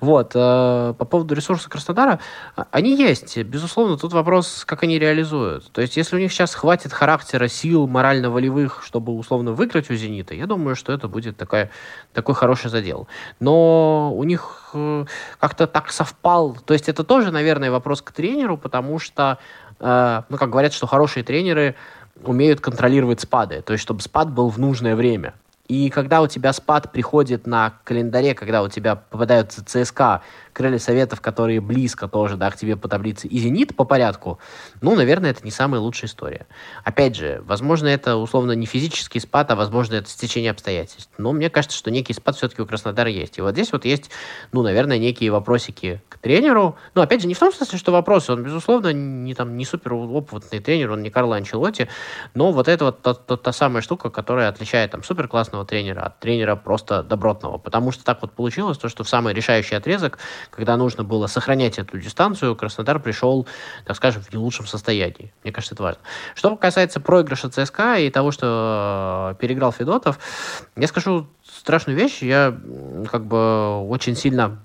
Вот. 0.00 0.32
Э, 0.34 0.92
по 0.98 1.04
поводу 1.06 1.34
ресурса 1.34 1.70
Краснодара, 1.70 2.20
а, 2.56 2.66
они 2.72 2.94
есть. 2.94 3.38
Безусловно, 3.38 3.96
тут 3.96 4.12
вопрос, 4.12 4.66
как 4.66 4.82
они 4.82 4.98
реализуют. 4.98 5.72
То 5.72 5.80
есть, 5.80 5.96
если 5.96 6.14
у 6.16 6.18
них 6.18 6.30
сейчас 6.30 6.54
хватит 6.54 6.92
характера, 6.92 7.48
сил, 7.48 7.86
морально-волевых, 7.86 8.82
чтобы 8.84 9.14
условно 9.16 9.52
выиграть 9.52 9.90
у 9.90 9.94
«Зенита», 9.94 10.34
я 10.34 10.46
думаю, 10.46 10.76
что 10.76 10.92
это 10.92 11.08
будет 11.08 11.38
такая, 11.38 11.70
такой 12.12 12.34
хороший 12.34 12.68
задел. 12.68 13.08
Но 13.40 14.12
у 14.14 14.24
них 14.24 14.72
э, 14.74 15.06
как-то 15.40 15.66
так 15.66 15.90
совпал. 15.90 16.54
То 16.66 16.74
есть, 16.74 16.90
это 16.90 17.04
тоже, 17.04 17.30
наверное, 17.30 17.70
вопрос 17.70 18.02
к 18.02 18.12
тренеру, 18.12 18.58
потому 18.58 18.98
что, 18.98 19.38
э, 19.80 20.22
ну, 20.28 20.36
как 20.36 20.50
говорят, 20.50 20.74
что 20.74 20.86
хорошие 20.86 21.24
тренеры 21.24 21.76
умеют 22.24 22.60
контролировать 22.60 23.20
спады. 23.20 23.62
То 23.62 23.72
есть, 23.72 23.82
чтобы 23.82 24.02
спад 24.02 24.30
был 24.30 24.50
в 24.50 24.58
нужное 24.58 24.96
время. 24.96 25.32
И 25.68 25.90
когда 25.90 26.22
у 26.22 26.26
тебя 26.26 26.54
спад 26.54 26.92
приходит 26.92 27.46
на 27.46 27.74
календаре, 27.84 28.34
когда 28.34 28.62
у 28.62 28.68
тебя 28.68 28.96
попадаются 28.96 29.62
ЦСКА, 29.62 30.22
крылья 30.58 30.78
советов, 30.78 31.20
которые 31.20 31.60
близко 31.60 32.08
тоже, 32.08 32.36
да, 32.36 32.50
к 32.50 32.56
тебе 32.56 32.76
по 32.76 32.88
таблице, 32.88 33.28
и 33.28 33.38
Зенит 33.38 33.76
по 33.76 33.84
порядку, 33.84 34.40
ну, 34.80 34.96
наверное, 34.96 35.30
это 35.30 35.44
не 35.44 35.52
самая 35.52 35.80
лучшая 35.80 36.10
история. 36.10 36.48
Опять 36.82 37.14
же, 37.14 37.42
возможно, 37.46 37.86
это 37.86 38.16
условно 38.16 38.52
не 38.52 38.66
физический 38.66 39.20
спад, 39.20 39.52
а 39.52 39.54
возможно, 39.54 39.94
это 39.94 40.10
стечение 40.10 40.50
обстоятельств. 40.50 41.10
Но 41.16 41.32
мне 41.32 41.48
кажется, 41.48 41.78
что 41.78 41.92
некий 41.92 42.12
спад 42.12 42.34
все-таки 42.34 42.60
у 42.60 42.66
Краснодара 42.66 43.08
есть. 43.08 43.38
И 43.38 43.40
вот 43.40 43.52
здесь 43.52 43.70
вот 43.70 43.84
есть, 43.84 44.10
ну, 44.50 44.62
наверное, 44.62 44.98
некие 44.98 45.30
вопросики 45.30 46.02
к 46.08 46.18
тренеру. 46.18 46.76
Ну, 46.94 47.02
опять 47.02 47.22
же, 47.22 47.28
не 47.28 47.34
в 47.34 47.38
том 47.38 47.52
смысле, 47.52 47.78
что 47.78 47.92
вопросы. 47.92 48.32
Он, 48.32 48.42
безусловно, 48.42 48.92
не, 48.92 49.34
там, 49.34 49.56
не 49.56 49.64
супер 49.64 49.94
опытный 49.94 50.58
тренер, 50.58 50.90
он 50.90 51.02
не 51.02 51.10
Карло 51.10 51.36
Анчелотти, 51.36 51.88
но 52.34 52.50
вот 52.50 52.66
это 52.66 52.86
вот 52.86 53.02
та, 53.02 53.14
та, 53.14 53.36
та 53.36 53.52
самая 53.52 53.80
штука, 53.80 54.10
которая 54.10 54.48
отличает 54.48 54.90
там 54.90 55.04
супер 55.04 55.28
классного 55.28 55.64
тренера 55.64 56.00
от 56.00 56.18
тренера 56.18 56.56
просто 56.56 57.04
добротного. 57.04 57.58
Потому 57.58 57.92
что 57.92 58.04
так 58.04 58.22
вот 58.22 58.32
получилось, 58.32 58.76
то, 58.78 58.88
что 58.88 59.04
в 59.04 59.08
самый 59.08 59.34
решающий 59.34 59.76
отрезок 59.76 60.18
когда 60.50 60.76
нужно 60.76 61.04
было 61.04 61.26
сохранять 61.26 61.78
эту 61.78 61.98
дистанцию, 61.98 62.56
Краснодар 62.56 62.98
пришел, 63.00 63.46
так 63.84 63.96
скажем, 63.96 64.22
в 64.22 64.32
не 64.32 64.38
лучшем 64.38 64.66
состоянии. 64.66 65.32
Мне 65.42 65.52
кажется, 65.52 65.74
это 65.74 65.82
важно. 65.82 66.00
Что 66.34 66.56
касается 66.56 67.00
проигрыша 67.00 67.50
ЦСКА 67.50 67.98
и 67.98 68.10
того, 68.10 68.30
что 68.30 69.32
э, 69.32 69.40
переиграл 69.40 69.72
Федотов, 69.72 70.18
я 70.76 70.86
скажу 70.86 71.26
страшную 71.44 71.98
вещь. 71.98 72.22
Я 72.22 72.58
как 73.10 73.26
бы 73.26 73.86
очень 73.88 74.16
сильно 74.16 74.58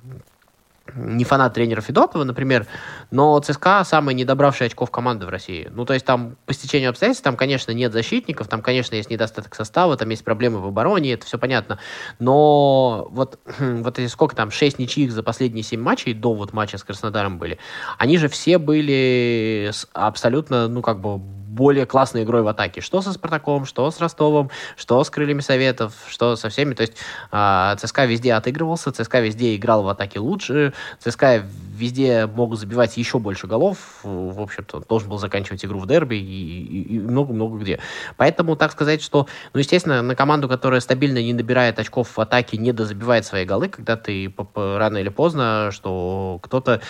не 0.95 1.23
фанат 1.23 1.53
тренера 1.53 1.81
Федотова, 1.81 2.23
например, 2.23 2.67
но 3.11 3.39
ЦСКА 3.39 3.83
самая 3.83 4.15
недобравшая 4.15 4.67
очков 4.67 4.91
команды 4.91 5.25
в 5.25 5.29
России. 5.29 5.69
Ну, 5.71 5.85
то 5.85 5.93
есть 5.93 6.05
там 6.05 6.37
по 6.45 6.53
стечению 6.53 6.89
обстоятельств, 6.89 7.23
там, 7.23 7.35
конечно, 7.35 7.71
нет 7.71 7.93
защитников, 7.93 8.47
там, 8.47 8.61
конечно, 8.61 8.95
есть 8.95 9.09
недостаток 9.09 9.55
состава, 9.55 9.97
там 9.97 10.09
есть 10.09 10.23
проблемы 10.23 10.59
в 10.59 10.67
обороне, 10.67 11.13
это 11.13 11.25
все 11.25 11.37
понятно. 11.37 11.79
Но 12.19 13.07
вот, 13.11 13.39
вот 13.59 13.99
сколько 14.07 14.35
там, 14.35 14.51
6 14.51 14.79
ничьих 14.79 15.11
за 15.11 15.23
последние 15.23 15.63
7 15.63 15.81
матчей, 15.81 16.13
до 16.13 16.33
вот 16.33 16.53
матча 16.53 16.77
с 16.77 16.83
Краснодаром 16.83 17.37
были, 17.37 17.59
они 17.97 18.17
же 18.17 18.27
все 18.27 18.57
были 18.57 19.71
абсолютно, 19.93 20.67
ну, 20.67 20.81
как 20.81 20.99
бы 20.99 21.21
более 21.53 21.85
классной 21.85 22.23
игрой 22.23 22.41
в 22.41 22.47
атаке. 22.47 22.81
Что 22.81 23.01
со 23.01 23.13
Спартаком, 23.13 23.65
что 23.65 23.89
с 23.89 23.99
Ростовом, 23.99 24.49
что 24.75 25.03
с 25.03 25.09
Крыльями 25.09 25.41
Советов, 25.41 25.93
что 26.07 26.35
со 26.35 26.49
всеми. 26.49 26.73
То 26.73 26.81
есть 26.81 26.93
э, 27.31 27.75
ЦСКА 27.77 28.05
везде 28.05 28.33
отыгрывался, 28.33 28.91
ЦСКА 28.91 29.19
везде 29.19 29.55
играл 29.55 29.83
в 29.83 29.89
атаке 29.89 30.19
лучше, 30.19 30.73
ЦСКА 30.99 31.43
везде 31.75 32.25
мог 32.25 32.55
забивать 32.55 32.97
еще 32.97 33.19
больше 33.19 33.47
голов. 33.47 33.77
В 34.03 34.41
общем-то, 34.41 34.83
должен 34.87 35.09
был 35.09 35.17
заканчивать 35.17 35.63
игру 35.65 35.79
в 35.79 35.87
дерби 35.87 36.15
и 36.15 36.99
много-много 36.99 37.57
где. 37.57 37.79
Поэтому, 38.17 38.55
так 38.55 38.71
сказать, 38.71 39.01
что, 39.01 39.27
ну, 39.53 39.59
естественно, 39.59 40.01
на 40.01 40.15
команду, 40.15 40.49
которая 40.49 40.79
стабильно 40.81 41.21
не 41.21 41.33
набирает 41.33 41.79
очков 41.79 42.17
в 42.17 42.19
атаке, 42.19 42.57
не 42.57 42.71
дозабивает 42.71 43.25
свои 43.25 43.45
голы, 43.45 43.69
когда 43.69 43.95
ты 43.95 44.33
рано 44.55 44.97
или 44.97 45.09
поздно, 45.09 45.69
что 45.71 46.39
кто-то 46.41 46.81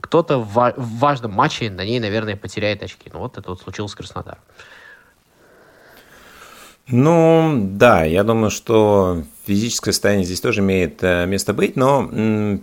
кто-то 0.00 0.38
в, 0.38 0.74
в 0.76 0.98
важном 0.98 1.32
матче 1.32 1.70
на 1.70 1.84
ней, 1.84 2.00
наверное, 2.00 2.36
потеряет 2.36 2.82
очки. 2.82 3.10
Ну 3.12 3.20
вот 3.20 3.38
это 3.38 3.50
вот 3.50 3.60
случилось 3.60 3.92
с 3.92 3.94
Краснодаром. 3.94 4.40
Ну, 6.92 7.68
да, 7.70 8.04
я 8.04 8.24
думаю, 8.24 8.50
что 8.50 9.22
физическое 9.46 9.92
состояние 9.92 10.26
здесь 10.26 10.40
тоже 10.40 10.60
имеет 10.60 11.02
э, 11.02 11.24
место 11.26 11.54
быть, 11.54 11.76
но 11.76 12.10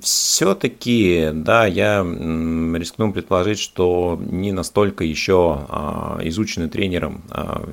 все-таки, 0.01 1.29
да, 1.33 1.65
я 1.65 2.01
рискну 2.01 3.13
предположить, 3.13 3.59
что 3.59 4.19
не 4.19 4.51
настолько 4.51 5.05
еще 5.05 5.65
а, 5.69 6.19
изучены 6.23 6.67
тренером 6.67 7.23
а, 7.29 7.63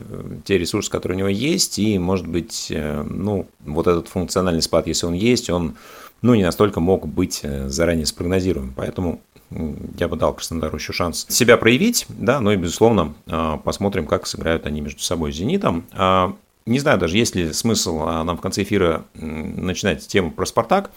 те 0.45 0.57
ресурсы, 0.57 0.91
которые 0.91 1.17
у 1.17 1.19
него 1.19 1.29
есть, 1.29 1.81
и, 1.81 1.99
может 1.99 2.29
быть, 2.29 2.69
э, 2.71 3.03
ну, 3.03 3.49
вот 3.65 3.89
этот 3.89 4.07
функциональный 4.07 4.63
спад, 4.63 4.87
если 4.87 5.07
он 5.07 5.15
есть, 5.15 5.51
он, 5.51 5.75
ну, 6.23 6.35
не 6.35 6.45
настолько 6.45 6.79
мог 6.79 7.09
быть 7.09 7.41
э, 7.43 7.69
заранее 7.69 8.07
спрогнозируем. 8.07 8.73
Поэтому 8.77 9.21
я 9.51 10.09
бы 10.09 10.17
дал 10.17 10.35
Краснодару 10.35 10.77
еще 10.77 10.93
шанс 10.93 11.27
себя 11.29 11.57
проявить, 11.57 12.07
да, 12.09 12.41
но 12.41 12.53
и, 12.53 12.57
безусловно, 12.57 13.15
а, 13.27 13.59
посмотрим, 13.59 14.07
как 14.07 14.27
сыграют 14.27 14.67
они 14.67 14.81
между 14.81 15.01
собой 15.01 15.33
с 15.33 15.37
«Зенитом». 15.37 15.85
А, 15.93 16.35
не 16.67 16.79
знаю 16.79 16.99
даже, 16.99 17.17
есть 17.17 17.35
ли 17.35 17.53
смысл 17.53 18.03
а, 18.03 18.25
нам 18.25 18.37
в 18.37 18.41
конце 18.41 18.63
эфира 18.63 19.05
начинать 19.15 20.07
тему 20.07 20.31
про 20.31 20.47
«Спартак». 20.47 20.91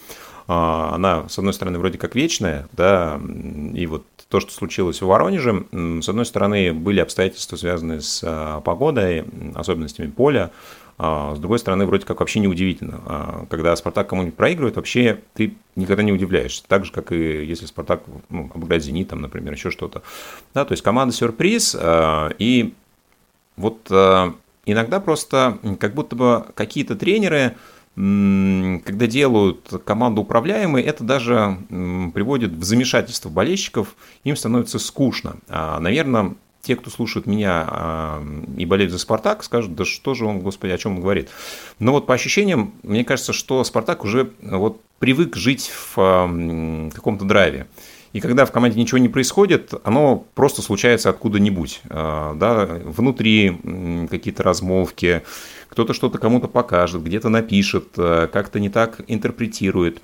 Она, 0.46 1.28
с 1.28 1.38
одной 1.38 1.52
стороны, 1.52 1.78
вроде 1.78 1.98
как 1.98 2.14
вечная, 2.14 2.68
да, 2.72 3.20
и 3.74 3.84
вот 3.84 4.06
то, 4.30 4.40
что 4.40 4.50
случилось 4.50 5.02
в 5.02 5.06
Воронеже, 5.06 5.66
с 6.00 6.08
одной 6.08 6.24
стороны, 6.24 6.72
были 6.72 7.00
обстоятельства, 7.00 7.56
связанные 7.56 8.00
с 8.00 8.62
погодой, 8.64 9.26
особенностями 9.54 10.06
поля, 10.06 10.50
а 10.98 11.34
с 11.36 11.38
другой 11.38 11.60
стороны, 11.60 11.86
вроде 11.86 12.04
как 12.04 12.20
вообще 12.20 12.40
не 12.40 12.48
удивительно. 12.48 13.00
А 13.06 13.46
когда 13.48 13.74
Спартак 13.76 14.08
кому-нибудь 14.08 14.36
проигрывает, 14.36 14.76
вообще 14.76 15.20
ты 15.34 15.54
никогда 15.76 16.02
не 16.02 16.12
удивляешься. 16.12 16.64
Так 16.66 16.84
же, 16.84 16.92
как 16.92 17.12
и 17.12 17.44
если 17.44 17.66
Спартак 17.66 18.02
ну, 18.28 18.50
обыграет 18.52 18.82
Зенит, 18.82 19.08
там, 19.08 19.20
например, 19.20 19.52
еще 19.52 19.70
что-то. 19.70 20.02
Да, 20.54 20.64
то 20.64 20.72
есть 20.72 20.82
команда 20.82 21.14
сюрприз. 21.14 21.76
А, 21.78 22.30
и 22.38 22.74
вот 23.56 23.90
иногда 24.66 25.00
просто 25.00 25.58
как 25.78 25.94
будто 25.94 26.16
бы 26.16 26.46
какие-то 26.54 26.96
тренеры 26.96 27.54
когда 27.94 29.08
делают 29.08 29.72
команду 29.84 30.20
управляемой, 30.20 30.84
это 30.84 31.02
даже 31.02 31.58
приводит 31.68 32.52
в 32.52 32.62
замешательство 32.62 33.28
болельщиков, 33.28 33.96
им 34.22 34.36
становится 34.36 34.78
скучно. 34.78 35.38
Наверное, 35.48 36.36
те, 36.62 36.76
кто 36.76 36.90
слушает 36.90 37.26
меня 37.26 37.64
а, 37.66 38.22
и 38.56 38.64
болеют 38.66 38.92
за 38.92 38.98
«Спартак», 38.98 39.42
скажут, 39.44 39.74
да 39.74 39.84
что 39.84 40.14
же 40.14 40.26
он, 40.26 40.40
господи, 40.40 40.72
о 40.72 40.78
чем 40.78 40.96
он 40.96 41.00
говорит. 41.00 41.30
Но 41.78 41.92
вот 41.92 42.06
по 42.06 42.14
ощущениям, 42.14 42.72
мне 42.82 43.04
кажется, 43.04 43.32
что 43.32 43.62
«Спартак» 43.64 44.04
уже 44.04 44.30
вот 44.42 44.80
привык 44.98 45.36
жить 45.36 45.70
в 45.70 45.94
а, 45.96 46.90
каком-то 46.92 47.24
драйве. 47.24 47.66
И 48.12 48.20
когда 48.20 48.46
в 48.46 48.52
команде 48.52 48.80
ничего 48.80 48.98
не 48.98 49.08
происходит, 49.08 49.74
оно 49.84 50.24
просто 50.34 50.62
случается 50.62 51.10
откуда-нибудь. 51.10 51.82
А, 51.90 52.34
да, 52.34 52.66
внутри 52.66 54.06
какие-то 54.10 54.42
размолвки, 54.42 55.22
кто-то 55.68 55.92
что-то 55.94 56.18
кому-то 56.18 56.48
покажет, 56.48 57.02
где-то 57.02 57.28
напишет, 57.28 57.88
как-то 57.94 58.58
не 58.58 58.70
так 58.70 59.02
интерпретирует. 59.06 60.00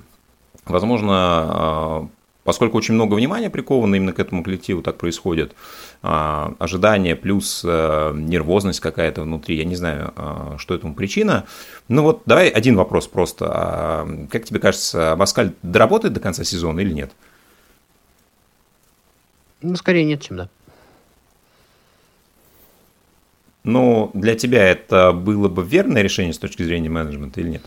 Возможно, 0.67 2.09
поскольку 2.45 2.79
очень 2.79 2.95
много 2.95 3.15
внимания 3.15 3.51
приковано 3.51 3.97
именно 3.97 4.13
к 4.13 4.21
этому 4.21 4.45
коллективу, 4.45 4.83
так 4.83 4.97
происходит, 4.97 5.55
а, 6.03 6.55
ожидание 6.59 7.17
плюс 7.17 7.63
а, 7.67 8.13
нервозность 8.13 8.81
какая-то 8.81 9.23
внутри, 9.23 9.57
я 9.57 9.65
не 9.65 9.75
знаю, 9.75 10.13
а, 10.15 10.57
что 10.59 10.75
этому 10.75 10.95
причина. 10.95 11.47
Ну 11.89 12.03
вот 12.03 12.23
давай 12.27 12.49
один 12.49 12.77
вопрос 12.77 13.09
просто. 13.09 13.47
А, 13.49 14.27
как 14.31 14.45
тебе 14.45 14.61
кажется, 14.61 15.13
Абаскаль 15.13 15.53
доработает 15.63 16.15
до 16.15 16.21
конца 16.21 16.45
сезона 16.45 16.81
или 16.81 16.93
нет? 16.93 17.11
Ну, 19.63 19.75
скорее 19.77 20.05
нет, 20.05 20.21
чем 20.21 20.37
да. 20.37 20.49
Ну, 23.65 24.11
для 24.13 24.35
тебя 24.35 24.63
это 24.69 25.13
было 25.13 25.49
бы 25.49 25.65
верное 25.65 26.03
решение 26.03 26.35
с 26.35 26.39
точки 26.39 26.63
зрения 26.63 26.91
менеджмента 26.91 27.41
или 27.41 27.49
нет? 27.49 27.63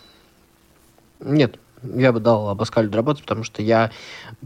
Нет, 1.20 1.60
я 1.84 2.12
бы 2.12 2.20
дал 2.20 2.50
Абаскалю 2.50 2.90
доработать, 2.90 3.24
потому 3.24 3.44
что 3.44 3.62
я 3.62 3.92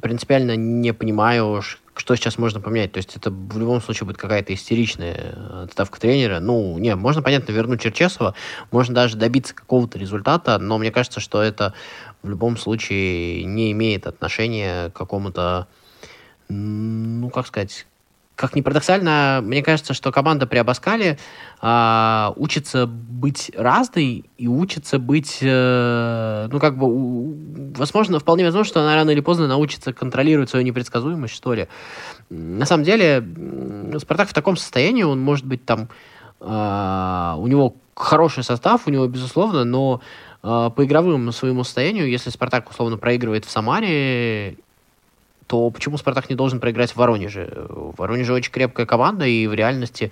принципиально 0.01 0.55
не 0.55 0.93
понимаю, 0.93 1.61
что 1.95 2.15
сейчас 2.15 2.38
можно 2.38 2.59
поменять. 2.59 2.91
То 2.91 2.97
есть 2.97 3.15
это 3.15 3.32
в 3.32 3.57
любом 3.57 3.82
случае 3.82 4.07
будет 4.07 4.17
какая-то 4.17 4.53
истеричная 4.53 5.34
э, 5.34 5.63
отставка 5.65 5.99
тренера. 5.99 6.39
Ну, 6.39 6.77
не, 6.77 6.95
можно, 6.95 7.21
понятно, 7.21 7.51
вернуть 7.51 7.82
Черчесова, 7.82 8.36
можно 8.71 8.95
даже 8.95 9.17
добиться 9.17 9.53
какого-то 9.53 9.97
результата, 9.97 10.57
но 10.57 10.77
мне 10.77 10.91
кажется, 10.91 11.19
что 11.19 11.41
это 11.41 11.73
в 12.23 12.29
любом 12.29 12.57
случае 12.57 13.43
не 13.43 13.71
имеет 13.71 14.07
отношения 14.07 14.89
к 14.89 14.93
какому-то, 14.93 15.67
ну, 16.49 17.29
как 17.29 17.47
сказать, 17.47 17.86
как 18.41 18.55
ни 18.55 18.61
парадоксально, 18.61 19.41
мне 19.43 19.61
кажется, 19.61 19.93
что 19.93 20.11
команда 20.11 20.47
при 20.47 20.57
Абаскале 20.57 21.19
а, 21.61 22.33
учится 22.35 22.87
быть 22.87 23.51
разной 23.55 24.25
и 24.37 24.47
учится 24.47 24.97
быть, 24.97 25.37
э, 25.41 26.47
ну, 26.51 26.59
как 26.59 26.75
бы, 26.75 26.87
у, 26.87 27.35
возможно, 27.77 28.19
вполне 28.19 28.43
возможно, 28.43 28.67
что 28.67 28.81
она 28.81 28.95
рано 28.95 29.11
или 29.11 29.19
поздно 29.19 29.47
научится 29.47 29.93
контролировать 29.93 30.49
свою 30.49 30.65
непредсказуемость, 30.65 31.35
что 31.35 31.53
ли. 31.53 31.67
На 32.31 32.65
самом 32.65 32.83
деле, 32.83 33.23
Спартак 33.99 34.29
в 34.29 34.33
таком 34.33 34.57
состоянии, 34.57 35.03
он 35.03 35.21
может 35.21 35.45
быть 35.45 35.63
там, 35.63 35.89
а, 36.39 37.35
у 37.37 37.45
него 37.45 37.75
хороший 37.95 38.43
состав, 38.43 38.87
у 38.87 38.89
него, 38.89 39.05
безусловно, 39.05 39.65
но 39.65 40.01
а, 40.41 40.71
по 40.71 40.83
игровому 40.83 41.31
своему 41.31 41.63
состоянию, 41.63 42.09
если 42.09 42.31
Спартак 42.31 42.71
условно 42.71 42.97
проигрывает 42.97 43.45
в 43.45 43.51
Самаре 43.51 44.57
то 45.52 45.70
почему 45.70 45.97
Спартак 45.97 46.30
не 46.30 46.38
должен 46.38 46.62
проиграть 46.62 46.91
в 46.91 46.95
Воронеже? 46.95 47.68
Воронеже 47.68 48.32
очень 48.32 48.54
крепкая 48.54 48.86
команда, 48.86 49.26
и 49.26 49.47
в 49.47 49.54
реальности 49.54 50.10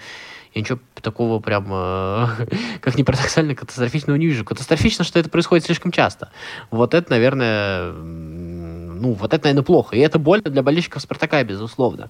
я 0.53 0.59
ничего 0.59 0.79
такого 1.01 1.39
прям, 1.39 1.67
э, 1.71 2.27
как 2.81 2.97
ни 2.97 3.03
парадоксально, 3.03 3.55
катастрофичного 3.55 4.17
не 4.17 4.25
вижу. 4.25 4.43
Катастрофично, 4.43 5.05
что 5.05 5.17
это 5.17 5.29
происходит 5.29 5.65
слишком 5.65 5.93
часто. 5.93 6.29
Вот 6.71 6.93
это, 6.93 7.09
наверное, 7.11 7.93
ну, 7.93 9.13
вот 9.13 9.33
это, 9.33 9.45
наверное, 9.45 9.63
плохо. 9.63 9.95
И 9.95 9.99
это 9.99 10.19
больно 10.19 10.49
для 10.49 10.61
болельщиков 10.61 11.01
Спартака, 11.01 11.41
безусловно. 11.45 12.09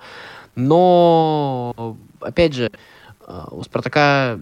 Но, 0.56 1.98
опять 2.22 2.56
же, 2.56 2.72
э, 3.28 3.44
у 3.52 3.62
Спартака 3.62 4.40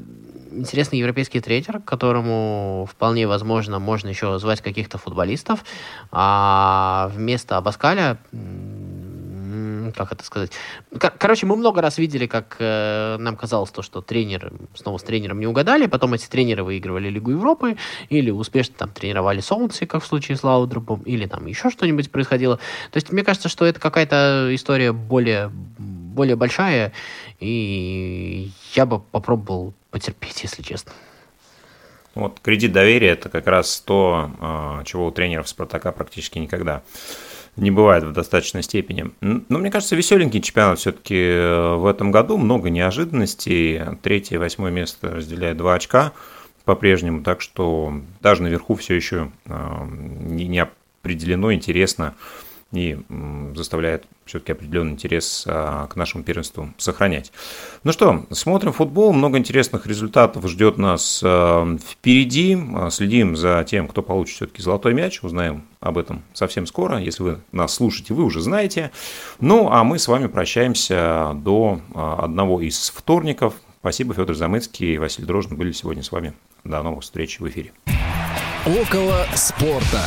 интересный 0.57 0.99
европейский 0.99 1.39
тренер, 1.39 1.81
которому 1.81 2.87
вполне 2.91 3.27
возможно 3.27 3.79
можно 3.79 4.09
еще 4.09 4.39
звать 4.39 4.61
каких-то 4.61 4.97
футболистов, 4.97 5.63
а 6.11 7.11
вместо 7.13 7.57
Абаскаля 7.57 8.17
как 9.95 10.11
это 10.11 10.23
сказать? 10.23 10.51
Короче, 10.99 11.45
мы 11.45 11.55
много 11.55 11.81
раз 11.81 11.97
видели, 11.97 12.27
как 12.27 12.57
э, 12.59 13.17
нам 13.19 13.35
казалось 13.35 13.71
то, 13.71 13.81
что 13.81 14.01
тренер, 14.01 14.53
снова 14.75 14.97
с 14.97 15.03
тренером 15.03 15.39
не 15.39 15.47
угадали, 15.47 15.87
потом 15.87 16.13
эти 16.13 16.27
тренеры 16.27 16.63
выигрывали 16.63 17.09
Лигу 17.09 17.31
Европы, 17.31 17.77
или 18.09 18.29
успешно 18.31 18.75
там 18.77 18.89
тренировали 18.89 19.39
Солнце, 19.39 19.85
как 19.85 20.03
в 20.03 20.07
случае 20.07 20.37
с 20.37 20.43
Лаудрупом, 20.43 21.01
или 21.03 21.25
там 21.25 21.45
еще 21.45 21.69
что-нибудь 21.69 22.11
происходило. 22.11 22.57
То 22.91 22.97
есть 22.97 23.11
мне 23.11 23.23
кажется, 23.23 23.49
что 23.49 23.65
это 23.65 23.79
какая-то 23.79 24.49
история 24.51 24.91
более, 24.91 25.51
более 26.17 26.35
большая, 26.35 26.91
и 27.39 28.51
я 28.73 28.85
бы 28.85 28.99
попробовал 28.99 29.73
потерпеть, 29.91 30.43
если 30.43 30.61
честно. 30.61 30.91
Вот 32.15 32.39
кредит 32.41 32.73
доверия– 32.73 33.09
это 33.09 33.29
как 33.29 33.45
раз 33.45 33.79
то, 33.79 34.31
а, 34.39 34.83
чего 34.83 35.05
у 35.05 35.11
тренеров 35.11 35.47
Спартака 35.47 35.91
практически 35.91 36.39
никогда 36.39 36.81
не 37.55 37.71
бывает 37.71 38.03
в 38.03 38.11
достаточной 38.11 38.63
степени. 38.63 39.11
Но 39.21 39.59
мне 39.59 39.71
кажется, 39.71 39.95
веселенький 39.95 40.41
чемпионат 40.41 40.79
все-таки 40.79 41.15
э, 41.15 41.75
в 41.75 41.85
этом 41.85 42.11
году. 42.11 42.37
Много 42.37 42.69
неожиданностей. 42.69 43.81
Третье 44.01 44.35
и 44.35 44.37
восьмое 44.37 44.71
место 44.71 45.09
разделяет 45.09 45.57
два 45.57 45.75
очка 45.75 46.13
по-прежнему. 46.65 47.23
Так 47.23 47.41
что 47.41 47.93
даже 48.21 48.43
наверху 48.43 48.75
все 48.75 48.95
еще 48.95 49.31
а, 49.47 49.87
не 49.87 50.59
определено, 50.59 51.53
интересно 51.53 52.15
и 52.77 52.97
заставляет 53.55 54.05
все-таки 54.25 54.51
определенный 54.51 54.91
интерес 54.91 55.45
а, 55.47 55.87
к 55.87 55.95
нашему 55.95 56.23
первенству 56.23 56.73
сохранять. 56.77 57.31
Ну 57.83 57.91
что, 57.91 58.25
смотрим 58.31 58.73
футбол, 58.73 59.13
много 59.13 59.37
интересных 59.37 59.87
результатов 59.87 60.47
ждет 60.47 60.77
нас 60.77 61.21
а, 61.23 61.77
впереди. 61.77 62.57
А, 62.75 62.89
следим 62.89 63.35
за 63.35 63.65
тем, 63.67 63.87
кто 63.87 64.01
получит 64.01 64.35
все-таки 64.35 64.61
золотой 64.61 64.93
мяч, 64.93 65.23
узнаем 65.23 65.63
об 65.79 65.97
этом 65.97 66.23
совсем 66.33 66.65
скоро. 66.65 66.99
Если 66.99 67.23
вы 67.23 67.39
нас 67.51 67.73
слушаете, 67.73 68.13
вы 68.13 68.23
уже 68.23 68.41
знаете. 68.41 68.91
Ну, 69.39 69.69
а 69.71 69.83
мы 69.83 69.99
с 69.99 70.07
вами 70.07 70.27
прощаемся 70.27 71.31
до 71.35 71.81
одного 71.93 72.61
из 72.61 72.89
вторников. 72.89 73.53
Спасибо, 73.79 74.13
Федор 74.13 74.35
Замыцкий 74.35 74.95
и 74.95 74.97
Василий 74.97 75.27
Дрожжин 75.27 75.55
были 75.55 75.71
сегодня 75.71 76.03
с 76.03 76.11
вами. 76.11 76.33
До 76.63 76.83
новых 76.83 77.03
встреч 77.03 77.39
в 77.39 77.47
эфире. 77.47 77.71
Около 78.65 79.25
спорта. 79.33 80.01